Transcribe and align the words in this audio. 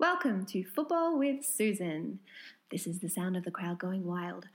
Welcome 0.00 0.46
to 0.46 0.64
Football 0.64 1.18
with 1.18 1.44
Susan. 1.44 2.20
This 2.70 2.86
is 2.86 3.00
the 3.00 3.10
sound 3.10 3.36
of 3.36 3.44
the 3.44 3.50
crowd 3.50 3.78
going 3.78 4.06
wild. 4.06 4.46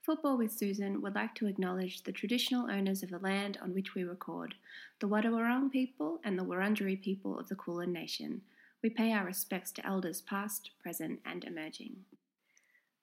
Football 0.00 0.38
with 0.38 0.52
Susan 0.52 1.02
would 1.02 1.16
like 1.16 1.34
to 1.34 1.48
acknowledge 1.48 2.04
the 2.04 2.12
traditional 2.12 2.70
owners 2.70 3.02
of 3.02 3.10
the 3.10 3.18
land 3.18 3.58
on 3.60 3.74
which 3.74 3.96
we 3.96 4.04
record, 4.04 4.54
the 5.00 5.08
Wadawurrung 5.08 5.72
people 5.72 6.20
and 6.22 6.38
the 6.38 6.44
Wurundjeri 6.44 7.02
people 7.02 7.36
of 7.36 7.48
the 7.48 7.56
Kulin 7.56 7.92
Nation. 7.92 8.42
We 8.80 8.90
pay 8.90 9.12
our 9.12 9.24
respects 9.24 9.72
to 9.72 9.84
elders 9.84 10.20
past, 10.20 10.70
present, 10.80 11.18
and 11.26 11.42
emerging. 11.42 11.96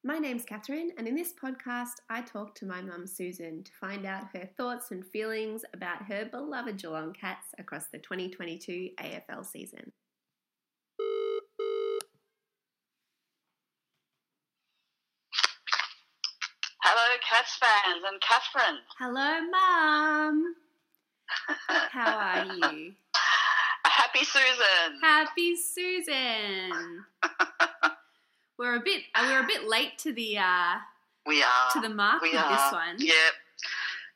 My 0.02 0.18
name's 0.18 0.46
Catherine, 0.46 0.92
and 0.98 1.10
in 1.10 1.16
this 1.16 1.34
podcast, 1.34 1.96
I 2.10 2.22
talk 2.22 2.56
to 2.56 2.66
my 2.66 2.82
mum 2.82 3.06
Susan 3.06 3.64
to 3.66 3.72
find 3.74 4.06
out 4.06 4.30
her 4.34 4.50
thoughts 4.56 4.92
and 4.92 5.06
feelings 5.06 5.66
about 5.74 6.04
her 6.04 6.24
beloved 6.24 6.82
Geelong 6.82 7.12
Cats 7.12 7.48
across 7.60 7.88
the 7.88 7.98
2022 7.98 8.92
AFL 8.98 9.46
season. 9.46 9.92
Hello, 16.82 17.18
Cats 17.30 17.58
fans 17.58 18.04
and 18.10 18.22
Catherine. 18.22 18.80
Hello, 18.98 19.42
Mum. 19.52 20.56
How 21.92 22.18
are 22.18 22.46
you? 22.46 22.94
Happy 23.86 24.24
Susan. 24.24 25.02
Happy 25.02 25.58
Susan. 25.58 27.04
we're 28.60 28.76
a 28.76 28.80
bit 28.82 29.02
uh, 29.16 29.26
we're 29.28 29.44
a 29.44 29.48
bit 29.48 29.68
late 29.68 29.98
to 30.00 30.14
the 30.14 30.38
uh, 30.38 30.76
we 31.26 31.42
are 31.42 31.72
to 31.74 31.80
the 31.82 31.90
mark 31.90 32.22
we 32.22 32.32
with 32.32 32.40
are. 32.42 32.50
this 32.52 32.72
one. 32.72 32.96
Yep, 33.00 33.34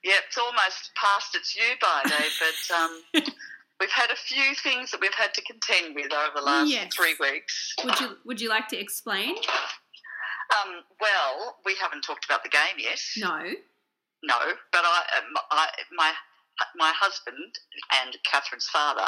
yep. 0.03 0.21
It's 0.27 0.37
almost 0.37 0.91
past 0.95 1.35
its 1.35 1.53
due 1.53 1.61
by 1.81 2.01
day, 2.09 2.27
but 2.39 2.75
um, 2.75 3.01
we've 3.79 3.89
had 3.89 4.11
a 4.11 4.15
few 4.15 4.53
things 4.55 4.91
that 4.91 4.99
we've 5.01 5.13
had 5.15 5.33
to 5.33 5.41
contend 5.43 5.95
with 5.95 6.13
over 6.13 6.31
the 6.35 6.41
last 6.41 6.69
Yes. 6.69 6.93
three 6.93 7.15
weeks. 7.19 7.73
Would 7.83 7.99
you 7.99 8.17
Would 8.25 8.41
you 8.41 8.49
like 8.49 8.67
to 8.67 8.77
explain? 8.77 9.35
Um, 10.53 10.83
well, 11.01 11.57
we 11.65 11.75
haven't 11.81 12.01
talked 12.03 12.25
about 12.25 12.43
the 12.43 12.49
game 12.49 12.77
yet. 12.77 12.99
No. 13.17 13.39
No, 14.25 14.37
but 14.71 14.81
I, 14.85 15.01
um, 15.17 15.33
I 15.51 15.67
my 15.95 16.11
my 16.77 16.91
husband 16.95 17.59
and 18.03 18.15
Catherine's 18.29 18.67
father 18.67 19.07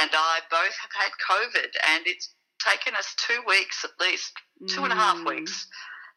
and 0.00 0.10
I 0.12 0.40
both 0.50 0.74
have 0.82 0.90
had 0.92 1.12
COVID, 1.30 1.70
and 1.94 2.02
it's 2.06 2.34
taken 2.58 2.94
us 2.96 3.14
two 3.26 3.40
weeks 3.46 3.84
at 3.84 3.90
least, 4.00 4.32
two 4.68 4.84
and 4.84 4.92
a 4.92 4.96
half 4.96 5.16
Mm, 5.16 5.28
weeks, 5.28 5.66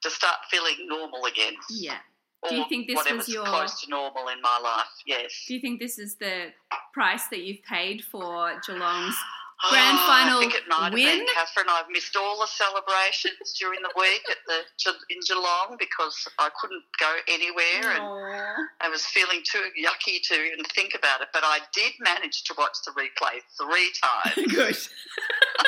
to 0.04 0.10
start 0.10 0.38
feeling 0.50 0.76
normal 0.88 1.26
again. 1.26 1.56
Yeah. 1.70 1.98
Or 2.44 2.50
Do 2.50 2.56
you 2.56 2.66
think 2.70 2.88
this 2.88 3.04
was 3.12 3.28
your- 3.30 3.46
close 3.46 3.82
to 3.82 3.90
normal 3.90 4.28
in 4.30 4.42
my 4.42 4.60
life? 4.60 4.88
Yes. 5.06 5.46
Do 5.48 5.56
you 5.56 5.60
think 5.60 5.80
this 5.80 5.98
is 5.98 6.16
the 6.18 6.54
price 6.94 7.28
that 7.28 7.40
you've 7.40 7.64
paid 7.64 8.04
for 8.06 8.60
Geelong's 8.66 9.16
Grand 9.72 9.98
Oh, 10.00 10.06
final 10.06 10.38
I 10.38 10.42
think 10.42 10.54
it 10.54 10.68
might 10.68 10.94
win? 10.94 11.08
have 11.08 11.18
been, 11.18 11.28
Catherine. 11.34 11.66
I've 11.68 11.90
missed 11.90 12.16
all 12.16 12.40
the 12.40 12.46
celebrations 12.46 13.54
during 13.58 13.82
the 13.82 13.90
week 13.98 14.22
at 14.30 14.38
the 14.46 14.94
in 15.10 15.18
Geelong 15.28 15.78
because 15.80 16.28
I 16.38 16.50
couldn't 16.62 16.84
go 17.00 17.12
anywhere 17.28 17.92
and 17.94 18.04
I 18.82 18.88
was 18.88 19.04
feeling 19.08 19.42
too 19.44 19.66
yucky 19.76 20.22
to 20.28 20.36
even 20.46 20.64
think 20.76 20.94
about 20.94 21.22
it. 21.22 21.30
But 21.34 21.42
I 21.44 21.58
did 21.74 21.94
manage 22.00 22.44
to 22.44 22.54
watch 22.56 22.78
the 22.86 22.92
replay 22.92 23.42
three 23.58 23.92
times. 24.04 24.54
Good. 24.54 24.78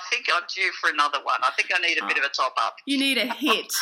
I 0.00 0.08
think 0.10 0.26
I'm 0.34 0.42
due 0.54 0.70
for 0.80 0.90
another 0.90 1.18
one. 1.22 1.40
I 1.42 1.50
think 1.56 1.70
I 1.74 1.78
need 1.86 1.98
a 2.02 2.06
bit 2.06 2.18
of 2.18 2.24
a 2.24 2.28
top 2.28 2.54
up. 2.60 2.76
You 2.86 2.98
need 2.98 3.18
a 3.18 3.26
hit, 3.26 3.72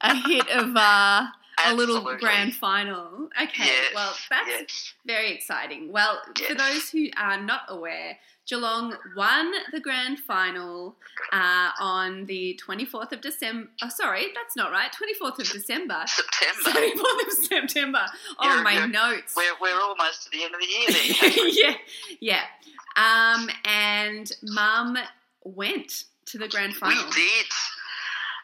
a 0.00 0.14
hit 0.14 0.48
of 0.50 0.74
uh, 0.76 1.26
a 1.66 1.74
little 1.74 2.02
grand 2.18 2.54
final. 2.54 3.28
Okay, 3.42 3.64
Yes, 3.66 3.92
well 3.94 4.14
that's 4.30 4.48
yes. 4.48 4.92
very 5.06 5.32
exciting. 5.32 5.92
Well, 5.92 6.20
for 6.46 6.54
those 6.54 6.90
who 6.90 7.08
are 7.16 7.40
not 7.40 7.62
aware, 7.68 8.18
Geelong 8.48 8.94
won 9.16 9.52
the 9.72 9.80
grand 9.80 10.20
final 10.20 10.96
uh, 11.32 11.70
on 11.80 12.26
the 12.26 12.58
24th 12.66 13.10
of 13.12 13.20
December. 13.20 13.68
Oh, 13.82 13.88
sorry, 13.88 14.26
that's 14.34 14.54
not 14.56 14.70
right. 14.70 14.90
24th 14.92 15.40
of 15.40 15.50
December. 15.50 16.04
September. 16.06 16.78
24th 16.80 17.26
of 17.26 17.32
September. 17.44 18.06
Oh, 18.38 18.48
You're- 18.48 18.62
my 18.62 18.74
you're- 18.74 18.86
notes. 18.88 19.34
We're, 19.36 19.52
we're 19.60 19.80
almost 19.80 20.24
to 20.24 20.30
the 20.30 20.44
end 20.44 20.54
of 20.54 20.60
the 20.60 20.66
year 20.66 20.86
then. 20.88 21.50
Yeah, 21.52 21.74
yeah. 22.20 22.42
Um, 22.96 23.50
and 23.66 24.30
Mum 24.42 24.96
went 25.46 26.04
to 26.26 26.38
the 26.38 26.48
grand 26.48 26.74
final. 26.74 27.04
We 27.04 27.10
did. 27.12 27.46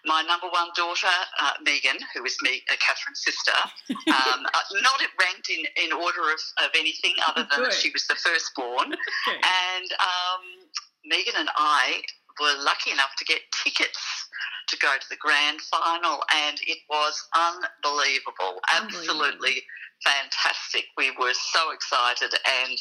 My 0.05 0.23
number 0.23 0.49
one 0.49 0.69
daughter, 0.75 1.07
uh, 1.41 1.53
Megan, 1.63 1.97
who 2.15 2.25
is 2.25 2.37
me, 2.43 2.63
uh, 2.71 2.75
Catherine's 2.75 3.23
sister, 3.23 3.55
um, 3.91 4.47
uh, 4.47 4.81
not 4.83 5.01
ranked 5.21 5.49
in, 5.49 5.63
in 5.85 5.93
order 5.93 6.23
of, 6.23 6.41
of 6.65 6.71
anything 6.77 7.15
other 7.27 7.47
than 7.51 7.71
she 7.71 7.91
was 7.91 8.07
the 8.07 8.17
firstborn. 8.17 8.95
Okay. 9.29 9.39
And 9.39 9.91
um, 10.03 10.43
Megan 11.07 11.35
and 11.39 11.49
I 11.55 12.03
were 12.41 12.55
lucky 12.65 12.91
enough 12.91 13.15
to 13.19 13.25
get 13.25 13.39
tickets 13.63 14.27
to 14.69 14.77
go 14.79 14.91
to 14.99 15.09
the 15.09 15.17
grand 15.17 15.61
final, 15.61 16.23
and 16.35 16.59
it 16.67 16.79
was 16.91 17.15
unbelievable. 17.37 18.59
Unbelievable. 18.75 19.23
Absolutely 19.23 19.63
fantastic. 20.05 20.87
We 20.97 21.11
were 21.19 21.35
so 21.35 21.71
excited, 21.71 22.35
and 22.35 22.79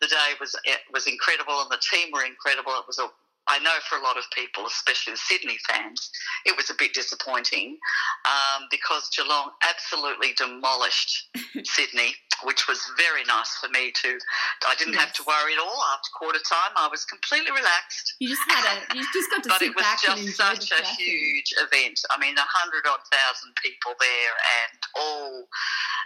the 0.00 0.08
day 0.08 0.34
was 0.40 0.54
it 0.64 0.80
was 0.92 1.06
incredible, 1.06 1.60
and 1.62 1.70
the 1.70 1.82
team 1.82 2.10
were 2.12 2.24
incredible. 2.24 2.72
It 2.72 2.86
was 2.86 2.98
a 2.98 3.08
I 3.48 3.58
know 3.60 3.78
for 3.88 3.98
a 3.98 4.02
lot 4.02 4.16
of 4.18 4.24
people, 4.34 4.66
especially 4.66 5.12
the 5.14 5.22
Sydney 5.22 5.58
fans, 5.68 6.10
it 6.44 6.56
was 6.56 6.70
a 6.70 6.74
bit 6.74 6.94
disappointing 6.94 7.78
um, 8.26 8.66
because 8.70 9.08
Geelong 9.14 9.50
absolutely 9.62 10.34
demolished 10.34 11.30
Sydney, 11.64 12.14
which 12.42 12.66
was 12.66 12.82
very 12.98 13.22
nice 13.24 13.54
for 13.56 13.68
me 13.70 13.92
to. 14.02 14.18
I 14.66 14.74
didn't 14.74 14.94
have 14.94 15.12
to 15.14 15.22
worry 15.22 15.54
at 15.54 15.60
all 15.60 15.78
after 15.94 16.10
quarter 16.18 16.42
time. 16.42 16.74
I 16.76 16.88
was 16.90 17.04
completely 17.04 17.52
relaxed. 17.54 18.14
You 18.18 18.28
just 18.28 18.42
had 18.50 18.66
a, 18.66 18.96
you 18.96 19.06
just 19.14 19.30
got 19.30 19.42
to 19.44 19.48
But 19.56 19.60
sit 19.60 19.70
it 19.70 19.76
was 19.76 19.84
back 19.84 20.02
just 20.02 20.36
such 20.36 20.72
a 20.72 20.82
huge 20.82 21.54
event. 21.62 22.00
I 22.10 22.18
mean, 22.18 22.36
a 22.36 22.48
hundred 22.50 22.82
odd 22.86 23.04
thousand 23.14 23.54
people 23.62 23.94
there, 24.00 24.34
and 24.66 24.78
all, 24.98 25.46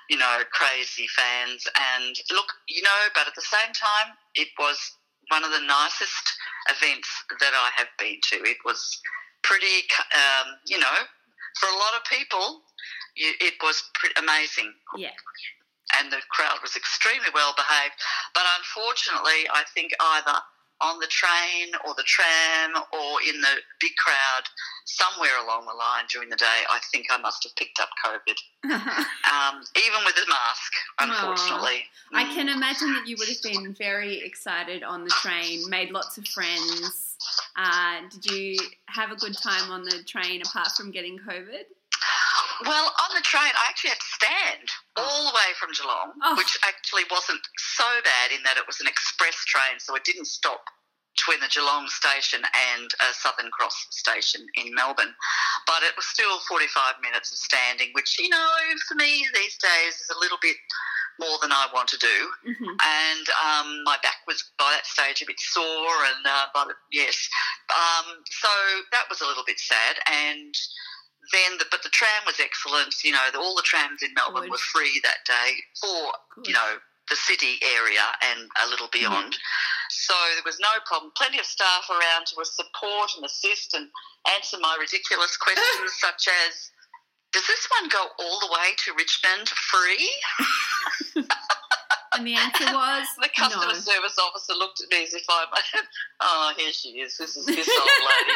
you 0.09 0.19
know, 0.19 0.45
crazy 0.53 1.09
fans. 1.09 1.65
And 1.97 2.15
look, 2.31 2.53
you 2.69 2.83
know, 2.83 3.01
but 3.15 3.27
at 3.27 3.35
the 3.35 3.49
same 3.49 3.73
time, 3.73 4.13
it 4.35 4.49
was 4.59 4.77
one 5.31 5.45
of 5.45 5.51
the 5.51 5.63
nicest 5.65 6.27
events 6.69 7.09
that 7.41 7.55
I 7.55 7.71
have 7.77 7.89
been 7.99 8.19
to. 8.35 8.37
It 8.45 8.59
was 8.65 9.01
pretty, 9.43 9.87
um, 10.15 10.59
you 10.67 10.79
know, 10.79 10.99
for 11.59 11.67
a 11.67 11.79
lot 11.79 11.95
of 11.97 12.05
people, 12.05 12.63
you, 13.17 13.33
it 13.41 13.55
was 13.63 13.83
pretty 13.95 14.15
amazing 14.19 14.75
Yeah, 14.97 15.15
and 15.99 16.13
the 16.13 16.23
crowd 16.31 16.59
was 16.63 16.77
extremely 16.77 17.31
well 17.35 17.55
behaved. 17.57 17.95
But 18.35 18.45
unfortunately, 18.59 19.49
I 19.51 19.65
think 19.75 19.93
either 19.99 20.39
on 20.83 20.99
the 20.99 21.07
train 21.07 21.73
or 21.87 21.95
the 21.95 22.03
tram 22.05 22.83
or 22.93 23.21
in 23.29 23.41
the 23.41 23.55
big 23.81 23.93
crowd, 23.97 24.45
somewhere 24.87 25.37
along 25.45 25.67
the 25.67 25.75
line 25.75 26.05
during 26.11 26.29
the 26.29 26.37
day, 26.37 26.61
I 26.71 26.81
think 26.93 27.07
I 27.11 27.19
must 27.19 27.45
have 27.45 27.55
picked 27.57 27.81
up 27.81 27.91
COVID, 28.05 28.37
um, 28.65 29.63
even 29.77 30.01
with 30.05 30.17
a 30.17 30.29
mask, 30.29 30.73
unfortunately. 31.01 31.85
I 32.13 32.25
can 32.25 32.49
imagine 32.49 32.93
that 32.95 33.07
you 33.07 33.17
would 33.19 33.29
have 33.29 33.43
been 33.43 33.75
very 33.75 34.25
excited 34.25 34.83
on 34.83 35.05
the 35.05 35.11
train, 35.11 35.69
made 35.69 35.91
lots 35.91 36.19
of 36.19 36.27
friends. 36.27 37.17
Uh, 37.57 38.01
did 38.11 38.33
you 38.33 38.57
have 38.87 39.11
a 39.13 39.17
good 39.17 39.37
time 39.37 39.71
on 39.71 39.85
the 39.85 40.03
train 40.05 40.43
apart 40.43 40.69
from 40.77 40.91
getting 40.91 41.19
COVID? 41.19 41.65
Well, 42.67 42.87
on 42.87 43.11
the 43.15 43.23
train, 43.23 43.53
I 43.57 43.65
actually 43.69 43.91
had 43.91 44.01
to 44.01 44.13
stand 44.21 44.67
all 44.97 45.29
the 45.31 45.35
way 45.35 45.51
from 45.59 45.73
Geelong, 45.73 46.13
Oh. 46.23 46.37
which 46.37 46.59
actually 46.67 47.05
wasn't 47.11 47.41
so 47.59 47.85
bad 48.05 48.33
in 48.37 48.43
that 48.45 48.57
it 48.57 48.67
was 48.67 48.81
an 48.81 48.87
express 48.87 49.45
train, 49.45 49.79
so 49.79 49.95
it 49.95 50.05
didn't 50.05 50.27
stop 50.27 50.65
between 51.17 51.41
the 51.41 51.49
Geelong 51.49 51.89
station 51.89 52.41
and 52.75 52.91
uh, 53.01 53.13
Southern 53.13 53.51
Cross 53.51 53.87
station 53.91 54.47
in 54.55 54.73
Melbourne. 54.75 55.15
But 55.67 55.83
it 55.83 55.93
was 55.97 56.07
still 56.07 56.39
45 56.49 56.95
minutes 57.03 57.33
of 57.33 57.39
standing, 57.39 57.89
which, 57.93 58.19
you 58.19 58.29
know, 58.29 58.49
for 58.89 58.95
me 58.95 59.27
these 59.35 59.57
days 59.59 59.95
is 60.01 60.11
a 60.15 60.19
little 60.21 60.39
bit 60.41 60.57
more 61.19 61.37
than 61.43 61.53
I 61.53 61.67
want 61.75 61.89
to 61.89 61.99
do. 61.99 62.17
hmm 62.47 62.73
And 62.81 63.27
um, 63.45 63.83
my 63.85 63.97
back 64.03 64.25
was 64.27 64.43
by 64.59 64.71
that 64.73 64.87
stage 64.87 65.21
a 65.21 65.27
bit 65.27 65.39
sore, 65.41 65.65
and 66.17 66.25
uh, 66.27 66.47
the, 66.65 66.75
yes, 66.93 67.29
um, 67.69 68.07
so 68.31 68.49
that 68.93 69.05
was 69.11 69.21
a 69.21 69.27
little 69.27 69.45
bit 69.45 69.59
sad. 69.59 69.97
And 70.11 70.55
then, 71.33 71.59
the, 71.59 71.67
but 71.71 71.83
the 71.83 71.91
tram 71.91 72.23
was 72.27 72.41
excellent. 72.41 72.95
You 73.05 73.13
know, 73.13 73.27
the, 73.33 73.39
all 73.39 73.55
the 73.55 73.67
trams 73.67 74.03
in 74.03 74.15
Melbourne 74.15 74.49
Good. 74.49 74.51
were 74.51 74.71
free 74.73 75.01
that 75.03 75.23
day 75.27 75.51
for 75.81 76.13
Good. 76.37 76.49
you 76.49 76.55
know 76.55 76.79
the 77.09 77.17
city 77.17 77.59
area 77.63 78.07
and 78.23 78.49
a 78.63 78.69
little 78.71 78.87
mm-hmm. 78.87 79.11
beyond. 79.11 79.37
So 79.91 80.15
there 80.35 80.47
was 80.47 80.59
no 80.61 80.71
problem. 80.87 81.13
Plenty 81.17 81.39
of 81.39 81.47
staff 81.47 81.91
around 81.91 82.27
to 82.31 82.45
support 82.45 83.11
and 83.17 83.27
assist 83.27 83.75
and 83.75 83.89
answer 84.37 84.59
my 84.61 84.77
ridiculous 84.79 85.37
questions, 85.45 85.93
such 85.99 86.29
as. 86.29 86.71
Does 87.33 87.47
this 87.47 87.69
one 87.79 87.89
go 87.89 88.03
all 88.19 88.41
the 88.41 88.51
way 88.51 88.75
to 88.85 88.93
Richmond 88.99 89.49
free? 89.49 90.11
And 92.17 92.27
the 92.27 92.35
answer 92.35 92.65
was 92.65 93.07
The 93.23 93.29
customer 93.37 93.73
no. 93.73 93.75
service 93.75 94.17
officer 94.19 94.55
looked 94.55 94.83
at 94.83 94.91
me 94.91 95.05
as 95.05 95.15
if 95.15 95.25
I'm, 95.31 95.47
oh, 96.21 96.53
here 96.57 96.73
she 96.73 97.01
is. 97.01 97.17
This 97.17 97.37
is 97.37 97.47
this 97.47 97.69
old 97.69 97.89
lady. 97.89 98.35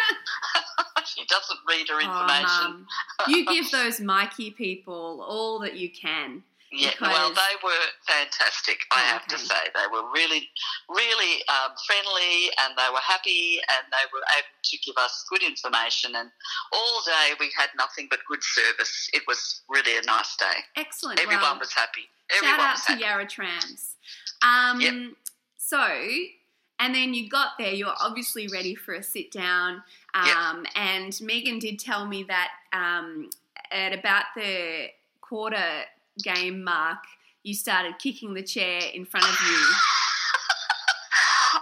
She 1.16 1.24
doesn't 1.26 1.58
read 1.68 1.88
her 1.88 1.96
Oh, 1.96 2.00
information. 2.00 2.72
Mum. 2.72 2.86
you 3.28 3.44
give 3.46 3.70
those 3.70 4.00
Myki 4.00 4.54
people 4.54 5.24
all 5.26 5.58
that 5.60 5.74
you 5.76 5.90
can. 5.90 6.42
Yeah, 6.76 6.90
well, 7.00 7.28
they 7.32 7.54
were 7.62 7.84
fantastic. 8.04 8.78
I 8.90 9.00
Oh, 9.00 9.06
have 9.12 9.26
to 9.28 9.38
say, 9.38 9.54
they 9.76 9.86
were 9.92 10.10
really, 10.12 10.48
really 10.88 11.40
um, 11.46 11.70
friendly, 11.86 12.50
and 12.58 12.74
they 12.76 12.88
were 12.92 12.98
happy, 12.98 13.60
and 13.70 13.86
they 13.92 14.04
were 14.12 14.24
able 14.36 14.48
to 14.64 14.78
give 14.78 14.96
us 14.96 15.24
good 15.30 15.44
information. 15.44 16.16
And 16.16 16.30
all 16.72 17.00
day 17.06 17.34
we 17.38 17.52
had 17.56 17.68
nothing 17.78 18.08
but 18.10 18.18
good 18.28 18.42
service. 18.42 19.08
It 19.12 19.22
was 19.28 19.60
really 19.68 19.96
a 19.98 20.02
nice 20.02 20.34
day. 20.36 20.64
Excellent. 20.76 21.20
Everyone 21.20 21.42
well, 21.44 21.58
was 21.60 21.72
happy. 21.72 22.08
shout 22.32 22.58
out 22.58 22.72
was 22.72 22.84
to 22.86 22.92
happy. 22.92 23.02
Yarra 23.04 23.26
Trams. 23.28 23.94
Um, 24.42 24.80
Yep. 24.80 24.94
So, 25.56 25.86
and 26.80 26.92
then 26.92 27.14
you 27.14 27.28
got 27.28 27.50
there. 27.56 27.72
You're 27.72 27.94
obviously 28.00 28.48
ready 28.48 28.74
for 28.74 28.94
a 28.94 29.02
sit 29.04 29.30
down. 29.30 29.84
Um, 30.14 30.64
And 30.76 31.20
Megan 31.20 31.58
did 31.58 31.78
tell 31.78 32.06
me 32.06 32.22
that 32.24 32.50
um, 32.72 33.28
at 33.70 33.92
about 33.92 34.26
the 34.36 34.88
quarter 35.20 35.82
game 36.22 36.62
mark, 36.64 36.98
you 37.42 37.54
started 37.54 37.98
kicking 37.98 38.32
the 38.34 38.42
chair 38.42 38.80
in 38.94 39.04
front 39.04 39.26
of 39.26 39.36
you. 39.40 39.58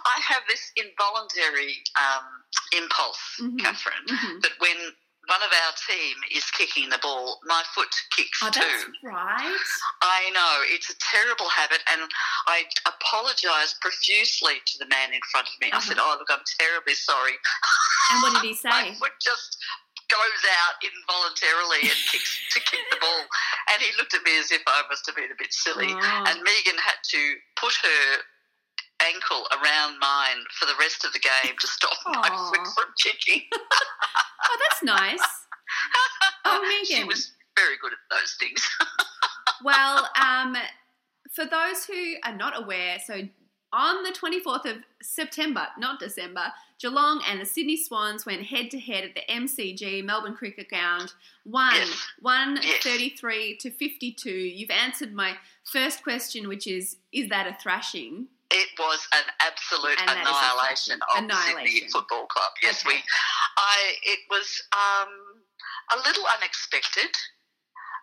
I 0.04 0.20
have 0.28 0.42
this 0.48 0.72
involuntary 0.76 1.74
um, 1.98 2.24
impulse, 2.82 3.36
Mhm. 3.40 3.58
Catherine, 3.60 4.06
Mhm. 4.08 4.42
that 4.42 4.52
when 4.58 4.76
one 5.32 5.40
of 5.40 5.48
our 5.64 5.72
team 5.88 6.16
is 6.28 6.44
kicking 6.52 6.90
the 6.92 7.00
ball, 7.00 7.40
my 7.48 7.62
foot 7.74 7.88
kicks 8.12 8.36
Oh, 8.44 8.50
too. 8.52 8.60
that's 8.60 8.84
right. 9.02 9.56
I 10.04 10.28
know 10.36 10.60
it's 10.68 10.90
a 10.92 10.96
terrible 11.00 11.48
habit, 11.48 11.80
and 11.92 12.04
I 12.46 12.64
apologised 12.84 13.80
profusely 13.80 14.60
to 14.66 14.74
the 14.78 14.86
man 14.92 15.12
in 15.16 15.24
front 15.32 15.48
of 15.48 15.56
me. 15.60 15.72
I 15.72 15.76
Uh-huh. 15.80 15.88
said, 15.88 15.98
"Oh, 15.98 16.16
look, 16.20 16.28
I'm 16.30 16.44
terribly 16.60 16.94
sorry." 16.94 17.38
And 18.10 18.22
what 18.22 18.32
did 18.36 18.44
he 18.44 18.54
say? 18.64 18.68
My 18.68 18.94
foot 19.00 19.16
just 19.20 19.56
goes 20.12 20.42
out 20.68 20.76
involuntarily 20.84 21.80
and 21.88 21.98
kicks 22.12 22.36
to 22.52 22.60
kick 22.60 22.84
the 22.90 22.96
ball, 23.00 23.24
and 23.72 23.80
he 23.80 23.88
looked 23.96 24.12
at 24.12 24.22
me 24.24 24.36
as 24.38 24.52
if 24.52 24.60
I 24.66 24.82
must 24.90 25.06
have 25.06 25.16
been 25.16 25.32
a 25.32 25.38
bit 25.38 25.52
silly. 25.54 25.88
Oh. 25.96 26.24
And 26.28 26.42
Megan 26.42 26.76
had 26.76 27.00
to 27.16 27.20
put 27.56 27.72
her 27.80 28.20
ankle 29.08 29.46
around 29.52 29.98
mine 29.98 30.44
for 30.58 30.66
the 30.66 30.74
rest 30.78 31.04
of 31.04 31.12
the 31.12 31.18
game 31.18 31.54
to 31.60 31.66
stop 31.66 31.96
my 32.06 32.28
foot 32.28 32.66
from 32.74 32.92
kicking. 33.02 33.42
Oh, 34.44 34.58
that's 34.68 34.82
nice. 34.82 35.20
Oh, 36.44 36.82
she 36.84 37.04
was 37.04 37.30
very 37.56 37.76
good 37.80 37.92
at 37.92 37.98
those 38.10 38.36
things. 38.38 38.68
Well, 39.64 40.08
um, 40.20 40.56
for 41.30 41.44
those 41.44 41.84
who 41.86 42.14
are 42.24 42.34
not 42.34 42.60
aware, 42.60 42.98
so 42.98 43.20
on 43.72 44.02
the 44.02 44.10
24th 44.10 44.68
of 44.68 44.78
September, 45.00 45.68
not 45.78 46.00
December, 46.00 46.46
Geelong 46.80 47.22
and 47.28 47.40
the 47.40 47.46
Sydney 47.46 47.76
Swans 47.76 48.26
went 48.26 48.42
head 48.42 48.72
to 48.72 48.80
head 48.80 49.04
at 49.04 49.14
the 49.14 49.22
MCG 49.32 50.04
Melbourne 50.04 50.34
Cricket 50.34 50.68
Ground. 50.68 51.12
One, 51.44 51.74
Yes. 51.76 52.06
133 52.20 53.56
to 53.58 53.70
52. 53.70 54.30
You've 54.30 54.70
answered 54.70 55.12
my 55.14 55.36
first 55.64 56.02
question, 56.02 56.48
which 56.48 56.66
is 56.66 56.96
Is 57.12 57.28
that 57.28 57.46
a 57.46 57.56
thrashing? 57.62 58.26
It 58.52 58.68
was 58.78 59.00
an 59.14 59.24
absolute 59.40 59.98
And 60.00 60.08
that 60.08 60.20
is 60.20 60.28
a 60.28 60.30
annihilation 60.30 61.00
of 61.00 61.28
the 61.28 61.34
Sydney 61.36 61.88
Football 61.90 62.26
Club. 62.26 62.52
Yes, 62.62 62.84
Okay. 62.84 62.96
we. 62.96 63.02
I. 63.56 63.94
It 64.02 64.20
was 64.30 64.62
um, 64.72 65.12
a 65.92 65.96
little 66.06 66.24
unexpected, 66.38 67.12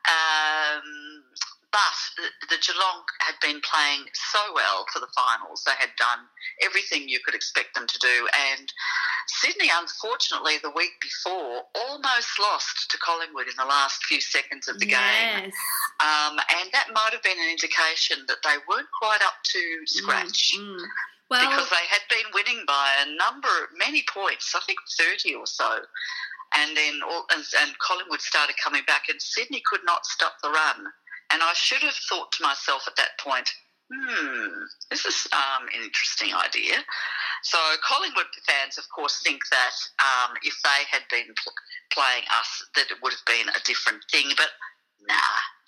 um, 0.09 0.87
but 1.71 1.97
the, 2.17 2.55
the 2.55 2.59
Geelong 2.61 3.05
had 3.21 3.35
been 3.41 3.61
playing 3.61 4.09
so 4.13 4.39
well 4.53 4.85
for 4.91 4.99
the 4.99 5.11
finals. 5.15 5.63
They 5.65 5.77
had 5.77 5.93
done 5.97 6.25
everything 6.63 7.07
you 7.07 7.19
could 7.23 7.35
expect 7.35 7.75
them 7.75 7.87
to 7.87 7.99
do, 7.99 8.27
and 8.55 8.71
Sydney, 9.29 9.69
unfortunately, 9.71 10.57
the 10.61 10.73
week 10.75 10.97
before, 11.01 11.63
almost 11.87 12.39
lost 12.39 12.89
to 12.89 12.97
Collingwood 12.97 13.47
in 13.47 13.53
the 13.57 13.65
last 13.65 14.03
few 14.05 14.19
seconds 14.19 14.67
of 14.67 14.79
the 14.79 14.87
game. 14.87 15.45
yes. 15.45 15.53
Um, 16.01 16.39
and 16.39 16.69
that 16.73 16.87
might 16.93 17.11
have 17.13 17.23
been 17.23 17.37
an 17.37 17.49
indication 17.49 18.25
that 18.27 18.41
they 18.43 18.57
weren't 18.67 18.89
quite 18.99 19.21
up 19.21 19.37
to 19.43 19.61
scratch 19.85 20.55
Mm, 20.57 20.77
mm. 20.77 20.85
Well, 21.29 21.47
because 21.47 21.69
they 21.69 21.85
had 21.89 22.01
been 22.09 22.25
winning 22.33 22.63
by 22.65 22.89
a 23.05 23.15
number, 23.15 23.47
of 23.47 23.77
many 23.77 24.03
points, 24.11 24.53
I 24.55 24.61
think 24.65 24.79
30 24.97 25.35
or 25.35 25.45
so. 25.45 25.79
And 26.57 26.75
then 26.75 27.01
all, 27.05 27.25
and, 27.31 27.43
and 27.61 27.77
Collingwood 27.77 28.21
started 28.21 28.55
coming 28.57 28.81
back, 28.87 29.09
and 29.09 29.21
Sydney 29.21 29.61
could 29.69 29.81
not 29.85 30.05
stop 30.07 30.33
the 30.41 30.49
run. 30.49 30.87
And 31.31 31.41
I 31.43 31.53
should 31.53 31.81
have 31.83 31.95
thought 32.09 32.31
to 32.33 32.43
myself 32.43 32.83
at 32.87 32.95
that 32.95 33.17
point, 33.19 33.49
hmm, 33.93 34.47
this 34.89 35.05
is 35.05 35.27
um, 35.33 35.67
an 35.75 35.83
interesting 35.83 36.33
idea. 36.33 36.75
So 37.43 37.57
Collingwood 37.83 38.25
fans, 38.47 38.77
of 38.77 38.85
course, 38.89 39.21
think 39.23 39.41
that 39.51 39.75
um, 40.03 40.35
if 40.43 40.55
they 40.63 40.83
had 40.89 41.03
been 41.09 41.33
pl- 41.43 41.53
playing 41.91 42.23
us, 42.37 42.65
that 42.75 42.91
it 42.91 42.97
would 43.01 43.13
have 43.13 43.25
been 43.25 43.49
a 43.49 43.59
different 43.65 44.03
thing. 44.11 44.25
But 44.37 44.49
nah, 45.07 45.15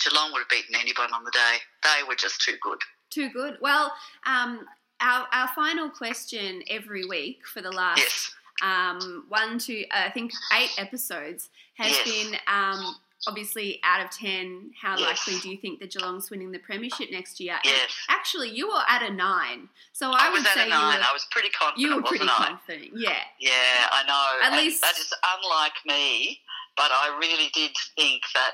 Geelong 0.04 0.32
would 0.34 0.40
have 0.40 0.50
beaten 0.50 0.76
anyone 0.76 1.14
on 1.14 1.24
the 1.24 1.32
day. 1.32 1.58
They 1.84 2.04
were 2.08 2.16
just 2.16 2.42
too 2.42 2.56
good. 2.62 2.80
too 3.10 3.30
good. 3.30 3.58
Well, 3.62 3.92
um, 4.26 4.66
our, 5.00 5.28
our 5.34 5.48
final 5.50 5.90
question 5.90 6.62
every 6.70 7.06
week 7.06 7.40
for 7.52 7.62
the 7.62 7.72
last 7.72 8.00
Yes. 8.00 8.32
um, 8.62 9.26
one 9.30 9.58
to 9.60 9.84
uh, 9.90 10.04
I 10.06 10.12
think 10.12 10.32
eight 10.54 10.72
episodes 10.78 11.50
has 11.76 11.92
Yes. 11.92 12.04
been 12.06 12.36
um, 12.48 12.96
obviously 13.28 13.80
out 13.84 14.04
of 14.04 14.12
ten. 14.12 14.72
How 14.82 14.98
Yes. 14.98 15.28
likely 15.28 15.40
do 15.42 15.50
you 15.50 15.58
think 15.58 15.80
the 15.80 15.88
Geelong's 15.88 16.30
winning 16.30 16.52
the 16.52 16.60
premiership 16.60 17.12
next 17.12 17.40
year? 17.40 17.60
Yes. 17.64 17.92
actually, 18.10 18.50
you 18.50 18.68
were 18.68 18.84
at 18.88 19.02
a 19.04 19.12
nine, 19.14 19.70
so 19.94 20.12
I, 20.12 20.28
I, 20.28 20.30
was 20.30 20.40
would 20.42 20.48
at 20.48 20.54
say 20.56 20.66
a 20.66 20.70
nine. 20.70 20.94
you 20.96 21.00
were, 21.00 21.06
I 21.10 21.14
was 21.14 21.28
pretty 21.32 21.50
confident, 21.50 21.82
you 21.90 21.96
were 21.96 22.02
pretty 22.04 22.26
wasn't 22.26 22.60
I? 22.68 22.90
Yeah, 22.96 23.18
Yeah, 23.40 23.90
I 23.92 24.04
know. 24.08 24.46
At 24.46 24.54
And 24.54 24.62
least- 24.66 24.82
that 24.82 24.98
is 24.98 25.14
unlike 25.38 25.74
me, 25.86 26.40
but 26.78 26.92
I 26.92 27.18
really 27.20 27.50
did 27.54 27.72
think 27.96 28.24
that 28.34 28.52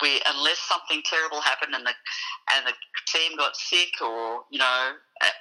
we, 0.00 0.22
unless 0.26 0.58
something 0.60 1.02
terrible 1.04 1.40
happened 1.40 1.74
and 1.74 1.84
the 1.84 1.92
and 2.54 2.64
the 2.66 2.72
team 3.08 3.36
got 3.36 3.56
sick, 3.56 4.00
or 4.00 4.44
you 4.50 4.58
know, 4.58 4.92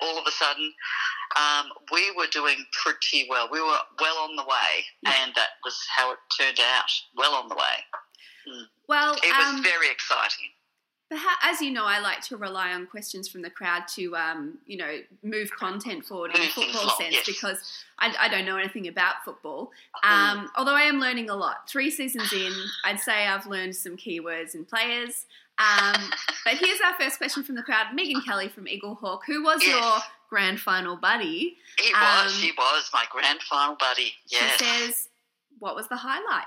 all 0.01 0.17
of 0.17 0.25
a 0.27 0.31
sudden, 0.31 0.73
um, 1.35 1.67
we 1.91 2.09
were 2.17 2.25
doing 2.31 2.65
pretty 2.83 3.27
well. 3.29 3.47
We 3.51 3.61
were 3.61 3.77
well 4.01 4.17
on 4.17 4.35
the 4.35 4.41
way, 4.43 4.83
Yeah. 5.03 5.13
and 5.21 5.35
that 5.35 5.49
was 5.63 5.77
how 5.95 6.11
it 6.11 6.17
turned 6.39 6.59
out. 6.59 6.89
Well 7.15 7.35
on 7.35 7.49
the 7.49 7.55
way. 7.55 7.85
Well, 8.87 9.13
It 9.15 9.35
was 9.37 9.55
um, 9.55 9.63
very 9.63 9.89
exciting. 9.89 10.49
Perhaps, 11.09 11.37
as 11.41 11.61
you 11.61 11.71
know, 11.71 11.85
I 11.85 11.99
like 11.99 12.19
to 12.23 12.35
rely 12.35 12.73
on 12.73 12.85
questions 12.85 13.29
from 13.29 13.41
the 13.41 13.49
crowd 13.49 13.83
to, 13.95 14.13
um, 14.17 14.57
you 14.65 14.75
know, 14.77 14.99
move 15.23 15.49
content 15.51 16.05
forward 16.05 16.35
in 16.35 16.41
a 16.41 16.47
football 16.47 16.89
sense 16.97 17.13
yes. 17.13 17.25
because 17.25 17.63
I, 17.97 18.13
I 18.19 18.27
don't 18.27 18.45
know 18.45 18.57
anything 18.57 18.89
about 18.89 19.23
football. 19.23 19.71
Mm. 20.03 20.09
Um, 20.09 20.49
although 20.57 20.75
I 20.75 20.81
am 20.81 20.99
learning 20.99 21.29
a 21.29 21.35
lot. 21.35 21.69
Three 21.69 21.89
seasons 21.89 22.33
in, 22.33 22.51
I'd 22.83 22.99
say 22.99 23.25
I've 23.25 23.45
learned 23.47 23.73
some 23.73 23.95
keywords 23.95 24.53
and 24.53 24.67
players. 24.67 25.27
Um, 25.59 26.11
but 26.43 26.55
here's 26.55 26.81
our 26.81 26.93
first 26.99 27.17
question 27.17 27.41
from 27.41 27.55
the 27.55 27.63
crowd 27.63 27.87
Megan 27.93 28.21
Kelly 28.21 28.49
from 28.49 28.65
Eaglehawk, 28.65 29.21
who 29.25 29.43
was 29.43 29.61
Yes. 29.63 29.71
your 29.71 29.99
grand 30.29 30.59
final 30.59 30.97
buddy. 30.97 31.57
It 31.77 31.95
um, 31.95 32.25
was. 32.25 32.33
She 32.33 32.51
was 32.57 32.89
my 32.93 33.05
grand 33.09 33.41
final 33.43 33.75
buddy. 33.75 34.13
Yes. 34.27 34.59
She 34.59 34.65
says, 34.65 35.07
What 35.59 35.75
was 35.75 35.87
the 35.87 35.95
highlight? 35.95 36.45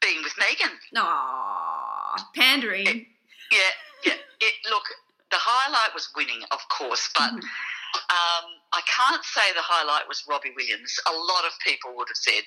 Being 0.00 0.22
with 0.22 0.34
Megan. 0.38 0.78
Aww, 0.96 2.16
pandering. 2.34 3.06
Yeah, 3.50 3.58
yeah. 4.04 4.12
It, 4.40 4.54
look, 4.70 4.84
the 5.30 5.36
highlight 5.38 5.92
was 5.94 6.08
winning, 6.16 6.42
of 6.50 6.60
course, 6.68 7.08
but 7.14 7.30
Mhm. 7.32 7.42
um, 7.42 8.46
I 8.72 8.80
can't 8.86 9.24
say 9.24 9.52
the 9.54 9.62
highlight 9.62 10.06
was 10.08 10.24
Robbie 10.28 10.52
Williams. 10.56 10.98
A 11.06 11.12
lot 11.12 11.44
of 11.44 11.52
people 11.60 11.94
would 11.96 12.08
have 12.08 12.16
said 12.16 12.44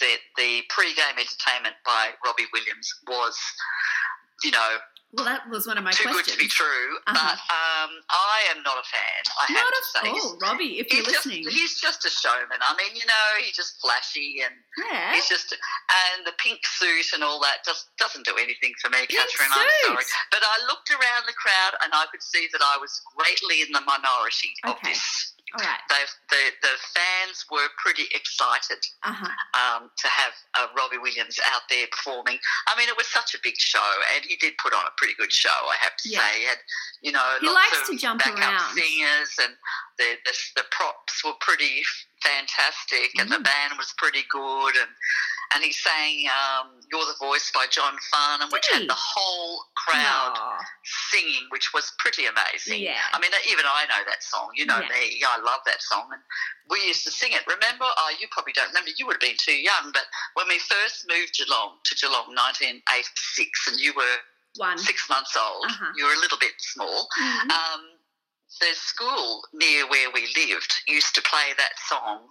that 0.00 0.18
the 0.36 0.62
pre-game 0.70 1.18
entertainment 1.18 1.76
by 1.84 2.14
Robbie 2.24 2.48
Williams 2.52 2.92
was, 3.06 3.36
you 4.42 4.50
know, 4.50 4.78
Well, 5.14 5.24
that 5.30 5.46
was 5.48 5.66
one 5.66 5.78
of 5.78 5.84
my 5.86 5.92
too 5.94 6.04
questions. 6.10 6.26
good 6.26 6.32
to 6.34 6.38
be 6.42 6.50
true. 6.50 6.98
Uh-huh. 7.06 7.14
But 7.14 7.38
um, 7.46 7.90
I 8.10 8.50
am 8.50 8.62
not 8.66 8.82
a 8.82 8.86
fan. 8.86 9.22
I 9.38 9.44
have 9.54 9.62
Not 9.62 9.70
to 9.70 9.78
at 9.78 9.86
say. 10.02 10.10
all, 10.10 10.38
Robbie, 10.42 10.82
if 10.82 10.90
you're 10.90 11.06
He's 11.06 11.12
just, 11.14 11.26
listening. 11.26 11.46
he's 11.46 11.78
just 11.78 12.02
a 12.04 12.10
showman. 12.10 12.58
I 12.58 12.74
mean, 12.74 12.98
you 12.98 13.06
know, 13.06 13.26
he's 13.38 13.54
just 13.54 13.78
flashy 13.80 14.42
and 14.42 14.54
yeah. 14.90 15.14
He's 15.14 15.28
just 15.30 15.54
and 15.54 16.26
the 16.26 16.34
pink 16.42 16.66
suit 16.66 17.14
and 17.14 17.22
all 17.22 17.38
that 17.46 17.62
just 17.64 17.94
doesn't 17.98 18.26
do 18.26 18.34
anything 18.42 18.74
for 18.82 18.90
me, 18.90 19.06
Pink 19.06 19.14
Catherine. 19.14 19.54
I'm 19.54 19.70
sorry, 19.86 20.04
but 20.34 20.42
I 20.42 20.56
looked 20.66 20.90
around 20.90 21.30
the 21.30 21.36
crowd 21.38 21.78
and 21.84 21.94
I 21.94 22.06
could 22.10 22.22
see 22.22 22.48
that 22.50 22.62
I 22.64 22.78
was 22.82 22.98
greatly 23.14 23.62
in 23.62 23.70
the 23.70 23.82
minority 23.86 24.50
of 24.66 24.74
this. 24.82 25.33
All 25.54 25.64
right. 25.64 25.78
The 26.30 26.50
the 26.62 26.74
fans 26.94 27.46
were 27.50 27.68
pretty 27.78 28.04
excited 28.14 28.82
Uh 29.04 29.12
huh. 29.14 29.30
um, 29.54 29.90
to 29.96 30.08
have 30.08 30.32
uh, 30.58 30.66
Robbie 30.76 30.98
Williams 30.98 31.38
out 31.54 31.62
there 31.70 31.86
performing. 31.92 32.38
I 32.66 32.76
mean, 32.76 32.88
it 32.88 32.96
was 32.96 33.06
such 33.06 33.34
a 33.34 33.38
big 33.42 33.54
show, 33.56 33.84
and 34.16 34.24
he 34.24 34.34
did 34.36 34.54
put 34.58 34.72
on 34.74 34.82
a 34.84 34.90
pretty 34.96 35.14
good 35.14 35.32
show. 35.32 35.54
I 35.70 35.76
have 35.80 35.96
to 35.96 36.08
Yeah. 36.08 36.20
say, 36.26 36.38
he 36.40 36.44
had 36.46 36.58
you 37.02 37.12
know 37.12 37.38
He 37.40 37.46
lots 37.46 37.70
likes 37.72 37.88
of 37.88 37.94
to 37.94 37.96
jump 38.00 38.24
backup 38.24 38.38
around. 38.40 38.74
singers, 38.74 39.30
and 39.42 39.54
the, 39.98 40.18
the 40.24 40.34
the 40.56 40.64
props 40.70 41.22
were 41.24 41.34
pretty 41.40 41.82
fantastic, 42.22 43.12
and 43.18 43.30
the 43.30 43.36
Mm. 43.38 43.44
band 43.44 43.78
was 43.78 43.92
pretty 43.98 44.24
good, 44.30 44.74
and 44.76 44.90
and 45.52 45.62
he 45.64 45.72
sang 45.72 46.24
um, 46.30 46.80
"You're 46.90 47.04
the 47.04 47.16
Voice" 47.20 47.50
by 47.54 47.66
John 47.70 47.96
Farnham, 48.10 48.48
which 48.50 48.66
had 48.72 48.88
the 48.88 48.94
whole 48.96 49.64
crowd 49.76 50.32
Aw. 50.36 50.58
singing, 51.10 51.46
which 51.50 51.72
was 51.74 51.92
pretty 51.98 52.24
amazing. 52.26 52.80
Yeah. 52.80 53.00
I 53.12 53.18
mean, 53.20 53.30
even 53.50 53.64
I 53.66 53.84
know 53.86 54.02
that 54.06 54.22
song. 54.22 54.50
You 54.54 54.66
know 54.66 54.80
Yeah. 54.80 54.88
me. 54.88 55.22
I 55.26 55.38
love 55.38 55.60
that 55.66 55.82
song. 55.82 56.08
And 56.12 56.22
we 56.70 56.86
used 56.86 57.04
to 57.04 57.10
sing 57.10 57.32
it. 57.32 57.42
Remember? 57.46 57.84
Oh, 57.84 58.10
you 58.20 58.26
probably 58.30 58.52
don't 58.54 58.68
remember. 58.68 58.90
You 58.96 59.06
would 59.06 59.14
have 59.14 59.20
been 59.20 59.36
too 59.36 59.56
young. 59.56 59.90
But 59.92 60.06
when 60.34 60.48
we 60.48 60.58
first 60.60 61.04
moved 61.08 61.34
Geelong 61.36 61.78
to 61.84 61.94
Geelong, 61.96 62.32
1986, 62.34 63.68
and 63.68 63.80
you 63.80 63.92
were 63.94 64.16
One. 64.56 64.78
six 64.78 65.08
months 65.08 65.36
old. 65.36 65.66
Uh-huh. 65.66 65.92
You 65.96 66.06
were 66.06 66.14
a 66.14 66.18
little 66.20 66.38
bit 66.38 66.52
small. 66.58 67.08
Mhm. 67.18 67.50
Um, 67.50 67.90
the 68.60 68.72
school 68.74 69.42
near 69.52 69.86
where 69.88 70.10
we 70.10 70.32
lived 70.36 70.82
used 70.86 71.14
to 71.16 71.22
play 71.22 71.52
that 71.54 71.78
song 71.88 72.28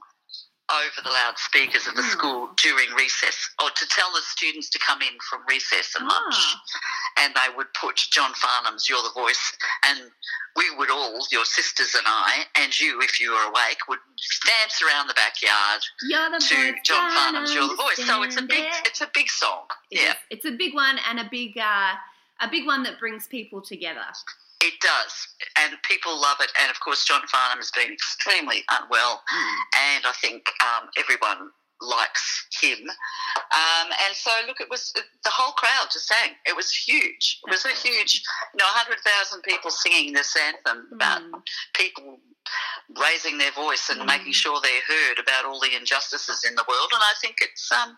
over 0.81 1.01
the 1.03 1.09
loudspeakers 1.09 1.87
of 1.87 1.95
the 1.95 2.01
Oh. 2.01 2.09
school 2.09 2.47
during 2.61 2.91
recess, 2.93 3.49
or 3.61 3.69
to 3.69 3.85
tell 3.87 4.11
the 4.13 4.21
students 4.21 4.69
to 4.71 4.79
come 4.79 5.01
in 5.01 5.19
from 5.29 5.43
recess 5.47 5.95
and 5.95 6.07
lunch. 6.07 6.35
Ah. 6.35 6.63
And 7.17 7.33
they 7.35 7.49
would 7.55 7.73
put 7.73 7.95
John 7.97 8.33
Farnham's 8.33 8.89
"You're 8.89 9.03
the 9.03 9.11
Voice," 9.11 9.53
and 9.83 10.11
we 10.55 10.69
would 10.71 10.89
all, 10.89 11.25
your 11.31 11.45
sisters 11.45 11.95
and 11.95 12.05
I, 12.07 12.45
and 12.55 12.77
you, 12.79 13.01
if 13.01 13.19
you 13.19 13.31
were 13.31 13.43
awake, 13.43 13.87
would 13.87 13.99
dance 14.45 14.81
around 14.81 15.07
the 15.07 15.13
backyard 15.15 15.81
the 16.01 16.39
to. 16.39 16.75
John 16.83 17.11
Farnham's 17.11 17.53
"You're 17.53 17.67
the 17.67 17.75
Voice." 17.75 18.05
So 18.05 18.23
it's 18.23 18.37
a 18.37 18.41
big, 18.41 18.65
it. 18.65 18.87
it's 18.87 19.01
a 19.01 19.09
big 19.13 19.29
song. 19.29 19.65
It 19.91 20.01
yeah. 20.01 20.09
is. 20.11 20.15
It's 20.29 20.45
a 20.45 20.51
big 20.51 20.73
one 20.73 20.97
and 21.09 21.19
a 21.19 21.25
big 21.29 21.57
uh, 21.57 21.93
a 22.39 22.47
big 22.49 22.65
one 22.65 22.83
that 22.83 22.99
brings 22.99 23.27
people 23.27 23.61
together. 23.61 24.05
It 24.65 24.79
does, 24.79 25.13
and 25.59 25.75
people 25.83 26.15
love 26.19 26.37
it. 26.39 26.51
And 26.61 26.71
of 26.71 26.79
course, 26.79 27.03
John 27.03 27.21
Farnham 27.27 27.57
has 27.59 27.71
been 27.71 27.91
extremely 27.91 28.63
unwell, 28.71 29.21
Mm. 29.31 29.55
and 29.75 30.05
I 30.05 30.13
think 30.13 30.49
um, 30.63 30.89
everyone 30.97 31.51
likes 31.81 32.47
him. 32.61 32.79
Um, 33.51 33.87
and 34.05 34.15
so, 34.15 34.31
look, 34.47 34.61
it 34.61 34.69
was 34.69 34.93
the 34.93 35.29
whole 35.29 35.51
crowd 35.53 35.87
just 35.91 36.07
sang. 36.07 36.31
It 36.45 36.55
was 36.55 36.71
huge. 36.71 37.39
It 37.45 37.49
was 37.51 37.65
a 37.65 37.75
huge, 37.75 38.23
you 38.53 38.57
know, 38.59 38.65
100,000 38.67 39.41
people 39.43 39.69
singing 39.69 40.13
this 40.13 40.33
anthem 40.37 40.87
about 40.93 41.21
Mm. 41.23 41.43
people 41.73 42.21
raising 42.95 43.37
their 43.37 43.51
voice 43.51 43.89
and 43.89 43.99
Mm. 44.01 44.05
making 44.05 44.31
sure 44.33 44.61
they're 44.61 44.81
heard 44.87 45.19
about 45.19 45.43
all 45.45 45.59
the 45.59 45.75
injustices 45.75 46.43
in 46.45 46.55
the 46.55 46.63
world. 46.69 46.89
And 46.93 47.03
I 47.03 47.13
think 47.19 47.37
it's 47.41 47.69
um, 47.71 47.97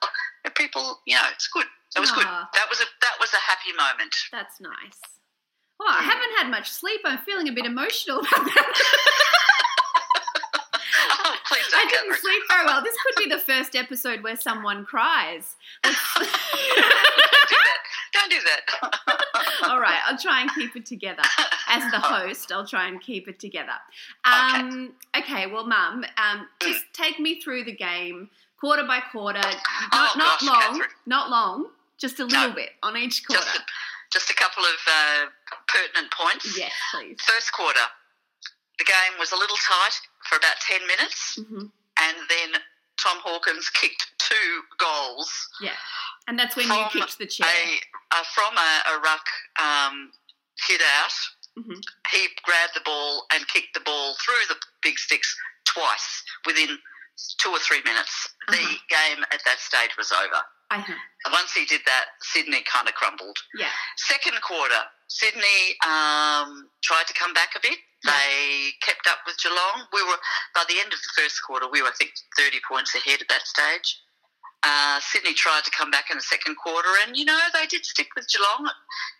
people, 0.55 1.01
you 1.05 1.15
know, 1.15 1.27
it's 1.29 1.47
good. 1.47 1.67
It 1.95 1.99
was 1.99 2.11
good. 2.11 2.25
Ah. 2.27 2.49
That 2.53 2.69
was 2.69 2.81
a 2.81 2.85
that 3.01 3.19
was 3.19 3.33
a 3.33 3.37
happy 3.37 3.71
moment. 3.73 4.15
That's 4.31 4.59
nice. 4.59 4.99
Oh, 5.79 5.85
I 5.87 6.01
Mm. 6.01 6.05
haven't 6.05 6.31
had 6.37 6.49
much 6.49 6.71
sleep. 6.71 7.01
I'm 7.05 7.17
feeling 7.19 7.47
a 7.49 7.51
bit 7.51 7.65
emotional 7.65 8.19
about 8.19 8.29
that. 8.45 8.73
Oh, 11.09 11.35
I 11.75 11.85
didn't 11.89 12.15
sleep 12.17 12.43
very 12.47 12.65
well. 12.65 12.81
This 12.83 12.95
could 13.03 13.15
be 13.23 13.29
the 13.29 13.39
first 13.39 13.75
episode 13.75 14.21
where 14.23 14.35
someone 14.37 14.85
cries. 14.85 15.55
Don't 15.83 15.93
do 15.93 17.55
that. 17.55 17.79
Don't 18.13 18.31
do 18.31 18.37
that. 18.45 18.61
All 19.69 19.79
right, 19.79 19.99
I'll 20.07 20.17
try 20.17 20.41
and 20.41 20.49
keep 20.55 20.75
it 20.75 20.85
together. 20.85 21.23
As 21.67 21.83
the 21.91 21.99
host, 21.99 22.51
I'll 22.51 22.65
try 22.67 22.87
and 22.87 23.01
keep 23.01 23.27
it 23.27 23.39
together. 23.39 23.73
Um, 24.23 24.93
okay. 25.17 25.47
well, 25.47 25.65
Mum, 25.65 26.05
um, 26.17 26.47
just 26.61 26.85
take 26.93 27.19
me 27.19 27.41
through 27.41 27.65
the 27.65 27.73
game 27.75 28.29
quarter 28.59 28.83
by 28.83 28.99
quarter. 29.11 29.39
Not, 29.41 29.53
Oh, 29.91 30.13
not 30.17 30.39
gosh, 30.39 30.43
long, 30.47 30.61
Catherine. 30.61 30.89
not 31.05 31.29
long, 31.29 31.67
just 31.97 32.19
a 32.19 32.25
little 32.25 32.49
No. 32.49 32.55
bit 32.55 32.69
on 32.83 32.95
each 32.97 33.25
quarter. 33.27 33.43
Just 34.15 34.29
a, 34.31 34.33
couple 34.33 34.63
of 34.63 34.79
uh, 34.87 35.25
pertinent 35.67 36.09
points. 36.15 36.57
yes, 36.57 36.71
please. 36.93 37.19
First 37.19 37.51
quarter, 37.51 37.83
the 38.79 38.85
game 38.85 39.19
was 39.19 39.31
a 39.33 39.35
little 39.35 39.57
tight 39.57 39.95
for 40.29 40.37
about 40.37 40.55
10 40.67 40.87
minutes, 40.87 41.37
hmm 41.43 41.65
and 41.97 42.17
then 42.27 42.59
Tom 43.01 43.17
Hawkins 43.23 43.69
kicked 43.69 44.07
two 44.19 44.61
goals 44.77 45.31
Yeah, 45.61 45.71
and 46.27 46.37
that's 46.39 46.55
when 46.57 46.67
you 46.67 46.85
kicked 46.91 47.17
the 47.19 47.25
chair. 47.25 47.47
a, 47.47 47.79
uh, 48.15 48.23
from 48.33 48.51
a, 48.57 48.71
a 48.95 48.99
ruck 48.99 49.25
um, 49.61 50.11
hit 50.67 50.81
out. 50.99 51.13
Mhm. 51.57 51.79
He 52.11 52.27
grabbed 52.43 52.73
the 52.75 52.81
ball 52.83 53.27
and 53.33 53.47
kicked 53.47 53.73
the 53.75 53.79
ball 53.79 54.15
through 54.23 54.43
the 54.49 54.57
big 54.83 54.97
sticks 54.99 55.33
twice 55.63 56.23
within 56.45 56.77
two 57.39 57.49
or 57.51 57.59
three 57.59 57.81
minutes. 57.85 58.27
The 58.49 58.57
Uh-huh. 58.57 58.75
game 59.15 59.23
at 59.31 59.41
that 59.45 59.59
stage 59.59 59.95
was 59.97 60.11
over. 60.11 60.41
I 60.71 60.79
have. 60.79 60.97
Once 61.31 61.53
he 61.53 61.65
did 61.65 61.81
that, 61.85 62.05
Sydney 62.21 62.63
kind 62.65 62.87
of 62.87 62.93
crumbled. 62.95 63.37
Yeah. 63.57 63.69
Second 63.97 64.41
quarter, 64.41 64.81
Sydney 65.07 65.77
um, 65.85 66.69
tried 66.83 67.05
to 67.07 67.13
come 67.13 67.33
back 67.33 67.53
a 67.55 67.59
bit. 67.61 67.77
Yeah. 68.03 68.11
They 68.11 68.71
kept 68.81 69.07
up 69.07 69.19
with 69.25 69.37
Geelong. 69.41 69.85
We 69.93 70.01
were 70.03 70.17
by 70.53 70.63
the 70.67 70.79
end 70.79 70.93
of 70.93 70.99
the 70.99 71.21
first 71.21 71.41
quarter, 71.45 71.67
we 71.69 71.81
were 71.81 71.89
I 71.89 71.97
think 71.97 72.11
thirty 72.37 72.59
points 72.67 72.95
ahead 72.95 73.21
at 73.21 73.29
that 73.29 73.45
stage. 73.47 74.01
Uh, 74.63 74.99
Sydney 74.99 75.33
tried 75.33 75.63
to 75.63 75.71
come 75.71 75.91
back 75.91 76.09
in 76.09 76.17
the 76.17 76.23
second 76.25 76.55
quarter, 76.57 76.89
and 77.05 77.15
you 77.15 77.25
know 77.25 77.37
they 77.53 77.67
did 77.67 77.85
stick 77.85 78.07
with 78.15 78.27
Geelong. 78.27 78.69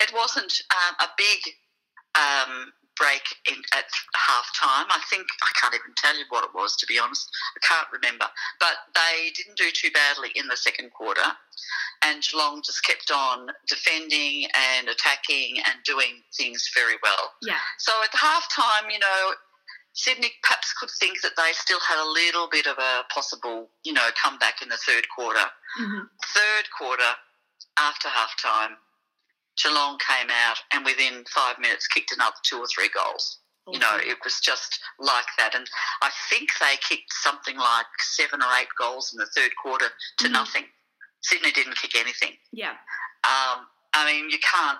It 0.01 0.11
wasn't 0.13 0.53
um, 0.73 0.95
a 1.05 1.09
big 1.17 1.39
um, 2.17 2.73
break 2.97 3.23
in, 3.49 3.61
at 3.73 3.85
half 4.15 4.47
time. 4.55 4.87
I 4.89 5.01
think 5.09 5.27
I 5.43 5.51
can't 5.59 5.75
even 5.75 5.93
tell 5.97 6.17
you 6.17 6.25
what 6.29 6.43
it 6.43 6.51
was 6.53 6.75
to 6.77 6.85
be 6.85 6.99
honest. 6.99 7.29
I 7.55 7.65
can't 7.65 7.87
remember, 7.91 8.25
but 8.59 8.91
they 8.93 9.31
didn't 9.35 9.57
do 9.57 9.69
too 9.71 9.91
badly 9.91 10.31
in 10.35 10.47
the 10.47 10.57
second 10.57 10.91
quarter 10.91 11.35
and 12.03 12.21
Geelong 12.21 12.61
just 12.63 12.83
kept 12.83 13.11
on 13.11 13.47
defending 13.67 14.47
and 14.53 14.87
attacking 14.87 15.57
and 15.65 15.83
doing 15.85 16.21
things 16.37 16.69
very 16.75 16.95
well. 17.01 17.33
Yeah. 17.41 17.57
So 17.79 17.91
at 18.03 18.17
half 18.17 18.47
time, 18.53 18.89
you 18.91 18.99
know, 18.99 19.33
Sydney 19.93 20.31
perhaps 20.43 20.73
could 20.73 20.89
think 20.99 21.21
that 21.21 21.31
they 21.37 21.51
still 21.53 21.79
had 21.79 22.03
a 22.03 22.09
little 22.09 22.49
bit 22.51 22.67
of 22.67 22.77
a 22.77 23.03
possible, 23.13 23.69
you 23.83 23.93
know, 23.93 24.09
comeback 24.21 24.61
in 24.61 24.69
the 24.69 24.77
third 24.85 25.05
quarter. 25.15 25.45
hmm 25.77 26.01
Third 26.33 26.65
quarter, 26.77 27.11
after 27.79 28.09
half 28.09 28.35
time, 28.41 28.75
Geelong 29.61 29.97
came 29.99 30.29
out 30.29 30.57
and 30.73 30.85
within 30.85 31.23
five 31.33 31.57
minutes 31.59 31.87
kicked 31.87 32.11
another 32.13 32.35
two 32.43 32.57
or 32.59 32.67
three 32.67 32.89
goals. 32.89 33.39
You 33.71 33.79
know, 33.79 33.97
it 33.97 34.17
was 34.23 34.39
just 34.41 34.79
like 34.99 35.25
that. 35.39 35.55
And 35.55 35.67
I 36.03 36.11
think 36.29 36.49
they 36.59 36.75
kicked 36.87 37.11
something 37.13 37.57
like 37.57 37.87
seven 37.99 38.43
or 38.43 38.53
eight 38.61 38.67
goals 38.77 39.11
in 39.11 39.17
the 39.17 39.25
third 39.35 39.55
quarter 39.55 39.87
to 40.19 40.27
Mhm. 40.27 40.31
nothing. 40.31 40.69
Sydney 41.21 41.51
didn't 41.51 41.75
kick 41.77 41.95
anything. 41.95 42.37
yeah. 42.51 42.77
Um, 43.23 43.67
I 43.93 44.05
mean, 44.05 44.29
you 44.29 44.37
can't 44.37 44.77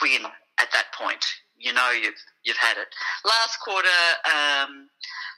win 0.00 0.24
at 0.58 0.70
that 0.70 0.92
point. 0.92 1.24
You 1.56 1.72
know 1.72 1.90
you've 1.90 2.22
you've 2.44 2.56
had 2.56 2.78
it. 2.78 2.94
Last 3.24 3.56
quarter, 3.58 3.88
um, 4.32 4.88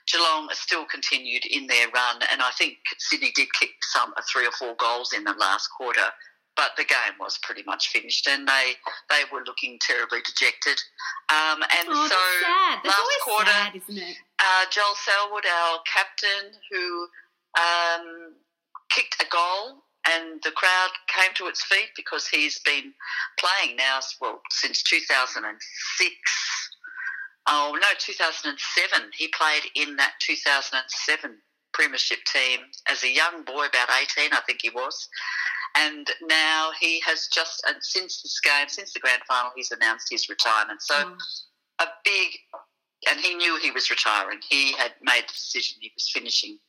Geelong 0.07 0.49
still 0.53 0.85
continued 0.85 1.45
in 1.45 1.65
their 1.67 1.89
run, 1.89 2.21
and 2.31 2.41
I 2.43 2.51
think 2.51 2.77
Sydney 2.99 3.31
did 3.31 3.51
kick 3.53 3.71
some 3.81 4.13
uh, 4.15 4.21
three 4.31 4.45
or 4.45 4.51
four 4.51 4.75
goals 4.75 5.13
in 5.13 5.23
the 5.23 5.33
last 5.33 5.67
quarter. 5.75 6.13
But 6.55 6.71
the 6.77 6.83
game 6.85 7.17
was 7.19 7.39
pretty 7.41 7.63
much 7.65 7.87
finished, 7.89 8.27
and 8.27 8.47
they 8.47 8.73
they 9.09 9.23
were 9.31 9.43
looking 9.45 9.79
terribly 9.81 10.19
dejected. 10.23 10.79
Um, 11.29 11.63
and 11.63 11.87
Oh, 11.89 12.07
so 12.07 12.15
that's. 12.15 12.83
That's 12.83 12.97
last 12.99 13.19
quarter- 13.23 13.51
sad, 13.51 13.75
isn't 13.75 13.97
it? 13.97 14.17
uh, 14.39 14.65
Joel 14.69 14.95
Selwood, 14.95 15.45
our 15.45 15.79
captain, 15.91 16.51
who 16.71 17.07
um, 17.59 18.33
kicked 18.91 19.21
a 19.21 19.25
goal, 19.31 19.83
and 20.13 20.41
the 20.43 20.51
crowd 20.51 20.89
came 21.07 21.33
to 21.35 21.47
its 21.47 21.63
feet 21.63 21.89
because 21.95 22.27
he's 22.27 22.59
been 22.59 22.93
playing 23.39 23.75
now, 23.77 23.99
well, 24.21 24.41
since 24.51 24.83
2006. 24.83 26.15
Oh, 27.47 27.77
no, 27.79 27.87
2007. 27.99 29.09
He 29.17 29.27
played 29.29 29.63
in 29.75 29.95
that 29.97 30.13
2007 30.19 31.37
Premiership 31.73 32.19
team 32.31 32.59
as 32.89 33.03
a 33.03 33.09
young 33.11 33.43
boy, 33.43 33.65
about 33.65 33.89
18, 34.01 34.31
I 34.33 34.41
think 34.45 34.59
he 34.61 34.69
was. 34.69 35.07
And 35.75 36.07
now 36.27 36.71
he 36.79 36.99
has 37.01 37.27
just, 37.33 37.63
and 37.67 37.77
since 37.81 38.21
this 38.21 38.39
game, 38.39 38.67
since 38.69 38.93
the 38.93 38.99
grand 38.99 39.23
final, 39.27 39.51
he's 39.55 39.71
announced 39.71 40.07
his 40.11 40.29
retirement. 40.29 40.81
So 40.81 40.95
Oh. 40.95 41.17
a 41.79 41.87
big, 42.05 42.29
and 43.09 43.19
he 43.19 43.33
knew 43.35 43.57
he 43.57 43.71
was 43.71 43.89
retiring. 43.89 44.39
He 44.47 44.73
had 44.73 44.93
made 45.01 45.23
the 45.27 45.33
decision 45.33 45.77
he 45.81 45.91
was 45.95 46.09
finishing, 46.13 46.59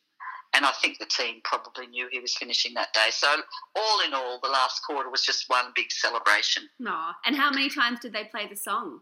and 0.55 0.65
I 0.65 0.73
think 0.73 0.99
the 0.99 1.07
team 1.07 1.41
probably 1.45 1.87
knew 1.87 2.09
he 2.11 2.19
was 2.21 2.35
finishing 2.37 2.73
that 2.75 2.95
day. 2.95 3.11
So 3.11 3.43
all 3.77 4.01
in 4.01 4.15
all, 4.15 4.41
the 4.43 4.49
last 4.49 4.81
quarter 4.87 5.11
was 5.11 5.23
just 5.23 5.45
one 5.49 5.73
big 5.75 5.93
celebration. 5.93 6.69
Aw. 6.87 7.15
And 7.27 7.37
how 7.37 7.51
many 7.51 7.69
times 7.69 8.01
did 8.01 8.13
they 8.15 8.25
play 8.25 8.47
the 8.49 8.57
song? 8.57 9.01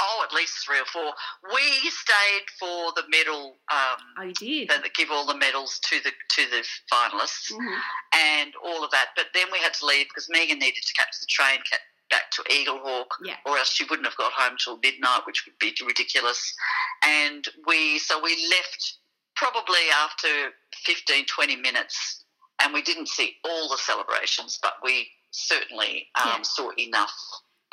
Oh, 0.00 0.24
at 0.28 0.32
least 0.34 0.54
three 0.64 0.78
or 0.80 0.84
four. 0.86 1.12
We 1.54 1.62
stayed 1.90 2.46
for 2.58 2.92
the 2.96 3.04
medal. 3.08 3.56
Um, 3.70 3.98
Oh, 4.18 4.22
you 4.22 4.32
did. 4.66 4.68
that 4.70 4.94
give 4.94 5.10
all 5.10 5.26
the 5.26 5.36
medals 5.36 5.78
to 5.90 6.00
the 6.00 6.12
to 6.30 6.46
the 6.50 6.66
finalists 6.92 7.50
Mhm. 7.52 7.82
and 8.12 8.54
all 8.56 8.84
of 8.84 8.90
that. 8.90 9.10
But 9.16 9.32
then 9.34 9.50
we 9.50 9.58
had 9.58 9.74
to 9.74 9.86
leave 9.86 10.08
because 10.08 10.28
Megan 10.28 10.58
needed 10.58 10.82
to 10.84 10.92
catch 10.94 11.18
the 11.20 11.26
train 11.26 11.62
back 12.10 12.30
to 12.32 12.42
Eaglehawk, 12.44 13.08
Yeah. 13.24 13.36
or 13.44 13.58
else 13.58 13.72
she 13.72 13.84
wouldn't 13.84 14.06
have 14.06 14.16
got 14.16 14.32
home 14.32 14.56
till 14.58 14.76
midnight, 14.78 15.26
which 15.26 15.44
would 15.46 15.58
be 15.58 15.74
ridiculous. 15.82 16.54
And 17.02 17.46
we 17.66 17.98
so 17.98 18.18
we 18.18 18.46
left 18.48 18.94
probably 19.34 19.90
after 19.90 20.54
15, 20.84 21.26
20 21.26 21.56
minutes, 21.56 22.24
and 22.60 22.72
we 22.72 22.80
didn't 22.82 23.08
see 23.08 23.38
all 23.44 23.68
the 23.68 23.78
celebrations, 23.78 24.58
but 24.62 24.82
we 24.82 25.10
certainly 25.30 26.10
um, 26.14 26.28
Yeah. 26.28 26.42
saw 26.42 26.70
enough. 26.78 27.14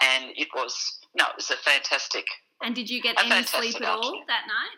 And 0.01 0.34
it 0.38 0.53
was 0.53 1.00
no, 1.15 1.25
it 1.29 1.36
was 1.36 1.50
a 1.51 1.58
fantastic. 1.58 2.25
And 2.62 2.74
did 2.75 2.89
you 2.89 3.01
get 3.01 3.15
any 3.20 3.43
sleep 3.43 3.75
at 3.75 3.84
all 3.84 3.98
afternoon. 4.00 4.24
that 4.27 4.46
night? 4.48 4.77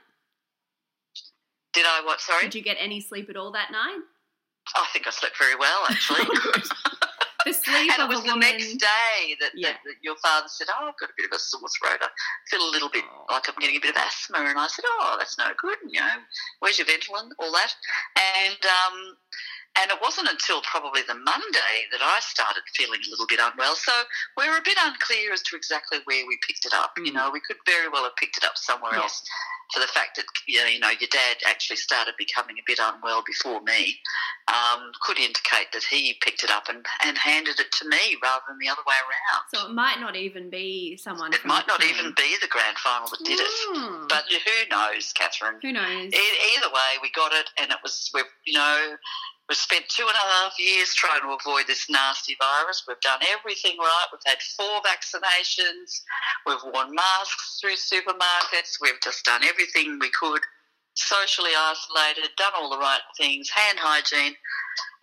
Did 1.73 1.85
I 1.85 2.01
what? 2.05 2.21
Sorry, 2.21 2.43
Did 2.43 2.55
you 2.55 2.63
get 2.63 2.77
any 2.79 3.01
sleep 3.01 3.29
at 3.29 3.35
all 3.35 3.51
that 3.51 3.71
night? 3.71 3.99
I 4.75 4.85
think 4.93 5.07
I 5.07 5.11
slept 5.11 5.37
very 5.37 5.55
well 5.55 5.83
actually. 5.89 6.25
The 7.45 7.53
sleep 7.53 7.91
and 7.93 8.01
it 8.01 8.09
was 8.09 8.21
a 8.21 8.23
the 8.23 8.27
woman. 8.33 8.39
next 8.57 8.73
day 8.81 9.37
that, 9.39 9.51
Yeah. 9.53 9.73
that, 9.73 9.79
that 9.85 9.93
your 10.01 10.15
father 10.17 10.47
said, 10.49 10.65
"Oh, 10.73 10.87
I've 10.89 10.97
got 10.97 11.11
a 11.11 11.13
bit 11.15 11.27
of 11.29 11.35
a 11.35 11.37
sore 11.37 11.61
throat. 11.77 12.01
I 12.01 12.09
feel 12.49 12.67
a 12.67 12.71
little 12.73 12.89
bit 12.89 13.03
Oh. 13.05 13.25
like 13.29 13.47
I'm 13.47 13.53
getting 13.61 13.75
a 13.75 13.79
bit 13.79 13.91
of 13.91 13.97
asthma." 14.01 14.39
And 14.39 14.57
I 14.57 14.65
said, 14.65 14.83
"Oh, 14.87 15.13
that's 15.19 15.37
no 15.37 15.53
good. 15.61 15.77
You 15.87 15.99
know, 15.99 16.09
where's 16.57 16.79
your 16.79 16.87
Ventolin? 16.87 17.29
All 17.37 17.51
that." 17.51 17.71
And 18.17 18.57
um, 18.65 19.15
And 19.81 19.91
it 19.91 19.97
wasn't 20.01 20.29
until 20.29 20.61
probably 20.61 21.01
the 21.07 21.15
Monday 21.15 21.75
that 21.91 22.01
I 22.01 22.19
started 22.21 22.63
feeling 22.75 22.99
a 23.05 23.09
little 23.09 23.27
bit 23.27 23.39
unwell. 23.41 23.75
So 23.75 23.91
we're 24.37 24.57
a 24.57 24.61
bit 24.63 24.77
unclear 24.81 25.33
as 25.33 25.41
to 25.43 25.55
exactly 25.55 25.99
where 26.05 26.25
we 26.25 26.37
picked 26.47 26.65
it 26.65 26.73
up. 26.73 26.93
You 26.97 27.11
Mm. 27.11 27.13
know, 27.15 27.29
we 27.29 27.39
could 27.41 27.57
very 27.65 27.89
well 27.89 28.03
have 28.03 28.15
picked 28.15 28.37
it 28.37 28.43
up 28.45 28.57
somewhere 28.57 28.93
Yeah. 28.95 29.01
else. 29.03 29.21
For 29.73 29.79
the 29.79 29.87
fact 29.87 30.15
that 30.17 30.25
you 30.45 30.59
know, 30.61 30.67
you 30.67 30.79
know, 30.79 30.89
your 30.91 31.09
dad 31.09 31.37
actually 31.47 31.77
started 31.77 32.15
becoming 32.17 32.59
a 32.59 32.63
bit 32.67 32.77
unwell 32.79 33.23
before 33.23 33.61
me, 33.61 33.99
um, 34.47 34.91
could 35.01 35.17
indicate 35.17 35.71
that 35.73 35.83
he 35.83 36.13
picked 36.21 36.43
it 36.43 36.51
up 36.51 36.69
and, 36.69 36.85
and 37.03 37.17
handed 37.17 37.59
it 37.59 37.71
to 37.73 37.87
me 37.87 38.15
rather 38.21 38.43
than 38.47 38.59
the 38.59 38.69
other 38.69 38.83
way 38.85 38.93
around. 38.95 39.43
So 39.53 39.67
it 39.67 39.73
might 39.73 39.99
not 39.99 40.15
even 40.15 40.49
be 40.51 40.95
someone. 40.97 41.33
it 41.33 41.43
might 41.45 41.65
not 41.67 41.83
even 41.83 42.13
be 42.13 42.37
the 42.39 42.47
grand 42.47 42.77
final 42.77 43.07
that 43.07 43.23
did 43.25 43.39
it. 43.39 43.51
Mm. 43.75 44.07
But 44.07 44.25
who 44.31 44.67
knows, 44.69 45.11
Catherine? 45.13 45.57
who 45.61 45.71
knows? 45.73 46.13
E- 46.13 46.55
either 46.55 46.69
way, 46.69 46.99
we 47.01 47.09
got 47.11 47.33
it, 47.33 47.49
and 47.57 47.71
it 47.71 47.77
was 47.81 48.11
we've 48.13 48.23
you 48.45 48.53
know 48.53 48.97
we've 49.49 49.57
spent 49.57 49.85
two 49.89 50.03
and 50.03 50.15
a 50.15 50.27
half 50.43 50.53
years 50.59 50.93
trying 50.93 51.21
to 51.21 51.37
avoid 51.37 51.67
this 51.67 51.89
nasty 51.89 52.35
virus. 52.39 52.83
We've 52.87 52.99
done 53.01 53.19
everything 53.37 53.77
right. 53.79 54.07
We've 54.11 54.21
had 54.25 54.41
four 54.57 54.81
vaccinations. 54.81 56.01
We've 56.45 56.73
worn 56.73 56.93
masks 56.93 57.59
through 57.61 57.75
supermarkets. 57.75 58.77
We've 58.81 58.99
just 59.03 59.25
done 59.25 59.43
everything 59.43 59.97
we 59.99 60.09
could. 60.09 60.41
Socially 60.95 61.51
isolated, 61.57 62.31
done 62.37 62.53
all 62.55 62.69
the 62.69 62.77
right 62.77 63.01
things, 63.17 63.49
hand 63.49 63.77
hygiene, 63.81 64.33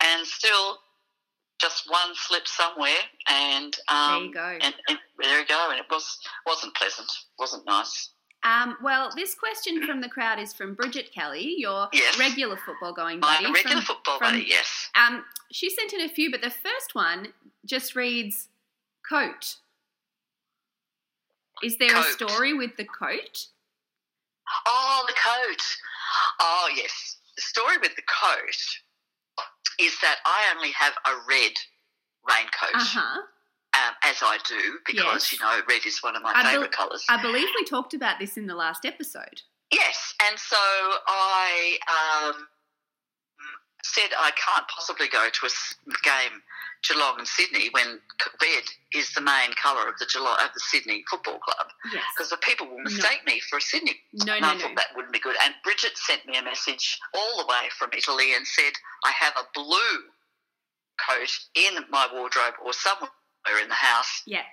and 0.03 0.25
still 0.25 0.79
just 1.61 1.83
one 1.87 2.15
slip 2.15 2.47
somewhere. 2.47 2.89
And 3.29 3.75
um, 3.87 4.31
there 4.33 4.53
you 4.55 4.59
go. 4.59 4.65
and, 4.65 4.75
and 4.89 4.97
there 5.21 5.39
you 5.39 5.45
go. 5.45 5.67
And 5.69 5.79
it 5.79 5.85
was 5.91 6.19
wasn't 6.47 6.75
pleasant. 6.75 7.11
wasn't 7.37 7.65
nice. 7.67 8.09
Um, 8.43 8.77
well, 8.81 9.09
this 9.15 9.35
question 9.35 9.85
from 9.85 10.01
the 10.01 10.09
crowd 10.09 10.37
is 10.39 10.53
from 10.53 10.73
Bridget 10.75 11.11
Kelly, 11.13 11.55
your 11.57 11.87
Yes. 11.93 12.17
regular 12.19 12.57
football 12.57 12.91
going 12.93 13.19
buddy. 13.19 13.45
My 13.45 13.51
regular 13.51 13.77
from- 13.77 13.85
football 13.95 14.17
from- 14.17 14.31
buddy, 14.33 14.45
yes. 14.47 14.89
Um, 14.95 15.25
she 15.51 15.69
sent 15.69 15.93
in 15.93 16.01
a 16.01 16.09
few, 16.09 16.29
but 16.29 16.41
the 16.41 16.49
first 16.49 16.93
one 16.93 17.33
just 17.65 17.95
reads 17.95 18.49
coat. 19.07 19.55
Is 21.61 21.77
there 21.77 21.95
a 21.95 22.03
story 22.03 22.53
with 22.53 22.75
the 22.75 22.85
coat? 22.85 23.47
Oh, 24.65 25.05
the 25.07 25.13
coat. 25.13 25.77
Oh, 26.41 26.69
yes. 26.75 27.17
The 27.37 27.41
story 27.41 27.77
with 27.77 27.95
the 27.95 28.01
coat 28.01 28.79
is 29.79 29.97
that 30.01 30.19
I 30.25 30.51
only 30.53 30.71
have 30.71 30.93
a 31.05 31.15
red 31.27 31.53
raincoat, 32.27 32.75
Uh 32.75 32.83
huh. 32.83 32.99
um, 33.21 33.27
as 34.03 34.17
I 34.21 34.37
do, 34.47 34.79
because, 34.85 35.31
Yes. 35.31 35.33
you 35.33 35.39
know, 35.39 35.61
red 35.67 35.85
is 35.85 36.01
one 36.03 36.15
of 36.15 36.21
my 36.21 36.31
I 36.35 36.43
bel- 36.43 36.51
favourite 36.51 36.71
colours. 36.71 37.05
I 37.09 37.21
believe 37.21 37.47
we 37.57 37.65
talked 37.65 37.93
about 37.93 38.19
this 38.19 38.37
in 38.37 38.47
the 38.47 38.55
last 38.55 38.85
episode. 38.85 39.41
Yes, 39.71 40.13
and 40.27 40.37
so 40.37 40.57
I 41.07 41.77
um, 42.33 42.47
said 43.83 44.09
I 44.17 44.31
can't 44.31 44.67
possibly 44.67 45.07
go 45.07 45.29
to 45.29 45.45
a 45.45 45.49
game 46.03 46.41
Geelong 46.87 47.15
and 47.17 47.27
Sydney 47.27 47.69
when 47.71 48.01
red 48.41 48.63
is 48.93 49.13
the 49.13 49.21
main 49.21 49.53
colour 49.53 49.87
of 49.87 49.97
the 49.99 50.05
Geelong 50.05 50.37
of 50.43 50.53
the 50.53 50.59
Sydney 50.59 51.03
Football 51.09 51.39
Club 51.39 51.67
Yes. 51.93 52.03
because 52.15 52.29
the 52.29 52.37
people 52.37 52.67
will 52.67 52.79
mistake 52.83 53.21
me 53.25 53.39
for 53.49 53.57
a 53.57 53.61
Sydney 53.61 54.01
No, 54.13 54.33
And 54.33 54.41
no, 54.41 54.47
I 54.49 54.53
no. 54.55 54.59
thought 54.59 54.75
that 54.75 54.87
wouldn't 54.95 55.13
be 55.13 55.19
good. 55.19 55.35
And 55.45 55.55
Bridget 55.63 55.97
sent 55.97 56.25
me 56.27 56.37
a 56.37 56.43
message 56.43 56.99
all 57.13 57.37
the 57.39 57.47
way 57.47 57.69
from 57.77 57.89
Italy 57.97 58.35
and 58.35 58.45
said, 58.45 58.73
I 59.05 59.11
have 59.11 59.33
a 59.37 59.47
blue 59.53 60.11
coat 60.99 61.31
in 61.55 61.85
my 61.89 62.07
wardrobe 62.13 62.55
or 62.63 62.73
somewhere 62.73 63.09
in 63.61 63.67
the 63.69 63.75
house. 63.75 64.21
Yeah. 64.25 64.43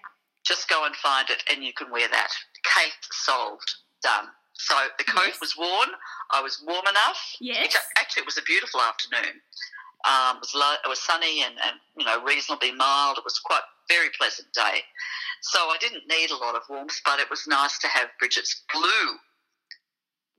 Just 0.45 0.69
go 0.69 0.85
and 0.87 0.95
find 0.97 1.29
it 1.31 1.43
and 1.51 1.63
you 1.63 1.73
can 1.73 1.91
wear 1.91 2.09
that. 2.09 2.31
Case 2.65 2.93
solved. 3.13 3.75
Done. 4.03 4.27
So 4.55 4.75
the 4.99 5.05
coat 5.05 5.27
Yes. 5.29 5.41
was 5.41 5.57
worn. 5.57 5.89
I 6.31 6.41
was 6.43 6.63
warm 6.67 6.87
enough. 6.89 7.21
Yes. 7.41 7.77
Actually, 7.99 8.23
it 8.23 8.27
was 8.27 8.39
a 8.39 8.43
beautiful 8.43 8.81
afternoon. 8.81 9.41
Um, 10.09 10.37
it 10.37 10.41
was 10.41 10.55
low, 10.55 10.73
it 10.85 10.89
was 10.89 11.01
sunny 11.01 11.43
and, 11.45 11.55
and 11.65 11.77
you 11.99 12.05
know 12.07 12.23
reasonably 12.25 12.73
mild. 12.73 13.19
It 13.19 13.25
was 13.25 13.39
quite 13.39 13.61
very 13.89 14.09
pleasant 14.19 14.49
day. 14.55 14.81
So 15.43 15.59
I 15.59 15.77
didn't 15.79 16.05
need 16.09 16.31
a 16.31 16.37
lot 16.37 16.55
of 16.55 16.63
warmth, 16.71 17.01
but 17.05 17.21
it 17.21 17.29
was 17.29 17.47
nice 17.47 17.79
to 17.81 17.89
have 17.89 18.09
Bridget's 18.19 18.63
blue 18.73 19.17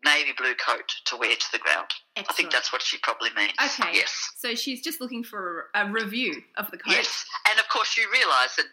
navy 0.04 0.32
blue 0.38 0.56
coat 0.56 0.92
to 1.06 1.18
wear 1.18 1.36
to 1.36 1.52
the 1.52 1.60
ground. 1.60 1.88
I 2.18 2.24
think 2.34 2.52
that's 2.52 2.74
what 2.74 2.82
she 2.82 2.98
probably 3.00 3.30
means. 3.36 3.54
Okay. 3.64 3.92
Yes. 3.94 4.32
So 4.38 4.56
she's 4.56 4.82
just 4.82 5.00
looking 5.02 5.24
for 5.24 5.66
a 5.76 5.90
review 5.90 6.42
of 6.58 6.70
the 6.72 6.78
coat. 6.78 6.92
Yes. 6.94 7.26
And 7.50 7.60
of 7.60 7.68
course, 7.70 7.98
you 7.98 8.08
realise 8.12 8.56
that 8.58 8.66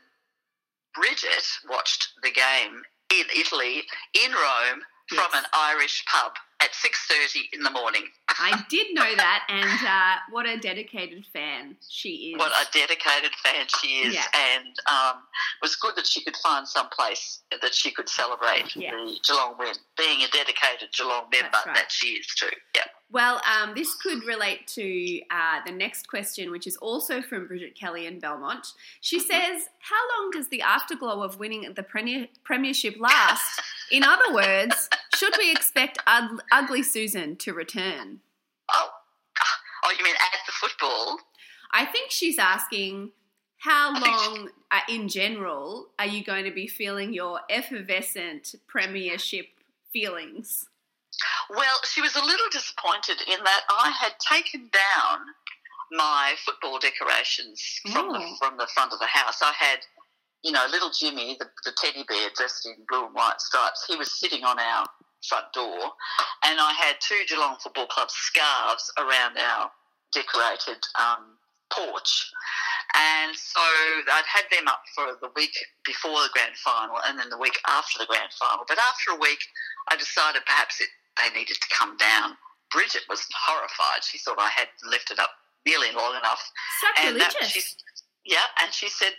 Bridget 0.95 1.45
watched 1.69 2.09
the 2.23 2.31
game 2.31 2.83
in 3.13 3.25
Italy, 3.39 3.83
in 4.15 4.33
Rome, 4.33 4.81
from 5.09 5.19
Yes. 5.33 5.35
an 5.35 5.45
Irish 5.55 6.05
pub 6.07 6.33
at 6.63 6.75
six 6.75 7.07
thirty 7.07 7.49
in 7.53 7.63
the 7.63 7.71
morning. 7.71 8.03
I 8.41 8.63
did 8.69 8.89
know 8.95 9.15
that, 9.17 9.45
and 9.49 9.89
uh, 9.89 10.21
what 10.31 10.47
a 10.47 10.57
dedicated 10.59 11.25
fan 11.33 11.77
she 11.89 12.33
is. 12.35 12.39
What 12.39 12.53
a 12.53 12.67
dedicated 12.73 13.33
fan 13.43 13.67
she 13.81 13.89
is, 14.07 14.15
Yeah. 14.15 14.23
and 14.35 14.67
um, 14.89 15.17
it 15.17 15.63
was 15.63 15.75
good 15.77 15.97
that 15.97 16.07
she 16.07 16.23
could 16.23 16.37
find 16.37 16.67
some 16.67 16.89
place 16.91 17.41
that 17.51 17.75
she 17.75 17.91
could 17.91 18.09
celebrate 18.09 18.77
Yeah. 18.77 18.93
the 18.93 19.17
Geelong 19.27 19.55
win, 19.59 19.75
being 19.97 20.23
a 20.23 20.29
dedicated 20.29 20.91
Geelong 20.97 21.25
member 21.33 21.59
right. 21.67 21.75
that 21.75 21.91
she 21.91 22.09
is 22.09 22.27
too. 22.27 22.47
Yeah. 22.77 22.83
Well, 23.11 23.41
um, 23.51 23.73
this 23.75 23.95
could 23.95 24.23
relate 24.25 24.67
to 24.75 25.21
uh, 25.31 25.61
the 25.67 25.73
next 25.73 26.09
question, 26.09 26.51
which 26.51 26.67
is 26.67 26.77
also 26.77 27.23
from 27.23 27.47
Bridget 27.49 27.75
Kelly 27.75 28.07
in 28.07 28.21
Belmont. 28.21 28.67
She 29.01 29.19
Mm-hmm. 29.19 29.27
says, 29.31 29.69
How 29.81 29.97
long 30.21 30.31
does 30.31 30.49
the 30.49 30.61
afterglow 30.63 31.23
of 31.23 31.39
winning 31.41 31.73
the 31.75 31.83
premier- 31.83 32.29
Premiership 32.45 32.97
last? 33.01 33.63
In 33.91 34.05
other 34.05 34.33
words, 34.33 34.89
should 35.15 35.35
we 35.39 35.51
expect 35.51 35.99
Ug- 36.07 36.43
Ugly 36.53 36.83
Susan 36.83 37.37
to 37.37 37.53
return? 37.55 38.21
Oh, 38.73 38.89
oh, 39.85 39.93
you 39.99 40.05
mean 40.05 40.15
at 40.15 40.39
the 40.47 40.53
football? 40.53 41.19
I 41.73 41.85
think 41.85 42.11
she's 42.11 42.39
asking, 42.39 43.11
How 43.59 43.93
I 43.95 44.01
think 44.01 44.19
she- 44.21 44.29
long, 44.29 44.51
uh, 44.71 44.81
in 44.89 45.09
general, 45.09 45.89
are 45.99 46.07
you 46.07 46.23
going 46.23 46.45
to 46.45 46.51
be 46.51 46.67
feeling 46.67 47.13
your 47.13 47.41
effervescent 47.51 48.55
Premiership 48.67 49.47
feelings? 49.93 50.67
Well, 51.51 51.77
she 51.85 52.01
was 52.03 52.15
a 52.15 52.25
little 52.25 52.47
disappointed 52.53 53.23
in 53.27 53.43
that 53.45 53.63
I 53.71 53.91
had 53.91 54.13
taken 54.21 54.71
down 54.73 55.21
my 55.91 56.35
football 56.45 56.79
decorations 56.79 57.81
from 57.91 58.13
the 58.13 58.19
Oh. 58.19 58.37
from 58.39 58.59
the 58.59 58.67
front 58.75 58.93
of 58.93 58.99
the 58.99 59.07
house. 59.07 59.41
I 59.43 59.53
had, 59.53 59.81
you 60.43 60.53
know, 60.53 60.67
little 60.71 60.91
Jimmy, 60.91 61.37
the, 61.39 61.47
the 61.65 61.73
teddy 61.77 62.05
bear 62.09 62.31
dressed 62.37 62.67
in 62.67 62.75
blue 62.89 63.07
and 63.07 63.15
white 63.15 63.41
stripes. 63.41 63.85
He 63.89 63.97
was 63.97 64.19
sitting 64.19 64.45
on 64.45 64.59
our 64.59 64.87
front 65.27 65.53
door, 65.53 65.93
and 66.45 66.61
I 66.61 66.73
had 66.79 66.97
two 67.01 67.21
Geelong 67.29 67.57
Football 67.63 67.87
Club 67.87 68.09
scarves 68.11 68.91
around 68.99 69.37
our 69.37 69.71
decorated 70.13 70.79
um, 70.99 71.39
porch. 71.73 72.31
And 72.97 73.37
so 73.37 73.61
I'd 73.61 74.25
had 74.25 74.49
them 74.51 74.69
up 74.69 74.83
for 74.95 75.19
the 75.21 75.29
week 75.37 75.53
before 75.85 76.23
the 76.25 76.33
grand 76.33 76.57
final 76.57 76.97
and 77.07 77.19
then 77.19 77.29
the 77.29 77.37
week 77.39 77.59
after 77.69 77.99
the 77.99 78.07
grand 78.07 78.33
final. 78.33 78.65
But 78.67 78.79
after 78.79 79.13
a 79.13 79.21
week, 79.21 79.41
I 79.91 79.97
decided 79.97 80.43
perhaps 80.47 80.81
it, 80.81 80.89
they 81.21 81.29
needed 81.39 81.57
to 81.61 81.69
come 81.77 81.97
down. 81.99 82.37
Bridget 82.73 83.03
was 83.09 83.25
horrified. 83.33 84.05
She 84.05 84.19
thought 84.19 84.39
I 84.39 84.49
had 84.49 84.69
left 84.89 85.11
it 85.11 85.19
up 85.19 85.31
nearly 85.67 85.93
long 85.93 86.17
enough. 86.17 86.41
And 87.05 87.21
that, 87.21 87.33
Sacrilegious. 87.33 87.53
she, 87.53 87.61
yeah, 88.29 88.45
and 88.61 88.73
she 88.73 88.89
said, 88.89 89.17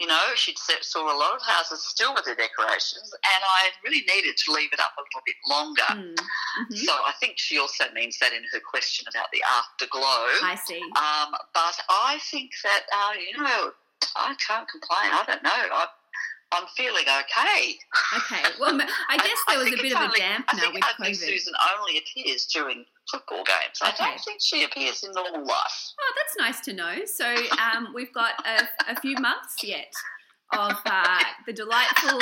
you 0.00 0.06
know, 0.06 0.34
she'd 0.34 0.58
saw 0.58 1.06
a 1.06 1.14
lot 1.16 1.34
of 1.34 1.42
houses 1.46 1.86
still 1.86 2.12
with 2.12 2.24
their 2.24 2.34
decorations, 2.34 3.06
and 3.14 3.42
I 3.46 3.70
really 3.84 4.02
needed 4.12 4.36
to 4.36 4.52
leave 4.52 4.72
it 4.72 4.80
up 4.80 4.92
a 4.98 5.02
little 5.06 5.22
bit 5.24 5.38
longer. 5.46 5.90
Hmm, 5.94 6.18
mhm. 6.66 6.76
So 6.76 6.92
I 6.92 7.12
think 7.20 7.38
she 7.38 7.58
also 7.58 7.84
means 7.94 8.18
that 8.18 8.32
in 8.32 8.42
her 8.52 8.60
question 8.60 9.06
about 9.08 9.30
the 9.32 9.42
afterglow. 9.46 10.26
I 10.42 10.58
see. 10.66 10.82
Um, 10.98 11.38
but 11.54 11.78
I 11.88 12.18
think 12.30 12.50
that, 12.64 12.82
uh, 12.92 13.14
you 13.14 13.42
know, 13.42 13.70
I 14.16 14.34
can't 14.42 14.68
complain. 14.68 15.10
I 15.14 15.22
don't 15.26 15.42
know. 15.42 15.50
I, 15.54 15.86
I'm 16.52 16.66
feeling 16.76 17.02
okay. 17.02 17.74
Okay. 18.16 18.42
Well, 18.58 18.78
I 19.10 19.16
guess 19.18 19.38
there 19.48 19.58
was 19.58 19.68
a 19.68 19.70
bit 19.76 19.84
it's 19.86 19.94
of 19.94 20.10
a 20.10 20.16
damp 20.16 20.46
I 20.48 20.58
think 20.58 20.82
Ugly 20.84 21.12
COVID. 21.12 21.16
Susan 21.16 21.52
only 21.78 21.98
appears 21.98 22.46
during 22.46 22.84
football 23.10 23.44
games. 23.44 23.78
I 23.82 23.92
don't 23.98 24.18
think 24.20 24.40
she 24.42 24.64
appears 24.64 25.04
in 25.04 25.12
normal 25.12 25.44
life. 25.46 25.92
Oh, 26.00 26.14
that's 26.16 26.36
nice 26.38 26.60
to 26.66 26.72
know. 26.72 27.04
So 27.04 27.26
um, 27.58 27.88
we've 27.94 28.12
got 28.14 28.32
a, 28.46 28.66
a 28.90 29.00
few 29.00 29.16
months 29.18 29.62
yet 29.62 29.92
of 30.56 30.72
uh, 30.86 31.22
the 31.46 31.52
delightful 31.52 32.18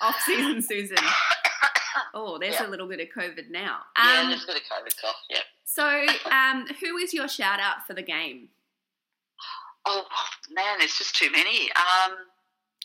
off-season 0.00 0.60
Susan. 0.60 0.98
Oh, 2.12 2.38
there's 2.38 2.54
Yeah. 2.54 2.66
a 2.66 2.70
little 2.70 2.88
bit 2.88 2.98
of 3.00 3.08
COVID 3.16 3.50
now. 3.50 3.78
yeah, 3.96 4.20
Um, 4.22 4.28
there's 4.30 4.42
a 4.42 4.46
bit 4.48 4.56
of 4.56 4.62
COVID 4.62 5.00
cough. 5.00 5.16
Yeah. 5.30 5.38
so, 5.64 6.06
um, 6.30 6.66
who 6.80 6.96
is 6.96 7.14
your 7.14 7.28
shout 7.28 7.60
out 7.60 7.86
for 7.86 7.94
the 7.94 8.02
game? 8.02 8.48
Oh 9.86 10.04
man, 10.50 10.78
there's 10.78 10.96
just 10.96 11.14
too 11.14 11.30
many. 11.30 11.70
Um, 11.72 12.16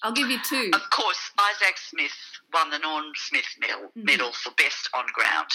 I'll 0.04 0.12
give 0.14 0.30
you 0.30 0.40
two. 0.48 0.72
of 0.74 0.90
course, 0.90 1.20
Isaac 1.38 1.78
Smith 1.78 2.14
won 2.54 2.70
the 2.70 2.80
Norm 2.80 3.06
Smith 3.16 3.46
Medal, 3.60 3.92
Mhm. 3.96 4.04
medal 4.06 4.34
for 4.34 4.52
best 4.52 4.90
on 4.94 5.06
ground. 5.08 5.50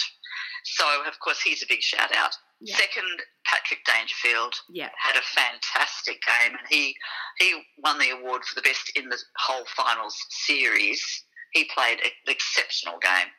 So 0.63 1.03
of 1.03 1.19
course 1.19 1.41
he's 1.41 1.61
a 1.63 1.67
big 1.67 1.81
shout 1.81 2.15
out. 2.15 2.35
Yeah. 2.61 2.77
Second, 2.77 3.23
Patrick 3.45 3.83
Dangerfield 3.85 4.55
Yeah. 4.69 4.89
had 4.97 5.15
a 5.17 5.21
fantastic 5.21 6.21
game, 6.25 6.55
and 6.57 6.67
he 6.69 6.97
he 7.39 7.67
won 7.77 7.97
the 7.99 8.11
award 8.11 8.45
for 8.45 8.55
the 8.55 8.61
best 8.61 8.89
in 8.95 9.09
the 9.09 9.21
whole 9.37 9.65
finals 9.65 10.15
series. 10.29 11.23
He 11.51 11.65
played 11.65 11.99
an 12.01 12.11
exceptional 12.27 12.97
game. 12.99 13.31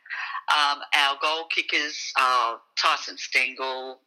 Um, 0.49 0.83
our 0.95 1.17
goal 1.17 1.47
kickers 1.47 2.13
are 2.17 2.61
Tyson 2.77 3.17
Stengel, 3.19 4.03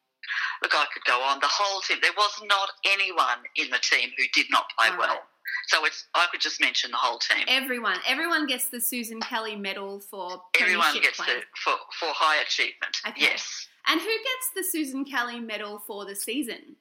look, 0.62 0.74
I 0.76 0.86
could 0.94 1.04
go 1.06 1.22
on. 1.24 1.40
The 1.40 1.48
whole 1.48 1.82
team. 1.82 2.00
There 2.02 2.14
was 2.14 2.42
not 2.44 2.72
anyone 2.86 3.44
in 3.56 3.70
the 3.72 3.80
team 3.80 4.14
who 4.18 4.26
did 4.34 4.50
not 4.50 4.70
play 4.78 4.90
All 4.90 4.98
well. 4.98 5.08
right. 5.16 5.24
So 5.68 5.86
it's 5.86 6.08
I 6.16 6.28
could 6.32 6.42
just 6.42 6.60
mention 6.60 6.92
the 6.92 6.98
whole 6.98 7.20
team. 7.20 7.46
Everyone, 7.48 7.98
everyone 8.08 8.48
gets 8.48 8.68
the 8.70 8.82
Susan 8.82 9.20
Kelly 9.20 9.56
Medal 9.56 10.00
for 10.00 10.42
Everyone 10.60 10.94
gets 11.02 11.18
the 11.18 11.44
for 11.64 11.74
for 12.00 12.10
high 12.10 12.42
achievement. 12.42 12.98
Okay. 13.08 13.22
Yes. 13.22 13.68
And 13.88 14.00
who 14.00 14.08
gets 14.08 14.52
the 14.56 14.64
Susan 14.64 15.06
Kelly 15.06 15.40
Medal 15.40 15.80
for 15.80 16.06
the 16.06 16.16
season? 16.16 16.76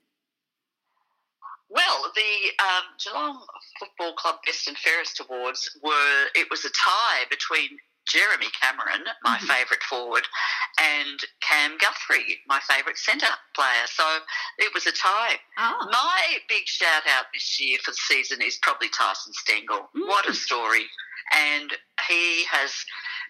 Well, 1.70 2.10
the 2.14 2.64
um, 2.64 2.84
Geelong 3.02 3.44
Football 3.78 4.14
Club 4.14 4.36
Best 4.46 4.68
and 4.68 4.76
Fairest 4.78 5.20
Awards 5.20 5.78
were, 5.82 6.24
it 6.34 6.48
was 6.50 6.64
a 6.64 6.70
tie 6.70 7.24
between 7.28 7.78
Jeremy 8.08 8.48
Cameron, 8.50 9.04
my 9.22 9.38
Mhm. 9.38 9.46
favourite 9.46 9.82
forward, 9.84 10.26
and 10.78 11.24
Cam 11.40 11.76
Guthrie, 11.78 12.42
my 12.46 12.60
favourite 12.60 12.98
centre 12.98 13.34
player. 13.54 13.86
So 13.86 14.24
it 14.58 14.72
was 14.74 14.86
a 14.86 14.92
tie. 14.92 15.40
Oh, 15.58 15.88
My 15.90 16.42
big 16.48 16.66
shout 16.66 17.06
out 17.06 17.32
this 17.32 17.60
year 17.60 17.78
for 17.84 17.90
the 17.92 17.96
season 17.96 18.40
is 18.42 18.58
probably 18.58 18.88
Tyson 18.88 19.32
Stengel. 19.34 19.90
Mm. 19.94 20.06
What 20.06 20.26
a 20.28 20.34
story. 20.34 20.90
And 21.32 21.76
he 22.06 22.44
has 22.44 22.84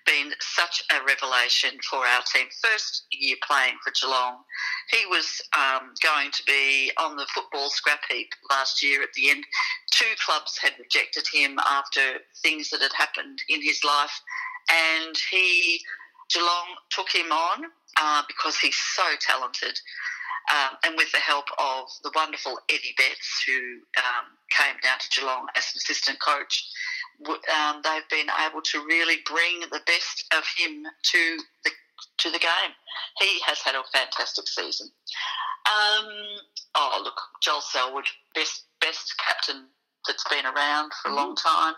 been 0.04 0.32
such 0.40 0.82
a 0.90 1.02
revelation 1.02 1.78
for 1.82 2.06
our 2.06 2.22
team. 2.22 2.48
First 2.62 3.06
year 3.10 3.36
playing 3.42 3.78
for 3.82 3.90
Geelong. 3.90 4.44
He 4.90 5.04
was 5.06 5.40
um, 5.56 5.92
going 6.02 6.30
to 6.30 6.42
be 6.44 6.92
on 6.96 7.16
the 7.16 7.26
football 7.26 7.68
scrap 7.70 8.00
heap 8.08 8.30
last 8.50 8.82
year 8.82 9.02
at 9.02 9.12
the 9.14 9.30
end. 9.30 9.44
Two 9.90 10.14
clubs 10.24 10.56
had 10.58 10.78
rejected 10.78 11.26
him 11.32 11.58
after 11.58 12.20
things 12.42 12.70
that 12.70 12.80
had 12.80 12.92
happened 12.92 13.42
in 13.48 13.60
his 13.62 13.82
life. 13.84 14.20
And 14.70 15.16
he, 15.30 15.80
Geelong 16.32 16.76
took 16.90 17.08
him 17.10 17.32
on 17.32 17.64
uh, 18.00 18.22
because 18.28 18.58
he's 18.58 18.76
so 18.76 19.04
talented 19.20 19.78
um, 20.50 20.76
and 20.84 20.94
with 20.96 21.12
the 21.12 21.18
help 21.18 21.44
of 21.58 21.88
the 22.02 22.10
wonderful 22.14 22.58
Eddie 22.70 22.94
Betts, 22.96 23.44
who 23.46 23.80
um, 23.98 24.26
came 24.56 24.76
down 24.82 24.98
to 24.98 25.20
Geelong 25.20 25.46
as 25.56 25.64
an 25.74 25.78
assistant 25.78 26.18
coach, 26.20 26.64
w- 27.22 27.40
um, 27.52 27.82
they've 27.84 28.08
been 28.08 28.32
able 28.46 28.62
to 28.62 28.84
really 28.86 29.16
bring 29.26 29.60
the 29.70 29.80
best 29.86 30.24
of 30.36 30.44
him 30.56 30.84
to 31.12 31.38
the 31.64 31.70
to 32.18 32.30
the 32.30 32.38
game. 32.38 32.72
He 33.18 33.40
has 33.46 33.58
had 33.58 33.74
a 33.74 33.82
fantastic 33.92 34.48
season. 34.48 34.88
Um, 35.66 36.08
oh, 36.76 37.00
look, 37.04 37.20
Joel 37.42 37.60
Selwood, 37.60 38.06
best 38.34 38.64
best 38.80 39.14
captain 39.18 39.66
that's 40.06 40.24
been 40.30 40.46
around 40.46 40.92
for 41.02 41.10
a 41.10 41.14
long 41.14 41.36
time. 41.36 41.74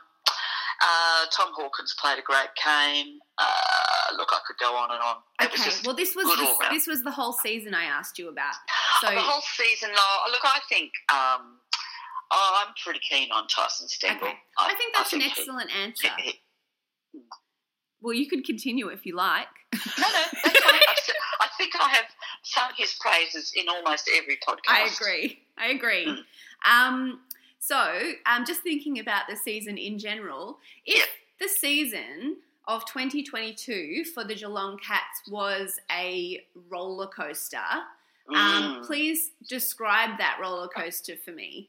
Uh, 0.80 1.26
Tom 1.30 1.48
Hawkins 1.54 1.94
played 2.00 2.18
a 2.18 2.22
great 2.22 2.48
game. 2.64 3.18
Uh, 3.36 4.16
look, 4.16 4.28
I 4.32 4.38
could 4.46 4.56
go 4.58 4.74
on 4.76 4.90
and 4.90 5.00
on. 5.00 5.16
It 5.42 5.52
okay. 5.52 5.70
Well, 5.84 5.94
this 5.94 6.14
was 6.16 6.24
the, 6.24 6.66
this 6.70 6.86
was 6.86 7.02
the 7.02 7.10
whole 7.10 7.32
season 7.34 7.74
I 7.74 7.84
asked 7.84 8.18
you 8.18 8.28
about. 8.30 8.54
So 9.02 9.08
the 9.10 9.20
whole 9.20 9.42
season. 9.42 9.90
Look, 9.90 10.40
I 10.44 10.60
think 10.68 10.90
um, 11.12 11.58
oh, 12.32 12.64
I'm 12.66 12.72
pretty 12.82 13.00
keen 13.08 13.30
on 13.30 13.46
Tyson 13.48 13.88
Stengel. 13.88 14.26
okay, 14.28 14.36
I 14.58 14.74
think 14.74 14.94
that's 14.96 15.12
an 15.12 15.20
he- 15.20 15.26
excellent 15.26 15.70
answer. 15.74 16.08
he- 16.18 16.40
he- 17.12 17.20
Well, 18.00 18.14
you 18.14 18.26
could 18.28 18.44
continue 18.44 18.88
if 18.88 19.04
you 19.04 19.14
like. 19.16 19.48
no, 19.74 19.78
no, 20.08 20.22
that's 20.44 20.60
fine. 20.60 20.80
I 21.40 21.48
think 21.58 21.72
I 21.78 21.88
have 21.90 22.06
sung 22.42 22.70
his 22.76 22.94
praises 23.00 23.52
in 23.54 23.68
almost 23.68 24.10
every 24.16 24.36
podcast. 24.36 24.68
I 24.68 24.88
agree. 24.94 25.38
I 25.58 25.66
agree. 25.68 26.06
Mm. 26.06 26.22
Um, 26.70 27.20
so, 27.60 28.12
um, 28.26 28.44
just 28.44 28.62
thinking 28.62 28.98
about 28.98 29.28
the 29.28 29.36
season 29.36 29.78
in 29.78 29.98
general, 29.98 30.58
if 30.86 31.08
the 31.38 31.48
season 31.48 32.38
of 32.66 32.84
2022 32.86 34.04
for 34.14 34.24
the 34.24 34.34
Geelong 34.34 34.78
Cats 34.78 35.22
was 35.30 35.78
a 35.92 36.44
roller 36.68 37.06
coaster, 37.06 37.58
um, 38.28 38.34
Mm. 38.34 38.86
please 38.86 39.32
describe 39.48 40.16
that 40.18 40.38
roller 40.40 40.68
coaster 40.68 41.16
for 41.16 41.32
me. 41.32 41.68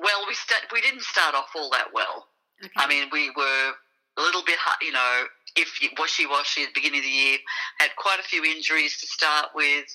Well, 0.00 0.26
we 0.28 0.34
we 0.72 0.80
didn't 0.80 1.02
start 1.02 1.34
off 1.34 1.50
all 1.56 1.70
that 1.70 1.92
well. 1.92 2.28
Okay. 2.62 2.72
I 2.76 2.86
mean, 2.86 3.08
we 3.10 3.30
were 3.30 3.72
a 4.16 4.20
little 4.20 4.42
bit, 4.42 4.58
you 4.82 4.92
know, 4.92 5.26
if 5.56 5.80
washy 5.98 6.26
washy 6.26 6.62
at 6.62 6.68
the 6.68 6.72
beginning 6.74 7.00
of 7.00 7.04
the 7.04 7.10
year. 7.10 7.38
Had 7.78 7.94
quite 7.96 8.20
a 8.20 8.22
few 8.22 8.44
injuries 8.44 8.98
to 9.00 9.06
start 9.06 9.50
with. 9.54 9.86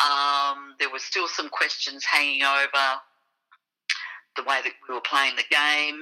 Um, 0.00 0.74
there 0.78 0.90
were 0.90 0.98
still 0.98 1.28
some 1.28 1.48
questions 1.48 2.04
hanging 2.04 2.42
over 2.42 3.00
the 4.36 4.42
way 4.44 4.60
that 4.62 4.72
we 4.88 4.94
were 4.94 5.00
playing 5.00 5.36
the 5.36 5.44
game, 5.50 6.00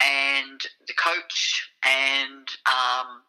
and 0.00 0.60
the 0.86 0.94
coach, 0.94 1.70
and 1.84 2.46
um, 2.66 3.22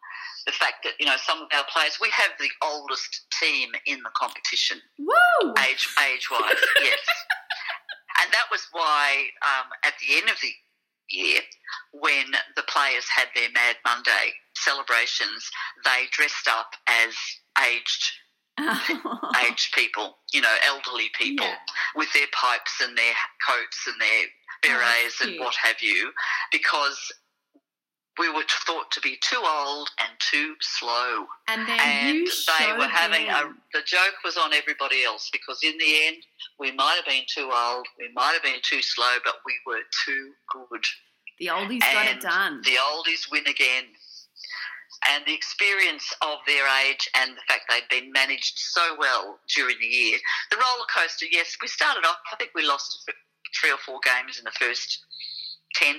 the 0.46 0.52
fact 0.52 0.84
that 0.84 0.92
you 1.00 1.06
know 1.06 1.16
some 1.16 1.42
of 1.42 1.48
our 1.54 1.64
players. 1.72 1.98
We 2.00 2.10
have 2.12 2.32
the 2.38 2.50
oldest 2.62 3.26
team 3.40 3.70
in 3.86 4.02
the 4.02 4.10
competition 4.14 4.80
Woo! 4.98 5.54
age 5.68 5.88
age 6.08 6.28
wise, 6.30 6.60
yes. 6.82 7.00
And 8.22 8.32
that 8.32 8.50
was 8.50 8.66
why 8.72 9.28
um, 9.42 9.70
at 9.84 9.94
the 10.00 10.18
end 10.18 10.28
of 10.28 10.36
the 10.42 10.52
year, 11.10 11.40
when 11.92 12.26
the 12.56 12.64
players 12.64 13.06
had 13.08 13.28
their 13.34 13.50
Mad 13.54 13.76
Monday 13.84 14.34
celebrations, 14.54 15.50
they 15.84 16.06
dressed 16.10 16.48
up 16.48 16.72
as 16.88 17.14
aged 17.64 18.12
aged 19.48 19.72
people, 19.74 20.16
you 20.32 20.40
know, 20.40 20.54
elderly 20.66 21.08
people, 21.18 21.46
Yeah. 21.46 21.56
with 21.94 22.12
their 22.12 22.26
pipes 22.32 22.80
and 22.82 22.96
their 22.96 23.14
coats 23.46 23.86
and 23.86 24.00
their 24.00 24.24
oh, 24.24 24.58
berets 24.62 25.20
and 25.20 25.38
what 25.40 25.54
have 25.56 25.80
you, 25.80 26.12
because 26.52 27.12
we 28.18 28.28
were 28.28 28.42
thought 28.66 28.90
to 28.90 29.00
be 29.00 29.16
too 29.20 29.40
old 29.46 29.88
and 30.00 30.10
too 30.18 30.54
slow. 30.60 31.26
And 31.46 31.66
then 31.68 31.78
and 31.80 32.16
you 32.18 32.30
they 32.58 32.72
were 32.76 32.88
having 32.88 33.28
a 33.28 33.54
the 33.72 33.82
joke 33.86 34.14
was 34.24 34.36
on 34.36 34.52
everybody 34.52 35.04
else 35.04 35.30
because 35.32 35.60
in 35.62 35.78
the 35.78 36.06
end 36.06 36.16
we 36.58 36.72
might 36.72 36.96
have 36.96 37.06
been 37.06 37.22
too 37.28 37.50
old 37.54 37.86
we 37.98 38.08
might 38.14 38.32
have 38.32 38.42
been 38.42 38.60
too 38.62 38.82
slow 38.82 39.18
but 39.24 39.34
we 39.46 39.54
were 39.66 39.82
too 40.04 40.32
good. 40.52 40.82
The 41.38 41.46
oldies 41.46 41.80
got 41.80 42.08
it 42.08 42.20
done. 42.20 42.60
the 42.64 42.76
oldies 42.82 43.30
win 43.30 43.46
again 43.46 43.84
and 45.08 45.24
the 45.26 45.34
experience 45.34 46.12
of 46.22 46.38
their 46.46 46.66
age 46.88 47.08
and 47.16 47.36
the 47.36 47.42
fact 47.46 47.70
they'd 47.70 47.88
been 47.90 48.10
managed 48.12 48.58
so 48.58 48.96
well 48.98 49.38
during 49.54 49.76
the 49.80 49.86
year 49.86 50.18
the 50.50 50.56
roller 50.56 50.86
coaster 50.94 51.26
yes 51.30 51.56
we 51.62 51.68
started 51.68 52.04
off 52.04 52.16
i 52.32 52.36
think 52.36 52.50
we 52.54 52.64
lost 52.66 53.08
three 53.60 53.70
or 53.70 53.78
four 53.78 54.00
games 54.04 54.38
in 54.38 54.44
the 54.44 54.50
first 54.58 54.98
10 55.74 55.94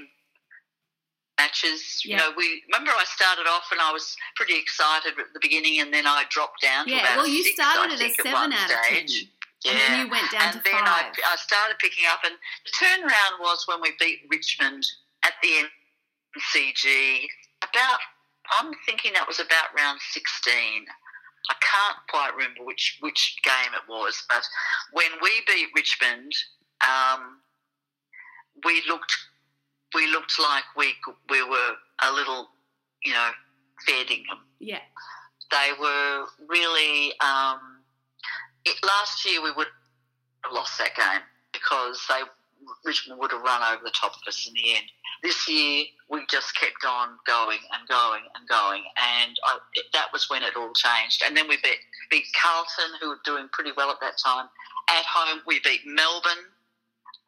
matches 1.40 2.02
Yeah. 2.04 2.12
you 2.12 2.18
know 2.18 2.32
we 2.36 2.62
remember 2.72 2.92
i 2.92 3.06
started 3.08 3.48
off 3.48 3.72
and 3.72 3.80
i 3.80 3.92
was 3.94 4.16
pretty 4.36 4.58
excited 4.60 5.14
at 5.18 5.32
the 5.34 5.40
beginning 5.42 5.80
and 5.80 5.94
then 5.94 6.06
i 6.06 6.24
dropped 6.30 6.62
down 6.62 6.86
to 6.86 6.92
yeah, 6.92 7.02
about 7.04 7.18
well, 7.18 7.28
you 7.28 7.44
six, 7.44 7.56
started 7.56 7.92
I 7.92 7.94
at 7.94 7.94
a 7.94 7.98
think, 7.98 8.20
at 8.20 8.26
seven 8.26 8.34
one 8.34 8.54
out 8.54 8.70
of 8.70 8.76
ten, 8.90 9.08
stage. 9.08 9.32
and 9.68 9.76
then 9.80 9.92
you 10.06 10.12
went 10.12 10.30
down 10.32 10.42
and 10.44 10.54
to 10.58 10.62
then 10.64 10.74
five. 10.84 11.16
I, 11.16 11.34
I 11.34 11.36
started 11.38 11.76
picking 11.80 12.06
up, 12.12 12.20
and 12.24 12.36
the 12.64 12.72
turnaround 12.80 13.40
was 13.42 13.68
when 13.68 13.82
we 13.82 13.92
beat 14.00 14.20
Richmond 14.32 14.86
at 15.26 15.34
the 15.44 15.68
MCG. 16.38 17.26
About, 17.62 18.00
I'm 18.58 18.74
thinking 18.86 19.14
that 19.14 19.28
was 19.28 19.40
about 19.40 19.76
round 19.78 20.00
16. 20.02 20.54
I 21.50 21.56
can't 21.62 21.98
quite 22.10 22.32
remember 22.36 22.64
which 22.66 22.98
which 23.02 23.38
game 23.44 23.74
it 23.74 23.90
was, 23.90 24.24
but 24.30 24.44
when 24.92 25.10
we 25.22 25.30
beat 25.48 25.70
Richmond, 25.76 26.34
um, 26.84 27.38
we 28.66 28.84
looked 28.88 29.16
we 29.96 30.08
looked 30.08 30.40
like 30.40 30.64
we 30.78 30.94
we 31.30 31.42
were 31.44 31.76
a 32.04 32.12
little, 32.12 32.50
you 33.04 33.14
know, 33.14 33.32
fair 33.88 34.04
dinkum 34.06 34.40
yeah, 34.60 34.80
they 35.52 35.72
were 35.80 36.26
really. 36.48 37.14
Um, 37.22 37.80
it, 38.66 38.76
last 38.84 39.26
year 39.26 39.42
we 39.42 39.52
would 39.52 39.68
have 40.44 40.54
lost 40.54 40.78
that 40.78 40.96
game 40.96 41.22
because 41.54 42.02
they 42.10 42.22
Richmond 42.86 43.20
would 43.20 43.32
have 43.32 43.42
run 43.42 43.62
over 43.74 43.84
the 43.84 43.92
top 43.92 44.14
of 44.14 44.22
us 44.28 44.48
in 44.48 44.54
the 44.54 44.76
end. 44.76 44.86
This 45.24 45.48
year 45.50 45.86
we 46.10 46.22
just 46.30 46.56
kept 46.56 46.86
on 46.88 47.10
going 47.26 47.60
and 47.74 47.88
going 47.88 48.24
and 48.36 48.48
going, 48.48 48.84
and 48.98 49.36
I, 49.46 49.58
that 49.94 50.08
was 50.14 50.30
when 50.30 50.44
it 50.44 50.56
all 50.56 50.74
changed. 50.74 51.24
And 51.26 51.36
then 51.36 51.48
we 51.48 51.58
beat, 51.58 51.80
beat 52.10 52.26
Carlton, 52.40 52.98
who 53.02 53.10
were 53.10 53.22
doing 53.26 53.48
pretty 53.52 53.72
well 53.76 53.90
at 53.92 54.00
that 54.02 54.18
time. 54.24 54.48
At 54.90 55.06
home 55.06 55.42
we 55.46 55.60
beat 55.64 55.82
Melbourne. 55.86 56.46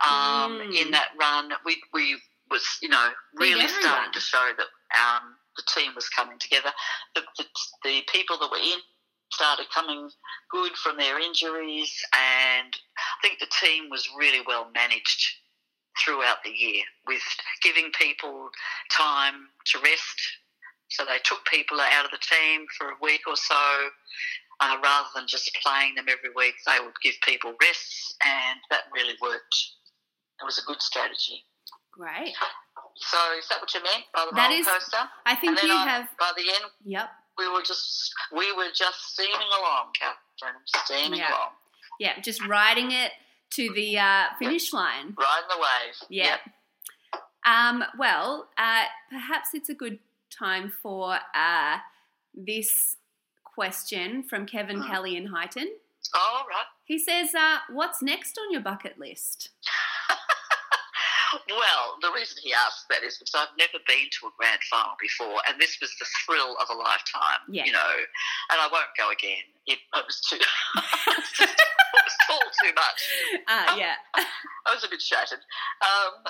Um, 0.04 0.60
Mm. 0.62 0.86
In 0.86 0.92
that 0.92 1.10
run, 1.20 1.52
we 1.66 1.82
we 1.94 2.18
was 2.50 2.66
you 2.82 2.90
know 2.90 3.10
really 3.36 3.68
starting 3.68 4.12
to 4.14 4.20
show 4.20 4.50
that 4.58 4.68
um, 4.98 5.36
the 5.56 5.64
team 5.74 5.92
was 5.96 6.10
coming 6.10 6.38
together 6.40 6.70
the, 7.16 7.22
the, 7.38 7.46
the 7.84 8.02
people 8.12 8.38
that 8.40 8.50
were 8.52 8.58
in 8.58 8.80
started 9.32 9.66
coming 9.74 10.10
good 10.52 10.74
from 10.76 10.98
their 10.98 11.20
injuries, 11.20 11.92
and 12.14 12.74
I 12.98 13.16
think 13.22 13.40
the 13.40 13.48
team 13.62 13.90
was 13.90 14.08
really 14.18 14.42
well 14.46 14.68
managed 14.74 15.26
throughout 16.04 16.38
the 16.44 16.52
year 16.52 16.84
with 17.08 17.22
giving 17.62 17.92
people 18.00 18.50
time 18.92 19.48
to 19.68 19.80
rest. 19.80 20.20
So 20.90 21.06
they 21.06 21.20
took 21.24 21.40
people 21.46 21.80
out 21.80 22.06
of 22.06 22.12
the 22.12 22.18
team 22.20 22.66
for 22.78 22.88
a 22.90 22.96
week 23.02 23.22
or 23.28 23.36
so. 23.36 23.90
Uh, 24.60 24.78
rather 24.84 25.08
than 25.16 25.26
just 25.28 25.50
playing 25.64 25.96
them 25.96 26.06
every 26.08 26.30
week, 26.36 26.54
they 26.68 26.78
would 26.80 26.94
give 27.02 27.16
people 27.26 27.52
rests, 27.64 28.14
and 28.24 28.60
that 28.70 28.82
really 28.94 29.16
worked. 29.20 29.56
It 30.40 30.46
was 30.46 30.60
a 30.60 30.66
good 30.68 30.82
strategy. 30.82 31.46
great. 31.92 32.36
So, 32.98 33.18
is 33.40 33.48
that 33.50 33.60
what 33.60 33.74
you 33.74 33.82
meant 33.84 34.04
by 34.14 34.26
the 34.30 34.36
That 34.36 34.50
roller 34.50 34.60
is- 34.60 34.68
coaster? 34.68 35.10
I 35.26 35.36
think 35.36 35.50
and 35.50 35.58
then 35.58 35.66
you 35.68 35.74
I, 35.74 35.88
have. 35.88 36.08
by 36.20 36.32
the 36.38 36.44
end, 36.48 36.66
Yep. 36.86 37.10
We 37.38 37.48
were 37.52 37.62
just 37.62 38.14
we 38.36 38.52
were 38.54 38.70
just 38.74 39.14
steaming 39.14 39.48
along. 39.60 39.88
Catherine. 40.00 40.62
Steaming 40.66 41.20
Yeah. 41.20 41.30
along. 41.30 41.50
Yeah, 42.00 42.20
just 42.22 42.46
riding 42.48 42.92
it 42.92 43.12
to 43.52 43.72
the 43.74 44.00
uh, 44.00 44.24
finish 44.40 44.74
line. 44.74 45.16
Riding 45.18 45.50
the 45.50 45.58
wave. 45.58 45.96
Yeah. 46.10 46.38
Um, 47.46 47.84
well, 47.98 48.50
uh, 48.58 48.84
perhaps 49.10 49.50
it's 49.54 49.70
a 49.70 49.74
good 49.74 50.00
time 50.30 50.72
for 50.82 51.18
uh, 51.36 51.78
this 52.34 52.98
question 53.44 54.24
from 54.24 54.46
Kevin 54.46 54.82
Hmm. 54.82 54.88
Kelly 54.90 55.16
in 55.18 55.28
Highton. 55.28 55.68
All 56.16 56.46
right. 56.50 56.66
He 56.86 56.98
says, 56.98 57.36
uh, 57.36 57.60
"What's 57.70 58.02
next 58.02 58.38
on 58.38 58.52
your 58.52 58.62
bucket 58.62 58.98
list?" 59.00 59.50
Well, 61.50 61.98
the 62.02 62.12
reason 62.14 62.38
he 62.44 62.54
asked 62.54 62.88
that 62.90 63.04
is 63.04 63.18
because 63.18 63.36
I've 63.36 63.56
never 63.58 63.80
been 63.88 64.08
to 64.20 64.28
a 64.28 64.32
grand 64.38 64.60
final 64.70 64.96
before, 65.00 65.40
and 65.48 65.60
this 65.60 65.78
was 65.82 65.92
the 66.00 66.06
thrill 66.26 66.56
of 66.60 66.68
a 66.70 66.78
lifetime. 66.78 67.42
Yeah. 67.50 67.66
You 67.66 67.72
know, 67.72 67.94
and 68.52 68.58
I 68.60 68.68
won't 68.72 68.92
go 68.98 69.12
again. 69.12 69.46
It, 69.68 69.80
it 69.96 70.04
was 70.06 70.20
too. 70.28 70.38
it 70.40 71.18
was 71.18 71.32
just- 71.38 71.62
it 71.92 72.04
was 72.08 72.16
all 72.32 72.48
too 72.64 72.74
much. 72.74 73.00
Uh, 73.48 73.76
yeah. 73.78 73.96
I 74.16 74.74
was 74.74 74.84
a 74.84 74.90
bit 74.90 75.02
shattered. 75.02 75.40
Um, 75.84 76.24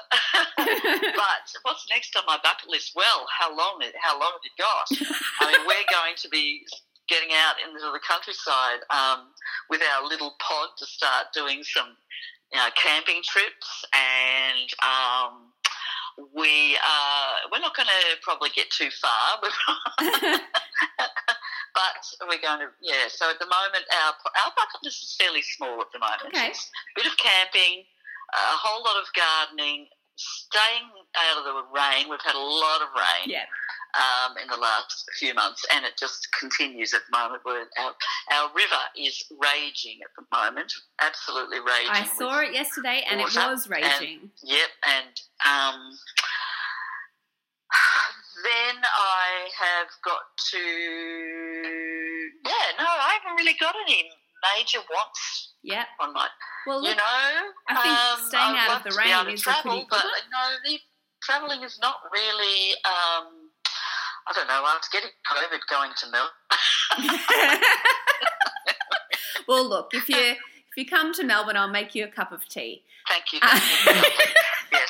but 0.58 1.46
what's 1.64 1.86
next 1.90 2.16
on 2.16 2.24
my 2.26 2.38
bucket 2.44 2.70
list? 2.70 2.94
Well, 2.96 3.28
how 3.30 3.56
long? 3.56 3.82
How 4.02 4.20
long 4.20 4.32
have 4.34 4.42
it 4.44 4.58
got? 4.58 5.14
I 5.40 5.52
mean, 5.52 5.62
we're 5.68 5.86
going 5.92 6.16
to 6.18 6.30
be 6.30 6.66
getting 7.08 7.30
out 7.36 7.56
into 7.62 7.80
the 7.92 8.00
countryside 8.08 8.80
um, 8.90 9.28
with 9.70 9.82
our 9.96 10.08
little 10.08 10.34
pod 10.40 10.70
to 10.78 10.86
start 10.86 11.28
doing 11.34 11.62
some 11.64 11.96
you 12.52 12.60
know, 12.60 12.70
camping 12.76 13.22
trips, 13.24 13.86
and 13.96 14.68
um, 14.84 15.52
we 16.36 16.78
uh, 16.78 17.48
we're 17.52 17.64
not 17.64 17.76
going 17.76 17.88
to 17.88 18.18
probably 18.22 18.50
get 18.56 18.70
too 18.70 18.90
far, 19.02 19.40
but 19.42 19.52
we're 22.28 22.42
going 22.42 22.60
to 22.60 22.70
yeah. 22.82 23.08
So 23.08 23.30
at 23.30 23.40
the 23.40 23.48
moment, 23.48 23.86
our 24.04 24.14
our 24.46 24.52
bucket 24.56 24.84
list 24.84 25.04
is 25.04 25.16
fairly 25.20 25.42
small 25.42 25.80
at 25.82 25.92
the 25.94 26.00
moment. 26.00 26.36
Okay. 26.36 26.48
It's 26.48 26.70
a 26.96 27.00
bit 27.00 27.08
of 27.08 27.18
camping, 27.18 27.86
a 28.34 28.58
whole 28.60 28.84
lot 28.84 28.98
of 29.02 29.08
gardening. 29.16 29.88
Staying 30.22 30.92
out 31.18 31.40
of 31.40 31.46
the 31.50 31.56
rain, 31.74 32.06
we've 32.06 32.22
had 32.22 32.36
a 32.36 32.46
lot 32.46 32.84
of 32.84 32.90
rain 32.94 33.26
yeah. 33.32 33.50
Um, 33.96 34.38
in 34.38 34.48
the 34.48 34.58
last 34.58 35.10
few 35.18 35.34
months, 35.34 35.66
and 35.74 35.86
it 35.86 35.94
just 36.00 36.28
continues 36.38 36.94
at 36.94 37.02
the 37.10 37.18
moment. 37.18 37.42
Our, 37.46 37.94
our 38.34 38.50
river 38.56 38.84
is 38.98 39.24
raging 39.40 40.00
at 40.04 40.12
the 40.18 40.26
moment, 40.36 40.72
absolutely 41.02 41.60
raging. 41.60 41.92
I 41.92 42.06
saw 42.06 42.40
it 42.40 42.54
yesterday, 42.54 43.04
and 43.10 43.20
it 43.20 43.26
was 43.36 43.68
raging. 43.70 44.32
Yep, 44.44 44.70
and 44.88 45.22
um, 45.48 45.98
then 48.44 48.76
I 48.84 49.50
have 49.60 49.88
got 50.04 50.24
to. 50.52 50.58
Yeah, 52.46 52.68
no, 52.78 52.86
I 52.88 53.18
haven't 53.22 53.38
really 53.38 53.56
got 53.60 53.76
any 53.88 54.10
major 54.58 54.80
wants 54.90 55.54
Yeah. 55.64 55.86
on 56.00 56.14
my. 56.14 56.28
Well, 56.66 56.84
you 56.84 56.96
know, 56.96 57.04
I 57.68 57.76
think 57.82 58.22
um, 58.22 58.28
staying 58.28 58.56
I'd 58.56 58.70
out 58.70 58.78
of 58.78 58.84
the 58.84 58.90
to 58.92 58.98
be 58.98 59.12
able 59.12 59.26
rain 59.26 59.34
is 59.34 59.42
a 59.48 59.54
pretty 59.62 59.80
good 59.80 59.88
but 59.90 60.06
no, 60.32 60.44
the 60.66 60.80
travelling 61.22 61.64
is 61.64 61.80
not 61.82 61.98
really. 62.12 62.74
Um, 62.86 63.41
I 64.28 64.34
don't 64.34 64.48
know. 64.48 64.64
After 64.68 64.88
getting 64.92 65.10
COVID, 65.28 65.60
going 65.70 65.92
to 65.98 66.08
Melbourne. 66.10 67.60
well, 69.48 69.68
look, 69.68 69.92
if 69.94 70.08
you 70.10 70.18
if 70.18 70.78
you 70.78 70.86
come 70.86 71.14
to 71.14 71.24
Melbourne, 71.24 71.58
I'll 71.58 71.70
make 71.70 71.96
you 71.96 72.06
a 72.06 72.08
cup 72.08 72.32
of 72.32 72.48
tea. 72.48 72.84
Thank 73.08 73.34
you. 73.34 73.40
Thank 73.44 73.62
you. 73.64 74.32
yes. 74.72 74.90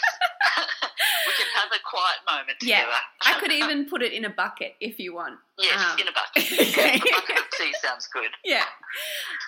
we 1.25 1.33
can 1.33 1.47
have 1.55 1.71
a 1.71 1.81
quiet 1.83 2.17
moment 2.29 2.59
together. 2.59 2.87
Yeah. 2.87 3.35
I 3.35 3.39
could 3.39 3.51
even 3.51 3.85
put 3.85 4.03
it 4.03 4.13
in 4.13 4.25
a 4.25 4.29
bucket 4.29 4.75
if 4.79 4.99
you 4.99 5.15
want. 5.15 5.39
Yes, 5.57 5.81
um, 5.81 5.99
in 5.99 6.07
a 6.07 6.11
bucket. 6.11 6.51
okay. 6.51 6.95
a 6.95 6.99
bucket 6.99 7.37
of 7.37 7.45
tea 7.57 7.73
sounds 7.81 8.07
good. 8.07 8.29
Yeah. 8.43 8.65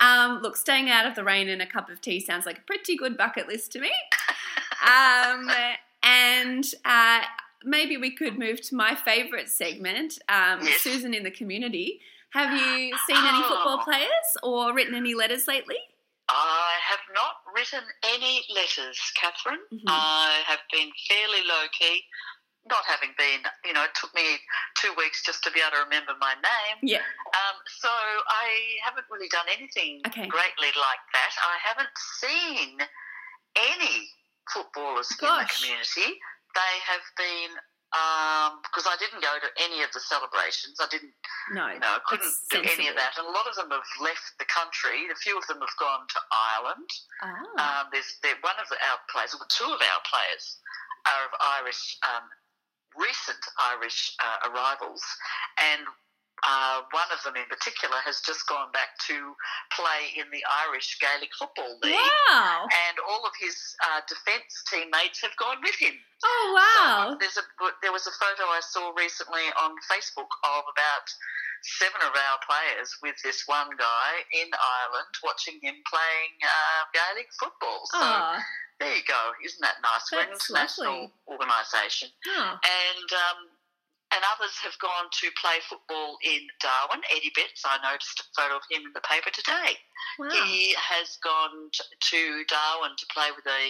Um, 0.02 0.42
look, 0.42 0.56
staying 0.56 0.90
out 0.90 1.06
of 1.06 1.16
the 1.16 1.24
rain 1.24 1.50
and 1.50 1.62
a 1.62 1.68
cup 1.68 1.90
of 1.90 2.02
tea 2.02 2.20
sounds 2.20 2.46
like 2.46 2.60
a 2.60 2.62
pretty 2.62 2.96
good 2.96 3.18
bucket 3.18 3.48
list 3.48 3.72
to 3.74 3.80
me. 3.80 3.92
Um, 4.84 5.50
and 6.02 6.66
uh, 6.84 7.22
maybe 7.66 7.98
we 7.98 8.12
could 8.12 8.38
move 8.38 8.62
to 8.70 8.76
my 8.76 8.96
favourite 8.96 9.50
segment, 9.50 10.20
um, 10.30 10.66
Yes. 10.66 10.82
Susan 10.82 11.14
in 11.14 11.24
the 11.24 11.32
community. 11.32 12.02
Have 12.32 12.52
you 12.58 12.98
seen 13.08 13.18
any 13.18 13.44
football 13.44 13.80
Oh. 13.82 13.84
players 13.84 14.38
or 14.42 14.74
written 14.74 14.96
any 14.96 15.14
letters 15.14 15.48
lately? 15.48 15.78
I 16.30 16.80
have 16.82 17.02
not 17.14 17.42
written 17.54 17.84
any 18.04 18.46
letters, 18.50 19.00
Catherine. 19.16 19.60
Mhm. 19.72 19.84
I 19.88 20.42
have 20.48 20.62
been 20.72 20.92
fairly 21.08 21.44
low 21.44 21.68
key, 21.70 22.08
not 22.66 22.86
having 22.86 23.14
been, 23.18 23.46
you 23.66 23.74
know, 23.74 23.84
it 23.84 23.94
took 23.94 24.14
me 24.16 24.40
two 24.80 24.94
weeks 24.94 25.22
just 25.24 25.44
to 25.44 25.52
be 25.52 25.60
able 25.60 25.72
to 25.72 25.84
remember 25.84 26.16
my 26.16 26.34
name. 26.36 26.78
Yeah. 26.82 27.04
Um, 27.36 27.62
so 27.68 27.90
I 27.90 28.80
haven't 28.84 29.06
really 29.10 29.28
done 29.30 29.48
anything 29.50 30.02
Okay. 30.08 30.28
greatly 30.28 30.72
like 30.76 31.00
that. 31.14 31.36
I 31.44 31.58
haven't 31.58 31.98
seen 32.20 32.88
any 33.56 34.10
footballers 34.52 35.12
in 35.12 35.18
the 35.28 35.46
community. 35.56 36.20
They 36.56 36.74
have 36.88 37.06
been 37.18 37.52
because 38.66 38.90
I 38.90 38.98
didn't 38.98 39.22
go 39.22 39.38
to 39.38 39.50
any 39.62 39.86
of 39.86 39.92
the 39.94 40.02
celebrations. 40.02 40.82
I 40.82 40.90
didn't 40.90 41.14
No. 41.54 41.70
you 41.70 41.78
know, 41.78 41.94
I 41.94 42.02
couldn't 42.10 42.34
do 42.50 42.66
any 42.66 42.90
of 42.90 42.96
that. 42.98 43.14
And 43.22 43.28
a 43.28 43.32
lot 43.32 43.46
of 43.46 43.54
them 43.54 43.70
have 43.70 43.86
left 44.02 44.34
the 44.42 44.50
country. 44.50 45.06
A 45.14 45.16
few 45.22 45.38
of 45.38 45.46
them 45.46 45.62
have 45.62 45.78
gone 45.78 46.02
to 46.10 46.20
Ireland. 46.34 46.90
Ah. 47.22 47.62
Um, 47.62 47.84
there's 47.94 48.18
there, 48.26 48.34
one 48.42 48.58
of 48.58 48.66
our 48.66 48.98
players, 49.14 49.36
well, 49.38 49.46
two 49.50 49.70
of 49.70 49.78
our 49.78 50.02
players 50.10 50.58
are 51.06 51.26
of 51.30 51.34
Irish, 51.62 51.98
um, 52.10 52.26
recent 52.98 53.42
Irish 53.62 54.16
uh, 54.18 54.50
arrivals, 54.50 55.04
and 55.62 55.86
uh, 56.48 56.82
one 56.92 57.08
of 57.16 57.24
them 57.24 57.36
in 57.40 57.48
particular 57.48 57.96
has 58.04 58.20
just 58.22 58.44
gone 58.48 58.72
back 58.76 59.00
to 59.08 59.36
play 59.72 60.12
in 60.20 60.28
the 60.32 60.44
Irish 60.68 61.00
Gaelic 61.00 61.32
Football 61.40 61.80
League. 61.84 61.96
wow. 61.96 62.68
And 62.90 62.96
all 63.08 63.24
of 63.26 63.32
his 63.40 63.56
uh, 63.80 64.02
defence 64.08 64.52
teammates 64.68 65.22
have 65.24 65.36
gone 65.40 65.58
with 65.64 65.76
him. 65.80 65.96
Oh, 66.24 66.46
So 66.76 66.84
wow. 66.84 67.18
there's 67.20 67.38
a 67.40 67.46
there 67.82 67.92
was 67.92 68.08
a 68.08 68.16
photo 68.20 68.44
I 68.52 68.60
saw 68.64 68.92
recently 68.96 69.44
on 69.60 69.72
Facebook 69.92 70.32
of 70.44 70.64
about 70.72 71.08
seven 71.64 72.00
of 72.04 72.12
our 72.12 72.38
players 72.44 72.92
with 73.04 73.16
this 73.24 73.44
one 73.48 73.72
guy 73.80 74.10
in 74.36 74.48
Ireland 74.52 75.12
watching 75.24 75.60
him 75.64 75.76
playing 75.88 76.34
uh, 76.44 76.82
Gaelic 76.92 77.28
football. 77.40 77.88
So 77.92 78.00
Oh, 78.04 78.36
there 78.80 78.96
you 78.96 79.04
go. 79.08 79.32
Isn't 79.44 79.62
that 79.64 79.80
nice? 79.84 80.12
We're 80.12 80.28
an 80.28 80.36
That's 80.36 80.50
international 80.50 81.12
organisation, 81.28 82.10
oh. 82.36 82.56
and 82.60 83.08
um, 83.16 83.40
and 84.14 84.22
others 84.38 84.54
have 84.62 84.78
gone 84.80 85.10
to 85.10 85.28
play 85.42 85.58
football 85.68 86.18
in 86.24 86.46
Darwin. 86.62 87.02
Eddie 87.16 87.34
Betts, 87.36 87.64
I 87.66 87.82
noticed 87.82 88.22
a 88.22 88.26
photo 88.38 88.56
of 88.58 88.64
him 88.70 88.86
in 88.86 88.94
the 88.94 89.02
paper 89.02 89.30
today. 89.34 89.80
wow. 90.20 90.30
He 90.46 90.76
has 90.78 91.18
gone 91.24 91.72
to 91.74 92.22
Darwin 92.48 92.94
to 92.98 93.06
play 93.10 93.30
with 93.36 93.46
a, 93.50 93.64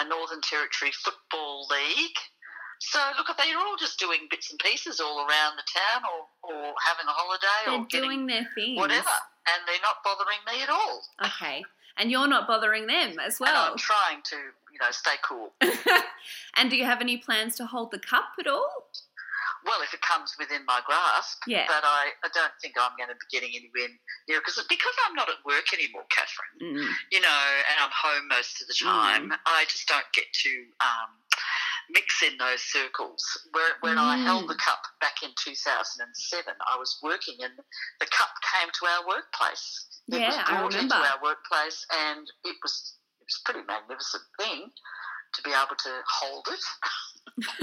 a 0.00 0.04
Northern 0.08 0.40
Territory 0.40 0.92
Football 0.94 1.66
League. 1.70 2.18
So, 2.78 3.00
look, 3.16 3.26
they're 3.36 3.58
all 3.58 3.76
just 3.80 3.98
doing 3.98 4.28
bits 4.30 4.50
and 4.50 4.60
pieces 4.60 5.00
all 5.00 5.20
around 5.24 5.56
the 5.56 5.64
town 5.66 6.02
or, 6.04 6.52
or 6.52 6.74
having 6.84 7.08
a 7.08 7.14
holiday 7.16 7.62
They're 7.64 7.80
or 7.80 7.86
doing 7.88 8.26
their 8.26 8.46
things. 8.54 8.78
whatever. 8.78 9.16
And 9.48 9.62
they're 9.66 9.82
not 9.82 10.04
bothering 10.04 10.42
me 10.46 10.62
at 10.62 10.68
all. 10.68 11.02
Okay. 11.24 11.64
And 11.96 12.10
you're 12.10 12.28
not 12.28 12.46
bothering 12.46 12.86
them 12.86 13.18
as 13.18 13.40
And 13.40 13.46
well. 13.48 13.72
I'm 13.72 13.78
trying 13.78 14.20
to, 14.24 14.36
you 14.36 14.78
know, 14.78 14.90
stay 14.90 15.16
cool. 15.24 15.54
and 16.56 16.68
do 16.68 16.76
you 16.76 16.84
have 16.84 17.00
any 17.00 17.16
plans 17.16 17.56
to 17.56 17.64
hold 17.66 17.90
the 17.90 17.98
cup 17.98 18.32
at 18.38 18.46
all? 18.46 18.88
Well, 19.66 19.82
if 19.82 19.92
it 19.92 20.00
comes 20.00 20.30
within 20.38 20.62
my 20.64 20.80
grasp, 20.86 21.42
Yeah. 21.46 21.66
but 21.66 21.82
I, 21.82 22.14
I 22.22 22.28
don't 22.32 22.54
think 22.62 22.78
I'm 22.78 22.94
going 22.96 23.10
to 23.10 23.18
be 23.18 23.26
getting 23.34 23.50
anywhere 23.50 23.90
near 24.30 24.38
because 24.38 24.56
because 24.70 24.96
I'm 25.06 25.14
not 25.18 25.28
at 25.28 25.42
work 25.44 25.66
anymore, 25.74 26.06
Catherine. 26.14 26.56
Mm. 26.62 26.88
you 27.10 27.20
know, 27.20 27.42
and 27.70 27.76
I'm 27.82 27.90
home 27.92 28.28
most 28.30 28.62
of 28.62 28.68
the 28.70 28.78
time. 28.78 29.34
I 29.44 29.64
just 29.66 29.88
don't 29.90 30.06
get 30.14 30.24
to 30.46 30.50
um, 30.80 31.10
mix 31.90 32.22
in 32.22 32.38
those 32.38 32.62
circles. 32.62 33.20
Where, 33.52 33.74
when 33.82 33.98
I 33.98 34.16
held 34.22 34.44
Mm. 34.46 34.54
the 34.54 34.60
cup 34.62 34.82
back 35.00 35.22
in 35.26 35.30
2007, 35.34 36.54
I 36.70 36.78
was 36.78 36.98
working, 37.02 37.36
and 37.42 37.52
the 38.00 38.06
cup 38.06 38.30
came 38.54 38.70
to 38.70 38.82
our 38.86 39.02
workplace. 39.06 39.66
It 40.08 40.14
was 40.14 40.20
Yeah, 40.22 40.44
I 40.46 40.60
brought 40.62 40.74
into 40.78 40.94
our 40.94 41.18
workplace, 41.22 41.84
and 42.06 42.22
it 42.44 42.56
was 42.62 42.94
it 43.20 43.26
was 43.26 43.42
a 43.42 43.44
pretty 43.50 43.66
magnificent 43.66 44.22
thing 44.38 44.70
to 45.34 45.42
be 45.42 45.50
able 45.50 45.74
to 45.76 45.92
hold 46.22 46.46
it. 46.54 46.62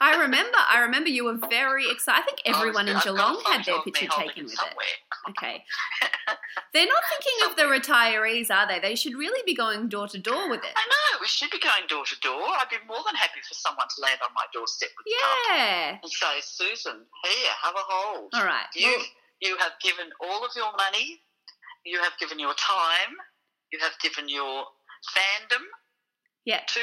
I 0.00 0.16
remember. 0.20 0.58
I 0.68 0.80
remember 0.80 1.08
you 1.08 1.24
were 1.24 1.38
very 1.48 1.88
excited. 1.90 2.22
I 2.22 2.24
think 2.24 2.42
everyone 2.44 2.88
in 2.88 2.96
I've 2.96 3.04
got 3.04 3.14
a 3.14 3.16
Geelong 3.16 3.42
had 3.46 3.64
their 3.64 3.82
picture 3.82 4.08
taken 4.08 4.44
with 4.44 4.54
it. 4.54 5.30
Okay. 5.30 5.64
They're 6.72 6.86
not 6.86 7.02
thinking 7.08 7.38
of 7.50 7.56
the 7.56 7.70
retirees, 7.70 8.50
are 8.50 8.66
they? 8.66 8.80
They 8.80 8.96
should 8.96 9.14
really 9.14 9.42
be 9.46 9.54
going 9.54 9.88
door 9.88 10.08
to 10.08 10.18
door 10.18 10.50
with 10.50 10.64
it. 10.64 10.72
I 10.74 10.84
know 10.86 11.18
we 11.20 11.28
should 11.28 11.50
be 11.50 11.60
going 11.60 11.86
door 11.88 12.04
to 12.04 12.20
door. 12.20 12.42
I'd 12.42 12.68
be 12.68 12.82
more 12.88 12.98
than 13.06 13.14
happy 13.14 13.40
for 13.46 13.54
someone 13.54 13.86
to 13.86 14.02
land 14.02 14.18
on 14.22 14.34
my 14.34 14.44
doorstep 14.52 14.90
with 14.98 15.04
the 15.06 15.14
cup 15.20 15.56
Yeah. 15.56 15.98
and 16.02 16.10
say, 16.10 16.40
"Susan, 16.42 17.06
here, 17.22 17.52
have 17.62 17.74
a 17.74 17.84
hold." 17.86 18.34
All 18.34 18.44
right. 18.44 18.66
You 18.74 18.90
Well, 18.90 19.06
you 19.40 19.56
have 19.58 19.72
given 19.80 20.10
all 20.20 20.44
of 20.44 20.50
your 20.56 20.72
money, 20.76 21.22
you 21.84 22.00
have 22.00 22.12
given 22.18 22.38
your 22.38 22.54
time, 22.54 23.16
you 23.72 23.78
have 23.80 23.92
given 24.00 24.28
your 24.28 24.64
fandom 25.14 25.62
yeah. 26.44 26.60
to 26.66 26.80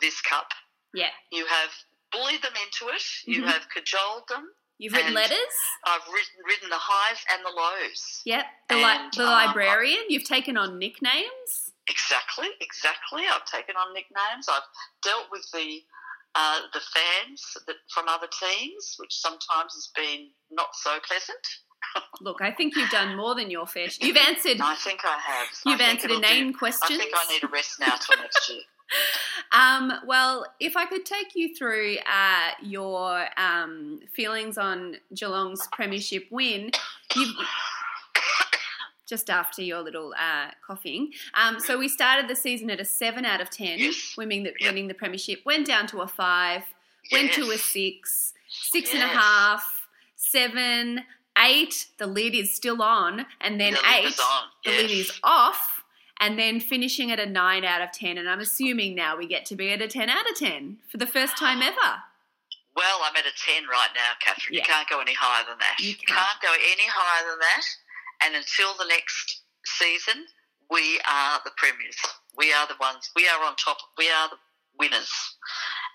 this 0.00 0.20
cup. 0.22 0.48
Yeah. 0.94 1.10
You 1.32 1.46
have 1.46 1.70
bullied 2.12 2.42
them 2.42 2.52
into 2.64 2.92
it. 2.94 3.02
You 3.26 3.42
Mhm. 3.42 3.52
have 3.52 3.68
cajoled 3.68 4.28
them. 4.28 4.48
You've 4.78 4.92
written 4.92 5.14
letters. 5.14 5.38
I've 5.86 6.06
written, 6.08 6.34
written 6.46 6.68
the 6.68 6.78
highs 6.80 7.24
and 7.32 7.44
the 7.44 7.50
lows. 7.50 8.22
Yep. 8.24 8.44
The, 8.70 8.74
li- 8.76 9.08
the 9.16 9.22
um, 9.24 9.30
librarian. 9.30 10.04
You've 10.08 10.24
taken 10.24 10.56
on 10.56 10.78
nicknames. 10.78 11.70
Exactly, 11.88 12.48
exactly. 12.60 13.22
I've 13.30 13.44
taken 13.44 13.76
on 13.76 13.92
nicknames. 13.94 14.48
I've 14.48 14.62
dealt 15.02 15.26
with 15.30 15.46
the 15.52 15.82
uh, 16.36 16.62
the 16.72 16.80
fans 16.80 17.56
that, 17.68 17.76
from 17.92 18.08
other 18.08 18.26
teams, 18.26 18.96
which 18.98 19.14
sometimes 19.14 19.72
has 19.74 19.90
been 19.94 20.30
not 20.50 20.74
so 20.74 20.98
pleasant. 21.06 21.38
Look, 22.20 22.40
I 22.42 22.50
think 22.50 22.74
you've 22.74 22.90
done 22.90 23.16
more 23.16 23.36
than 23.36 23.50
your 23.52 23.68
fair 23.68 23.88
share. 23.88 24.08
You've 24.08 24.16
answered. 24.16 24.60
I 24.60 24.74
think 24.74 25.04
I 25.04 25.16
have. 25.18 25.46
You've 25.64 25.80
I 25.80 25.84
answered 25.84 26.10
it'll 26.10 26.20
do- 26.20 26.26
inane. 26.26 26.54
I 26.60 26.70
think 26.72 27.12
I 27.14 27.26
need 27.32 27.44
a 27.44 27.46
rest 27.46 27.78
now 27.78 27.94
till 28.00 28.20
next 28.20 28.48
year. 28.50 28.62
Um, 29.52 29.92
well, 30.06 30.46
if 30.60 30.76
I 30.76 30.84
could 30.86 31.06
take 31.06 31.34
you 31.34 31.54
through 31.54 31.96
uh, 32.06 32.50
your 32.62 33.26
um, 33.36 34.00
feelings 34.12 34.58
on 34.58 34.96
Geelong's 35.14 35.66
premiership 35.72 36.24
win, 36.30 36.70
just 39.06 39.28
after 39.30 39.62
your 39.62 39.80
little 39.80 40.14
uh, 40.18 40.50
coughing. 40.66 41.12
Um, 41.34 41.60
so 41.60 41.78
we 41.78 41.88
started 41.88 42.28
the 42.28 42.34
season 42.36 42.70
at 42.70 42.80
a 42.80 42.84
seven 42.84 43.24
out 43.24 43.40
of 43.40 43.50
ten, 43.50 43.78
Yes. 43.78 44.14
winning 44.16 44.42
the 44.44 44.52
Yep. 44.60 44.70
winning 44.70 44.88
the 44.88 44.94
premiership. 44.94 45.42
Went 45.44 45.66
down 45.66 45.86
to 45.88 46.00
a 46.00 46.08
five, 46.08 46.62
went 47.12 47.32
to 47.34 47.42
a 47.42 47.46
Yes. 47.52 47.62
six, 47.62 48.32
six 48.48 48.92
and 48.94 49.02
a 49.02 49.06
half, 49.08 49.86
seven, 50.16 51.04
eight. 51.38 51.86
The 51.98 52.06
lid 52.06 52.34
is 52.34 52.54
still 52.54 52.82
on, 52.82 53.26
and 53.40 53.60
then 53.60 53.74
The 53.74 53.80
eight. 53.94 54.18
on, 54.18 54.44
The 54.64 54.70
lid 54.70 54.90
is 54.90 55.12
off. 55.22 55.73
And 56.20 56.38
then 56.38 56.60
finishing 56.60 57.10
at 57.10 57.18
a 57.18 57.26
9 57.26 57.64
out 57.64 57.82
of 57.82 57.92
10. 57.92 58.18
And 58.18 58.28
I'm 58.28 58.40
assuming 58.40 58.94
now 58.94 59.16
we 59.16 59.26
get 59.26 59.44
to 59.46 59.56
be 59.56 59.72
at 59.72 59.82
a 59.82 59.88
10 59.88 60.08
out 60.08 60.30
of 60.30 60.36
10 60.36 60.78
for 60.88 60.96
the 60.96 61.06
first 61.06 61.36
time 61.36 61.60
ever. 61.62 62.02
Well, 62.76 63.00
I'm 63.04 63.14
at 63.16 63.26
a 63.26 63.34
10 63.34 63.64
right 63.70 63.90
now, 63.94 64.18
Catherine. 64.20 64.54
Yeah. 64.54 64.60
You 64.60 64.64
can't 64.66 64.88
go 64.88 65.00
any 65.00 65.14
higher 65.14 65.44
than 65.48 65.58
that. 65.58 65.78
You 65.78 65.94
can't. 65.94 66.18
can't 66.18 66.40
go 66.42 66.52
any 66.52 66.86
higher 66.86 67.30
than 67.30 67.38
that. 67.38 67.64
And 68.24 68.34
until 68.34 68.74
the 68.78 68.86
next 68.88 69.42
season, 69.64 70.26
we 70.70 71.00
are 71.06 71.40
the 71.44 71.52
premiers. 71.56 71.96
We 72.36 72.52
are 72.52 72.66
the 72.66 72.74
ones. 72.80 73.10
We 73.14 73.28
are 73.28 73.44
on 73.44 73.54
top. 73.56 73.78
We 73.98 74.10
are 74.10 74.28
the 74.28 74.36
winners. 74.78 75.10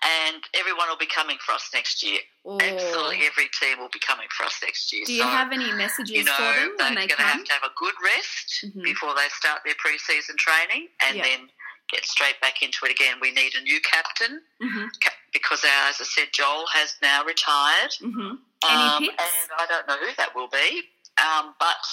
And 0.03 0.41
everyone 0.53 0.87
will 0.87 0.97
be 0.97 1.07
coming 1.07 1.37
for 1.45 1.51
us 1.53 1.69
next 1.73 2.01
year. 2.03 2.19
Or 2.43 2.61
Absolutely 2.61 3.25
every 3.27 3.49
team 3.59 3.79
will 3.79 3.89
be 3.91 3.99
coming 3.99 4.27
for 4.35 4.45
us 4.45 4.55
next 4.63 4.93
year. 4.93 5.03
do 5.05 5.13
you 5.13 5.23
so, 5.23 5.27
have 5.27 5.51
any 5.51 5.71
messages 5.73 6.15
you 6.15 6.23
know, 6.23 6.31
for 6.33 6.43
them 6.43 6.69
when 6.69 6.77
they're 6.77 6.87
when 6.87 6.95
they 6.95 7.07
going 7.07 7.17
to 7.19 7.23
have 7.23 7.43
to 7.43 7.53
have 7.53 7.63
a 7.63 7.73
good 7.75 7.93
rest 8.03 8.65
Mhm. 8.65 8.83
before 8.83 9.13
they 9.15 9.27
start 9.29 9.61
their 9.65 9.75
pre-season 9.75 10.37
training 10.37 10.87
and 11.01 11.17
Yeah. 11.17 11.23
then 11.23 11.51
get 11.89 12.05
straight 12.05 12.39
back 12.39 12.61
into 12.63 12.85
it 12.85 12.91
again. 12.91 13.19
We 13.19 13.31
need 13.31 13.55
a 13.55 13.61
new 13.61 13.79
captain 13.81 14.41
hmm 14.61 14.87
because, 15.31 15.63
our, 15.63 15.89
as 15.89 16.01
I 16.01 16.05
said, 16.05 16.29
Joel 16.33 16.65
has 16.67 16.95
now 17.01 17.23
retired. 17.23 17.93
hmm 17.99 18.35
Any 18.67 18.83
Um, 18.83 19.03
and 19.09 19.51
I 19.57 19.65
don't 19.67 19.87
know 19.87 19.97
who 19.97 20.11
that 20.15 20.33
will 20.35 20.47
be, 20.49 20.83
um, 21.17 21.55
but 21.59 21.83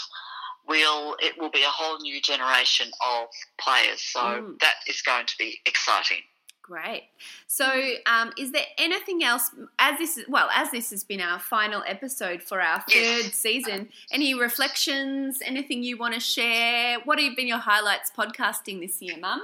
we'll 0.67 1.17
it 1.21 1.39
will 1.39 1.51
be 1.51 1.63
a 1.63 1.69
whole 1.69 1.99
new 1.99 2.21
generation 2.21 2.91
of 3.05 3.29
players. 3.59 4.01
So 4.03 4.21
Mm. 4.21 4.59
that 4.61 4.77
is 4.87 5.03
going 5.03 5.27
to 5.27 5.37
be 5.39 5.61
exciting. 5.67 6.23
Great. 6.67 7.05
So, 7.47 7.65
um, 8.07 8.33
is 8.37 8.51
there 8.51 8.65
anything 8.77 9.23
else 9.23 9.51
as 9.79 9.99
this 9.99 10.17
is 10.17 10.25
well 10.29 10.49
as 10.53 10.73
this 10.73 10.91
has 10.91 11.05
been 11.05 11.21
our 11.21 11.39
final 11.39 11.85
episode 11.87 12.43
for 12.43 12.61
our 12.61 12.81
third 12.91 13.33
season? 13.33 13.89
Any 14.11 14.35
reflections? 14.35 15.39
Anything 15.45 15.85
you 15.85 15.97
want 15.97 16.15
to 16.15 16.21
share? 16.21 16.99
What 17.05 17.21
have 17.21 17.37
been 17.37 17.47
your 17.47 17.59
highlights 17.59 18.11
podcasting 18.17 18.81
this 18.81 19.01
year, 19.01 19.17
Mum? 19.17 19.41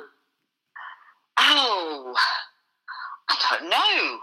Oh, 1.39 2.15
I 3.29 3.37
don't 3.51 3.71
know. 3.71 4.19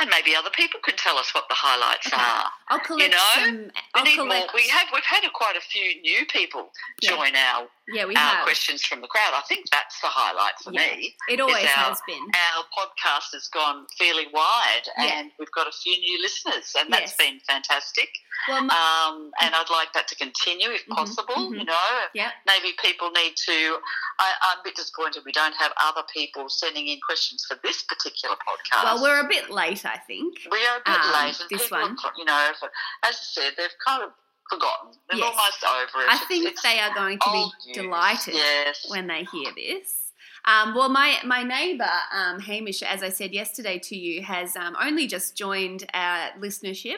And 0.00 0.10
maybe 0.10 0.34
other 0.34 0.50
people 0.50 0.80
could 0.82 0.98
tell 0.98 1.16
us 1.18 1.32
what 1.34 1.44
the 1.48 1.54
highlights 1.56 2.08
Okay. 2.08 2.16
are. 2.20 2.50
I'll 2.68 2.80
collect 2.80 3.12
know, 3.12 3.18
some. 3.36 3.56
We 3.62 3.70
I'll 3.94 4.04
need 4.04 4.16
more. 4.18 4.46
We 4.52 4.68
have 4.68 4.88
we've 4.92 5.04
had 5.04 5.24
a, 5.24 5.30
quite 5.30 5.56
a 5.56 5.60
few 5.60 6.00
new 6.02 6.26
people 6.26 6.72
Yeah. 7.00 7.10
join 7.10 7.36
our 7.36 7.68
yeah, 7.88 8.04
we 8.06 8.14
our 8.14 8.36
have. 8.36 8.44
questions 8.44 8.82
from 8.84 9.00
the 9.00 9.06
crowd. 9.08 9.32
I 9.34 9.42
think 9.48 9.68
that's 9.70 10.00
the 10.00 10.08
highlight 10.08 10.54
for 10.62 10.72
Yeah. 10.72 10.96
me. 10.96 11.16
It 11.28 11.40
always 11.40 11.64
our- 11.64 11.90
has 11.92 12.00
been. 12.06 12.22
Our 12.34 12.64
podcast 12.76 13.32
has 13.32 13.48
gone 13.48 13.86
fairly 13.98 14.26
wide, 14.32 14.88
Yeah. 14.98 15.04
and 15.20 15.32
we've 15.38 15.50
got 15.52 15.66
a 15.66 15.72
few 15.72 15.96
new 15.98 16.22
listeners, 16.22 16.74
and 16.78 16.92
that's 16.92 17.12
Yes. 17.12 17.16
been 17.16 17.40
fantastic. 17.40 18.08
Well, 18.48 18.62
mu- 18.62 18.70
Um, 18.70 19.32
and 19.40 19.54
I'd 19.54 19.70
like 19.70 19.92
that 19.92 20.08
to 20.08 20.14
continue 20.16 20.70
if 20.70 20.84
Mhm, 20.86 20.94
possible. 20.96 21.34
mhm. 21.36 21.58
You 21.58 21.64
know, 21.64 22.08
yeah. 22.14 22.32
maybe 22.46 22.72
people 22.74 23.10
need 23.12 23.36
to. 23.36 23.80
I, 24.18 24.34
I'm 24.42 24.58
a 24.60 24.62
bit 24.62 24.76
disappointed 24.76 25.24
we 25.24 25.32
don't 25.32 25.54
have 25.56 25.72
other 25.76 26.02
people 26.12 26.48
sending 26.48 26.88
in 26.88 27.00
questions 27.00 27.44
for 27.48 27.54
this 27.62 27.82
particular 27.82 28.36
podcast. 28.36 28.84
Well, 28.84 29.02
we're 29.02 29.20
a 29.20 29.24
bit 29.28 29.50
late, 29.50 29.84
I 29.84 29.96
think. 29.98 30.38
we 30.50 30.66
are 30.66 30.76
a 30.76 30.80
bit 30.80 31.00
um, 31.00 31.12
late, 31.12 31.40
and 31.40 31.48
this 31.50 31.62
people, 31.62 31.80
one. 31.80 31.98
Are, 32.04 32.12
you 32.16 32.24
know, 32.24 32.52
for, 32.58 32.70
as 33.02 33.16
I 33.16 33.22
said, 33.22 33.54
they've 33.56 33.74
kind 33.84 34.02
of 34.02 34.12
forgotten. 34.54 34.90
They're 35.10 35.18
Yes. 35.18 35.28
almost 35.36 35.64
over 35.64 36.04
it. 36.04 36.08
I 36.10 36.18
think 36.26 36.46
it's 36.46 36.62
they 36.62 36.78
are 36.80 36.94
going 36.94 37.18
to 37.18 37.30
be 37.30 37.36
old 37.38 37.54
delighted 37.72 38.34
Yes. 38.34 38.86
when 38.88 39.06
they 39.06 39.24
hear 39.24 39.52
this. 39.54 40.03
Um, 40.46 40.74
well, 40.74 40.88
my 40.90 41.16
my 41.24 41.42
neighbour 41.42 41.88
um, 42.12 42.38
Hamish, 42.40 42.82
as 42.82 43.02
I 43.02 43.08
said 43.08 43.32
yesterday 43.32 43.78
to 43.78 43.96
you, 43.96 44.22
has 44.22 44.56
um, 44.56 44.76
only 44.80 45.06
just 45.06 45.34
joined 45.36 45.84
our 45.94 46.30
listenership, 46.38 46.96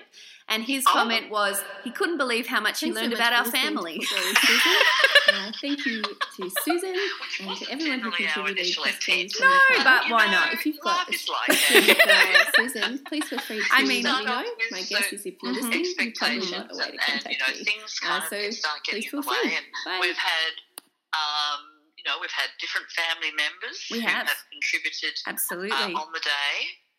and 0.48 0.64
his 0.64 0.84
Oh. 0.88 0.92
comment 0.92 1.30
was 1.30 1.62
he 1.84 1.90
couldn't 1.90 2.18
believe 2.18 2.46
how 2.48 2.60
much 2.60 2.80
he 2.80 2.86
Thanks 2.86 2.96
so 2.96 3.00
learned 3.02 3.12
much 3.12 3.20
about 3.20 3.32
our 3.32 3.50
family. 3.50 4.00
Football 4.02 4.26
with 4.28 4.38
Susan. 4.38 4.72
Uh, 5.28 5.50
thank 5.60 5.84
you 5.84 6.02
to 6.36 6.48
Susan 6.62 6.92
Which 6.92 7.40
and 7.40 7.56
to 7.58 7.68
everyone 7.72 7.98
who 7.98 8.12
contributed 8.12 8.58
initial 8.58 8.84
questions. 8.84 9.08
intent. 9.24 9.32
from 9.32 9.48
the 9.48 9.54
No, 9.74 9.82
crowd. 9.82 9.84
but 10.06 10.12
why 10.12 10.26
know, 10.26 10.32
not? 10.32 10.52
If 10.54 10.64
you've 10.66 10.78
got 10.78 10.98
life 10.98 11.08
a 11.08 11.14
is 11.14 11.28
like 11.28 11.58
question 11.58 11.96
for 12.54 12.62
Susan, 12.62 12.98
please 13.08 13.24
feel 13.24 13.38
free 13.40 13.58
to 13.58 13.64
I 13.72 13.82
mean- 13.82 14.04
let 14.04 14.20
me 14.20 14.24
know. 14.24 14.32
Start 14.32 14.46
off 14.46 14.70
My 14.70 14.82
guess 14.82 15.12
is 15.12 15.26
if 15.26 15.34
you're 15.42 15.52
Mhm. 15.52 15.54
listening, 15.56 15.84
you 15.84 15.94
probably 15.96 16.06
expectations 16.06 16.50
know 16.52 16.58
a 16.70 16.78
way 16.78 16.90
to 16.92 16.98
contact 16.98 17.26
and 17.26 17.32
you 17.34 17.38
know 17.40 17.58
me. 17.58 17.64
things 17.64 18.00
Uh, 18.04 18.06
kind 18.06 18.24
so 18.30 18.36
of 18.38 18.54
start 18.54 18.84
getting 18.84 19.02
please 19.02 19.10
feel 19.10 19.22
free. 19.22 19.32
way. 19.50 19.56
And 19.56 19.66
Bye. 19.84 19.98
we've 20.00 20.16
had, 20.16 20.52
um, 21.12 21.60
you 21.74 21.75
know, 22.06 22.16
we've 22.22 22.32
had 22.32 22.48
different 22.62 22.86
family 22.94 23.34
members 23.34 23.82
We 23.90 24.00
who 24.00 24.06
have. 24.06 24.30
contributed 24.54 25.14
Absolutely. 25.26 25.74
uh, 25.74 25.98
on 25.98 26.08
the 26.14 26.22
day. 26.22 26.54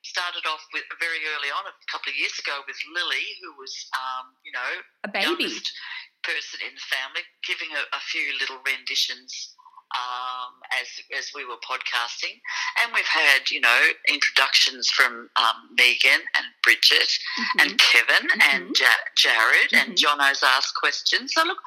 Started 0.06 0.46
off 0.48 0.64
with 0.72 0.84
very 1.04 1.20
early 1.36 1.52
on, 1.52 1.68
a 1.68 1.74
couple 1.92 2.12
of 2.12 2.16
years 2.16 2.36
ago, 2.40 2.64
with 2.68 2.78
Lily, 2.96 3.28
who 3.44 3.52
was, 3.60 3.74
um, 3.98 4.32
you 4.46 4.54
know, 4.56 4.72
a 5.04 5.10
baby. 5.12 5.26
youngest 5.28 5.68
person 6.24 6.60
in 6.64 6.72
the 6.76 6.86
family, 6.88 7.24
giving 7.44 7.68
a, 7.76 7.84
a 7.92 8.02
few 8.08 8.24
little 8.40 8.60
renditions 8.64 9.56
um, 9.96 10.54
as 10.82 10.88
as 11.18 11.32
we 11.34 11.46
were 11.46 11.56
podcasting, 11.64 12.40
and 12.82 12.92
we've 12.94 13.08
had 13.08 13.50
you 13.50 13.62
know 13.62 13.82
introductions 14.08 14.90
from 14.90 15.30
um, 15.36 15.56
Megan 15.76 16.22
and 16.36 16.46
Bridget 16.64 17.10
Mhm. 17.40 17.62
and 17.62 17.80
Kevin 17.80 18.28
and 18.52 18.76
ja- 18.80 19.04
Jared 19.16 19.72
Mhm. 19.72 19.82
and 19.82 19.98
Jono's 19.98 20.44
asked 20.44 20.76
questions. 20.76 21.34
So 21.34 21.44
look, 21.44 21.60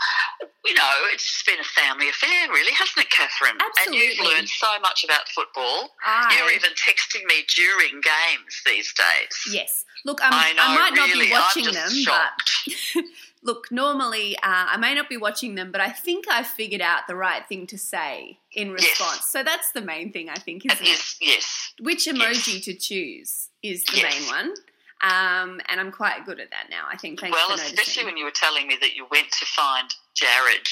you 0.64 0.74
know, 0.74 0.92
it's 1.12 1.42
been 1.44 1.58
a 1.60 1.64
family 1.64 2.08
affair, 2.08 2.48
really, 2.50 2.72
hasn't 2.72 2.98
it, 3.06 3.10
Catherine? 3.10 3.56
Absolutely. 3.60 4.08
And 4.08 4.16
you've 4.18 4.26
learned 4.26 4.48
so 4.48 4.78
much 4.80 5.04
about 5.04 5.28
football. 5.30 5.96
I- 6.04 6.36
You're 6.36 6.50
even 6.52 6.72
texting 6.74 7.24
me 7.24 7.44
during 7.54 8.00
games 8.00 8.60
these 8.66 8.92
days. 8.92 9.36
Yes. 9.50 9.84
Look, 10.04 10.20
I'm, 10.22 10.32
I 10.32 10.52
know, 10.52 10.62
I 10.62 10.74
might 10.90 10.94
not 10.94 11.12
be 11.12 11.30
watching 11.30 11.66
I'm 11.68 11.74
them, 11.74 11.90
just 11.90 12.06
but 12.06 12.32
shocked. 12.48 12.96
look, 13.42 13.70
normally 13.70 14.36
uh, 14.36 14.40
I 14.72 14.76
may 14.76 14.94
not 14.94 15.08
be 15.08 15.16
watching 15.16 15.54
them, 15.54 15.72
but 15.72 15.80
I 15.80 15.90
think 15.90 16.26
I 16.30 16.42
figured 16.42 16.80
out 16.82 17.06
the 17.08 17.16
right 17.16 17.46
thing 17.48 17.66
to 17.68 17.78
say 17.78 18.38
in 18.52 18.70
Yes. 18.72 18.82
response. 18.82 19.26
So 19.28 19.42
that's 19.42 19.72
the 19.72 19.80
main 19.80 20.12
thing, 20.12 20.28
I 20.28 20.34
think, 20.36 20.66
isn't 20.66 20.86
it? 20.86 20.88
is, 20.90 21.16
yes. 21.20 21.72
Which 21.80 22.06
emoji 22.06 22.62
to 22.64 22.74
choose 22.74 23.48
is 23.62 23.84
the 23.84 23.98
Yes. 23.98 24.14
main 24.20 24.28
one. 24.28 24.54
Um, 25.02 25.60
and 25.68 25.80
I'm 25.80 25.90
quite 25.90 26.26
good 26.26 26.40
at 26.40 26.50
that 26.50 26.68
now, 26.68 26.86
I 26.90 26.96
think. 26.98 27.20
Thanks 27.20 27.34
well, 27.34 27.52
especially 27.54 28.04
when 28.04 28.18
you 28.18 28.24
were 28.24 28.30
telling 28.30 28.66
me 28.66 28.76
that 28.82 28.94
you 28.94 29.06
went 29.10 29.30
to 29.32 29.46
find 29.46 29.88
Jared 30.14 30.68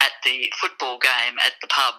at 0.00 0.10
the 0.24 0.52
football 0.60 0.98
game 0.98 1.38
at 1.38 1.52
the 1.60 1.68
pub 1.68 1.94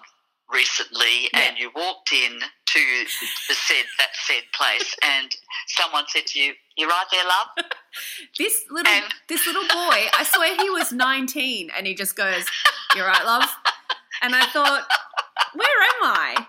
recently, 0.52 1.28
Yeah. 1.32 1.40
and 1.40 1.58
you 1.58 1.70
walked 1.74 2.12
in 2.12 2.40
to 2.40 3.04
the 3.48 3.54
said 3.54 3.84
that 3.98 4.10
said 4.14 4.42
place, 4.52 4.94
and 5.02 5.34
someone 5.68 6.04
said 6.08 6.26
to 6.28 6.38
you, 6.40 6.54
"You're 6.76 6.88
right 6.88 7.06
there, 7.10 7.24
love?" 7.24 7.48
This 8.38 8.64
little 8.70 8.92
And- 8.92 9.14
this 9.28 9.46
little 9.46 9.62
boy, 9.62 10.08
I 10.18 10.24
swear 10.24 10.56
he 10.56 10.68
was 10.70 10.92
19, 10.92 11.70
and 11.76 11.86
he 11.86 11.94
just 11.94 12.16
goes, 12.16 12.46
"You're 12.96 13.06
right, 13.06 13.24
love." 13.24 13.48
And 14.22 14.34
I 14.34 14.46
thought, 14.46 14.86
where 15.54 15.82
am 15.82 16.02
I? 16.02 16.46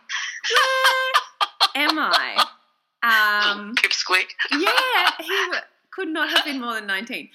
Where 1.73 1.87
am 1.89 1.99
I? 1.99 2.45
Um, 3.05 3.75
pipsqueak. 3.75 4.29
yeah, 4.51 5.11
he 5.19 5.51
could 5.91 6.07
not 6.07 6.27
have 6.31 6.43
been 6.43 6.59
more 6.59 6.73
than 6.73 6.87
19. 6.87 7.29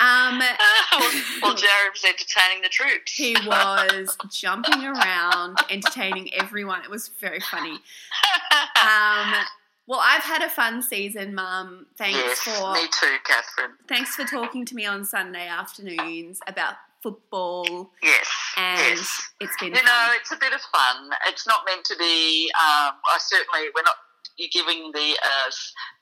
Um, 0.00 0.38
well, 1.42 1.54
Jared 1.54 1.92
was 1.92 2.04
entertaining 2.04 2.62
the 2.62 2.68
troops. 2.70 3.12
he 3.12 3.34
was 3.46 4.16
jumping 4.30 4.84
around, 4.84 5.58
entertaining 5.70 6.32
everyone. 6.34 6.82
It 6.82 6.90
was 6.90 7.08
very 7.08 7.40
funny. 7.40 7.78
Um, 8.80 9.34
well, 9.86 10.00
I've 10.02 10.22
had 10.22 10.42
a 10.42 10.50
fun 10.50 10.82
season, 10.82 11.34
Mum. 11.34 11.86
Thanks 11.96 12.16
yes, 12.18 12.38
for 12.40 12.72
me 12.74 12.82
too, 13.00 13.16
Catherine. 13.24 13.76
thanks 13.88 14.14
for 14.14 14.24
talking 14.24 14.64
to 14.66 14.74
me 14.74 14.86
on 14.86 15.04
Sunday 15.04 15.48
afternoons 15.48 16.40
about 16.46 16.74
football, 17.02 17.90
Yes, 18.02 18.28
and 18.56 18.78
yes. 18.98 19.30
it's 19.40 19.56
been 19.60 19.70
You 19.70 19.76
fun. 19.76 19.84
know, 19.86 20.08
it's 20.20 20.32
a 20.32 20.36
bit 20.36 20.52
of 20.52 20.60
fun. 20.60 21.10
It's 21.28 21.46
not 21.46 21.60
meant 21.64 21.84
to 21.86 21.96
be. 21.96 22.50
Um, 22.54 22.94
I 23.04 23.16
certainly 23.18 23.68
we're 23.74 23.82
not. 23.82 23.94
You're 24.38 24.48
giving 24.52 24.90
the 24.92 25.16
uh, 25.22 25.50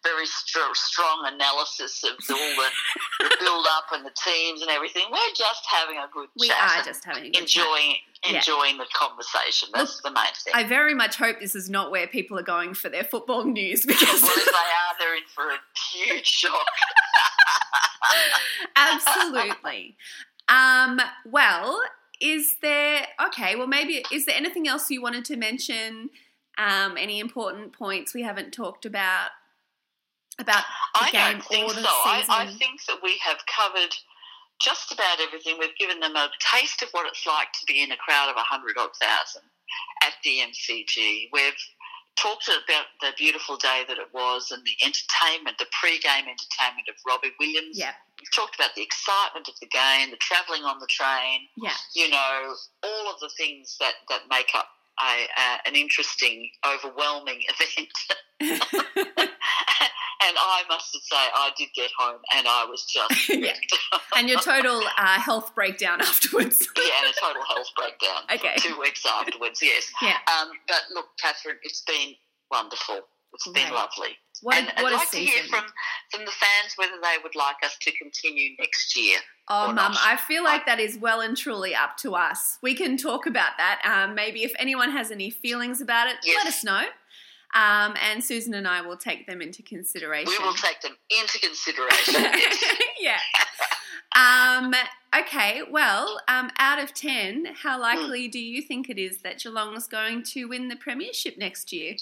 very 0.05 0.27
str- 0.27 0.75
strong 0.75 1.29
analysis 1.33 2.03
of 2.05 2.11
all 2.31 2.37
the, 2.37 2.69
the 3.21 3.37
build 3.41 3.67
up 3.77 3.85
and 3.93 4.05
the 4.05 4.13
teams 4.25 4.61
and 4.63 4.71
everything. 4.71 5.05
We're 5.11 5.19
just 5.35 5.65
having 5.69 5.97
a 5.97 6.07
good 6.13 6.29
We 6.39 6.49
chat 6.49 6.81
are 6.81 6.85
just 6.85 7.05
having 7.05 7.25
a 7.25 7.31
good 7.31 7.47
chat. 7.47 7.65
enjoying 7.65 7.95
Yeah. 8.25 8.37
enjoying 8.37 8.79
the 8.79 8.87
conversation. 8.95 9.69
That's 9.73 10.01
the 10.03 10.11
main 10.11 10.27
thing. 10.45 10.53
I 10.55 10.65
very 10.65 10.95
much 10.95 11.17
hope 11.17 11.41
this 11.41 11.55
is 11.55 11.71
not 11.71 11.91
where 11.91 12.07
people 12.07 12.39
are 12.39 12.43
going 12.43 12.75
for 12.75 12.89
their 12.89 13.05
football 13.05 13.45
news 13.45 13.85
because 13.87 14.23
well, 14.23 14.33
if 14.37 14.45
they 14.45 14.53
are, 14.53 14.95
they're 14.99 15.17
in 15.17 15.23
for 15.35 15.49
a 15.51 15.59
huge 15.95 16.27
shock. 16.27 16.67
absolutely. 18.77 19.97
Um, 20.49 21.01
well, 21.25 21.81
is 22.21 22.57
there 22.63 23.07
okay? 23.27 23.57
Well, 23.57 23.67
maybe 23.67 24.05
is 24.13 24.27
there 24.27 24.37
anything 24.37 24.69
else 24.69 24.91
you 24.91 25.03
wanted 25.03 25.25
to 25.27 25.37
mention? 25.37 26.11
Um, 26.59 26.97
any 26.97 27.21
important 27.21 27.73
points 27.73 28.15
we 28.15 28.23
haven't 28.23 28.53
talked 28.53 28.87
about 28.87 29.31
about 30.39 30.65
the 30.95 31.07
I 31.07 31.11
game 31.11 31.33
don't 31.33 31.45
think 31.45 31.71
or 31.71 31.75
the 31.75 31.83
so. 31.83 31.89
I. 31.89 32.25
I 32.29 32.47
think 32.47 32.85
that 32.89 32.99
we 33.03 33.19
have 33.25 33.39
covered 33.47 33.95
just 34.61 34.93
about 34.93 35.21
everything. 35.21 35.57
We've 35.59 35.77
given 35.79 36.01
them 36.01 36.17
a 36.17 36.31
taste 36.41 36.83
of 36.83 36.89
what 36.93 37.07
it's 37.07 37.27
like 37.27 37.53
to 37.61 37.67
be 37.67 37.83
in 37.83 37.93
a 37.93 37.97
crowd 37.97 38.31
of 38.31 38.37
100 38.37 38.77
odd 38.79 38.97
thousand 38.97 39.43
at 40.03 40.15
the 40.25 40.41
MCG. 40.41 41.29
We've 41.33 41.61
talked 42.17 42.49
about 42.49 42.87
the 43.01 43.13
beautiful 43.17 43.57
day 43.57 43.85
that 43.87 43.99
it 43.99 44.09
was 44.13 44.51
and 44.51 44.63
the 44.65 44.77
entertainment, 44.85 45.59
the 45.59 45.69
pre-game 45.79 46.25
entertainment 46.25 46.89
of 46.89 46.97
Robbie 47.07 47.37
Williams. 47.39 47.77
yeah, 47.79 47.93
We've 48.19 48.33
talked 48.33 48.57
about 48.57 48.75
the 48.75 48.83
excitement 48.83 49.49
of 49.49 49.55
the 49.61 49.69
game, 49.69 50.11
the 50.11 50.17
travelling 50.17 50.65
on 50.65 50.81
the 50.81 50.89
train, 50.89 51.49
yeah, 51.57 51.77
you 51.95 52.09
know, 52.09 52.55
all 52.83 53.13
of 53.13 53.21
the 53.21 53.31
things 53.37 53.77
that, 53.81 54.01
that 54.09 54.23
make 54.31 54.49
up 54.55 54.69
a, 55.01 55.25
uh, 55.41 55.57
an 55.67 55.75
interesting, 55.75 56.49
overwhelming 56.67 57.41
event. 57.49 57.93
and 60.23 60.37
I 60.39 60.63
must 60.69 60.93
say, 60.93 61.17
I 61.17 61.51
did 61.57 61.69
get 61.75 61.91
home 61.99 62.21
and 62.37 62.47
I 62.49 62.65
was 62.65 62.85
just 62.85 63.29
Yeah. 63.29 63.53
and 64.17 64.29
your 64.29 64.41
total 64.41 64.83
uh, 64.99 65.21
health 65.21 65.55
breakdown 65.55 66.01
afterwards. 66.01 66.67
yeah, 66.77 66.85
and 67.03 67.11
a 67.15 67.21
total 67.21 67.43
health 67.45 67.69
breakdown. 67.77 68.23
Okay. 68.33 68.55
Two 68.59 68.79
weeks 68.81 69.05
afterwards, 69.07 69.61
yes. 69.63 69.91
Yeah. 70.03 70.17
Um, 70.41 70.51
but 70.69 70.83
look, 70.95 71.07
Catherine, 71.21 71.57
it's 71.63 71.83
been 71.83 72.15
wonderful. 72.51 73.01
It's 73.37 73.47
been 73.49 73.65
Right. 73.65 73.73
lovely. 73.73 74.17
What, 74.43 74.57
and 74.57 74.69
a, 74.69 74.79
I'd 74.81 74.93
like 74.93 75.09
season! 75.09 75.27
to 75.27 75.33
hear 75.33 75.45
from, 75.49 75.65
from 76.11 76.25
the 76.27 76.31
fans 76.31 76.75
whether 76.77 77.01
they 77.03 77.17
would 77.23 77.35
like 77.35 77.57
us 77.65 77.77
to 77.81 77.93
continue 77.93 78.51
next 78.59 78.95
year. 78.97 79.19
Oh, 79.49 79.73
Mum. 79.73 79.95
I 79.97 80.17
feel 80.17 80.45
like 80.45 80.67
that 80.67 80.79
is 80.81 80.99
well 80.99 81.21
and 81.21 81.37
truly 81.37 81.75
up 81.75 81.97
to 81.99 82.15
us. 82.15 82.59
We 82.63 82.75
can 82.75 82.97
talk 82.99 83.27
about 83.27 83.53
that. 83.59 83.81
Um, 83.85 84.15
maybe 84.15 84.43
if 84.43 84.53
anyone 84.59 84.91
has 84.91 85.11
any 85.11 85.31
feelings 85.31 85.81
about 85.81 86.09
it, 86.09 86.17
Yes. 86.25 86.37
let 86.45 86.47
us 86.49 86.65
know. 86.65 86.83
Um, 87.55 87.95
and 88.03 88.23
Susan 88.23 88.53
and 88.55 88.69
I 88.69 88.83
will 88.83 88.99
take 88.99 89.27
them 89.27 89.41
into 89.41 89.63
consideration. 89.63 90.31
We 90.39 90.45
will 90.45 90.53
take 90.55 90.83
them 90.83 90.97
into 91.11 91.39
consideration. 91.39 92.23
yeah. 93.01 93.21
Um, 94.15 94.75
okay, 95.19 95.63
well, 95.71 96.21
um, 96.29 96.51
out 96.59 96.79
of 96.83 96.93
10, 96.93 97.55
how 97.63 97.81
likely 97.81 98.29
do 98.29 98.39
you 98.39 98.61
think 98.63 98.91
it 98.91 98.99
is 98.99 99.19
that 99.23 99.39
Geelong's 99.39 99.87
going 99.87 100.23
to 100.25 100.47
win 100.47 100.69
the 100.69 100.77
Premiership 100.77 101.39
next 101.39 101.73
year? 101.73 101.95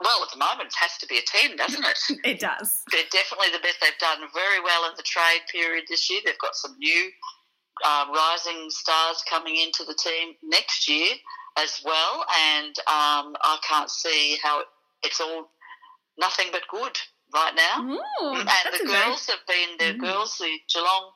Well, 0.00 0.22
at 0.22 0.30
the 0.30 0.38
moment, 0.38 0.68
it 0.68 0.74
has 0.78 0.96
to 0.98 1.06
be 1.06 1.18
a 1.18 1.22
10, 1.22 1.56
doesn't 1.56 1.84
it? 1.84 1.98
It 2.24 2.40
does. 2.40 2.82
They're 2.92 3.08
definitely 3.10 3.50
the 3.52 3.60
best. 3.62 3.76
They've 3.80 3.98
done 3.98 4.18
very 4.34 4.60
well 4.62 4.84
in 4.90 4.96
the 4.96 5.02
trade 5.02 5.42
period 5.50 5.84
this 5.88 6.10
year. 6.10 6.20
They've 6.24 6.38
got 6.38 6.54
some 6.54 6.76
new 6.78 7.10
uh, 7.84 8.06
rising 8.14 8.66
stars 8.70 9.22
coming 9.28 9.56
into 9.56 9.84
the 9.84 9.94
team 9.94 10.34
next 10.42 10.88
year 10.88 11.14
as 11.58 11.80
well. 11.84 12.24
And 12.52 12.76
um, 12.88 13.36
I 13.42 13.58
can't 13.66 13.90
see 13.90 14.36
how 14.42 14.62
it's 15.02 15.20
all 15.20 15.50
nothing 16.18 16.48
but 16.52 16.62
good 16.70 16.98
right 17.34 17.54
now. 17.54 17.82
Ooh, 17.82 18.34
and 18.36 18.48
the 18.80 18.86
girls 18.86 19.26
have 19.28 19.44
been, 19.48 19.76
the 19.78 19.94
Mm. 19.98 20.00
girls, 20.00 20.36
the 20.38 20.58
Geelong 20.72 21.10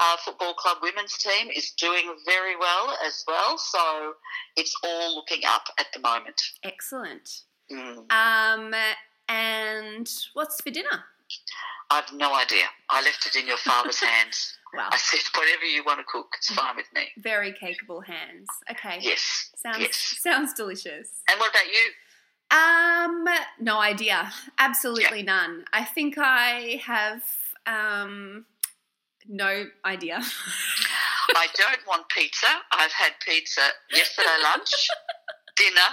uh, 0.00 0.16
Football 0.24 0.54
Club 0.54 0.78
women's 0.82 1.16
team 1.18 1.50
is 1.54 1.72
doing 1.72 2.14
very 2.24 2.56
well 2.56 2.96
as 3.04 3.22
well. 3.26 3.58
So 3.58 4.14
it's 4.56 4.74
all 4.84 5.14
looking 5.16 5.44
up 5.46 5.64
at 5.78 5.86
the 5.92 6.00
moment. 6.00 6.40
Excellent. 6.64 7.28
Mm. 7.70 8.10
Um, 8.12 8.74
and 9.28 10.10
what's 10.34 10.60
for 10.60 10.70
dinner? 10.70 11.04
I've 11.90 12.12
no 12.12 12.34
idea. 12.34 12.64
I 12.88 13.02
left 13.02 13.26
it 13.26 13.36
in 13.36 13.46
your 13.46 13.56
father's 13.56 14.00
hands. 14.02 14.56
Well, 14.72 14.88
I 14.90 14.96
said, 14.96 15.20
whatever 15.36 15.64
you 15.64 15.82
want 15.84 15.98
to 15.98 16.04
cook, 16.04 16.28
it's 16.38 16.52
fine 16.52 16.76
with 16.76 16.86
me. 16.94 17.08
very 17.18 17.52
capable 17.52 18.00
hands. 18.00 18.46
Okay. 18.70 18.98
Yes. 19.00 19.50
Sounds 19.56 19.78
yes. 19.80 20.16
sounds 20.20 20.52
delicious. 20.54 21.22
And 21.28 21.40
what 21.40 21.50
about 21.50 21.66
you? 21.66 21.90
Um, 22.52 23.24
no 23.60 23.80
idea. 23.80 24.32
Absolutely 24.58 25.22
none. 25.24 25.64
I 25.72 25.84
think 25.84 26.16
I 26.18 26.80
have 26.84 27.22
um 27.66 28.44
no 29.28 29.66
idea. 29.84 30.20
I 31.34 31.46
don't 31.56 31.86
want 31.86 32.08
pizza. 32.08 32.46
I've 32.72 32.92
had 32.92 33.12
pizza 33.24 33.62
yesterday 33.92 34.28
lunch, 34.42 34.72
dinner, 35.56 35.90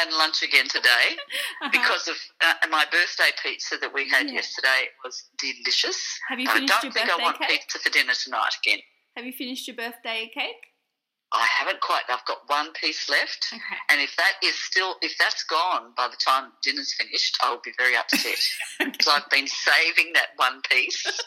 and 0.00 0.12
lunch 0.16 0.42
again 0.42 0.68
today 0.68 1.16
because 1.72 2.08
of 2.08 2.16
uh, 2.44 2.54
my 2.70 2.84
birthday 2.90 3.30
pizza 3.42 3.76
that 3.80 3.92
we 3.92 4.08
had 4.08 4.26
Yeah. 4.26 4.34
yesterday 4.34 4.88
was 5.04 5.24
delicious. 5.38 6.18
have 6.28 6.38
you 6.38 6.48
finished 6.48 6.72
I 6.72 6.80
don't 6.80 6.84
your 6.84 6.92
think 6.92 7.10
I 7.18 7.22
want 7.22 7.38
cake? 7.38 7.60
pizza 7.62 7.78
for 7.78 7.90
dinner 7.90 8.14
tonight 8.14 8.54
again. 8.64 8.80
Have 9.16 9.26
you 9.26 9.32
finished 9.32 9.66
your 9.66 9.76
birthday 9.76 10.30
cake? 10.32 10.56
I 11.30 11.46
haven't 11.58 11.80
quite. 11.82 12.04
I've 12.08 12.24
got 12.24 12.38
one 12.46 12.72
piece 12.72 13.10
left, 13.10 13.48
Okay. 13.52 13.76
and 13.90 14.00
if 14.00 14.16
that 14.16 14.32
is 14.42 14.54
still, 14.58 14.94
if 15.02 15.12
that's 15.18 15.44
gone 15.44 15.92
by 15.94 16.08
the 16.08 16.16
time 16.16 16.52
dinner's 16.62 16.94
finished, 16.94 17.36
I 17.44 17.50
will 17.50 17.60
be 17.62 17.72
very 17.76 17.94
upset 17.96 18.38
because 18.78 19.06
I've 19.08 19.28
been 19.28 19.46
saving 19.46 20.12
that 20.14 20.28
one 20.36 20.62
piece. 20.70 21.04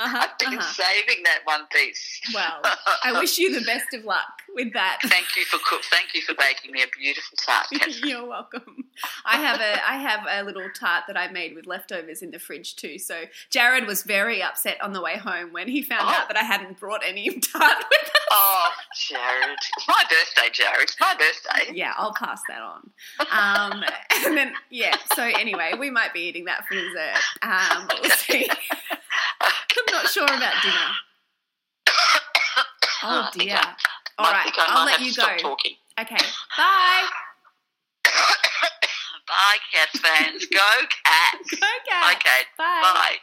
Uh-huh, 0.00 0.16
I've 0.30 0.38
been 0.38 0.56
uh-huh. 0.56 0.72
saving 0.72 1.24
that 1.24 1.40
one 1.42 1.66
piece. 1.72 2.20
Well, 2.32 2.60
I 3.02 3.18
wish 3.18 3.36
you 3.36 3.52
the 3.52 3.66
best 3.66 3.92
of 3.92 4.04
luck 4.04 4.30
with 4.54 4.72
that. 4.72 4.98
Thank 5.04 5.36
you 5.36 5.44
for 5.44 5.58
cook. 5.64 5.82
Thank 5.84 6.14
you 6.14 6.22
for 6.22 6.34
baking 6.34 6.72
me 6.72 6.82
a 6.82 6.86
beautiful 6.98 7.36
tart. 7.36 7.66
You're 8.04 8.26
welcome. 8.26 8.84
I 9.24 9.36
have 9.38 9.60
a 9.60 9.88
I 9.88 9.96
have 9.98 10.20
a 10.28 10.42
little 10.44 10.68
tart 10.74 11.04
that 11.08 11.16
I 11.16 11.30
made 11.30 11.54
with 11.54 11.66
leftovers 11.66 12.22
in 12.22 12.30
the 12.30 12.38
fridge 12.38 12.76
too. 12.76 12.98
So 12.98 13.24
Jared 13.50 13.86
was 13.86 14.02
very 14.02 14.42
upset 14.42 14.80
on 14.82 14.92
the 14.92 15.00
way 15.00 15.16
home 15.16 15.52
when 15.52 15.68
he 15.68 15.82
found 15.82 16.02
Oh. 16.06 16.10
out 16.10 16.28
that 16.28 16.36
I 16.36 16.44
hadn't 16.44 16.78
brought 16.80 17.02
any 17.06 17.28
tart 17.40 17.84
with 17.90 18.02
us. 18.08 18.10
Oh, 18.30 18.70
Jared. 19.08 19.58
It's 19.76 19.88
my 19.88 20.02
birthday, 20.08 20.50
Jared. 20.52 20.82
It's 20.82 20.96
my 21.00 21.14
birthday. 21.18 21.72
Yeah, 21.76 21.92
I'll 21.96 22.14
pass 22.14 22.40
that 22.48 22.60
on. 22.62 22.90
Um, 23.30 23.84
and 24.26 24.36
then 24.36 24.52
yeah. 24.70 24.96
So 25.14 25.22
anyway, 25.24 25.72
we 25.78 25.90
might 25.90 26.12
be 26.12 26.20
eating 26.20 26.44
that 26.46 26.66
for 26.66 26.74
dessert. 26.74 27.18
Um, 27.42 27.86
but 27.88 28.00
we'll 28.02 28.10
see. 28.12 28.48
I'm 29.40 29.92
not 29.92 30.06
sure 30.08 30.24
about 30.24 30.54
dinner. 30.62 30.90
Oh 33.02 33.28
dear. 33.32 33.60
All 34.18 34.26
I 34.26 34.50
I'll 34.68 34.84
might 34.84 34.84
let 34.92 34.98
have 34.98 35.06
you 35.06 35.12
to 35.12 35.20
go. 35.20 35.26
stop 35.26 35.38
talking. 35.38 35.74
Okay, 36.00 36.16
bye. 36.56 37.06
Bye, 39.28 39.58
Cats 39.74 40.00
fans. 40.00 40.46
Go, 40.46 40.58
Cats. 41.04 41.50
Go, 41.50 41.66
Cat. 41.88 42.16
Okay. 42.16 42.40
Bye. 42.56 42.80
Bye. 42.82 43.16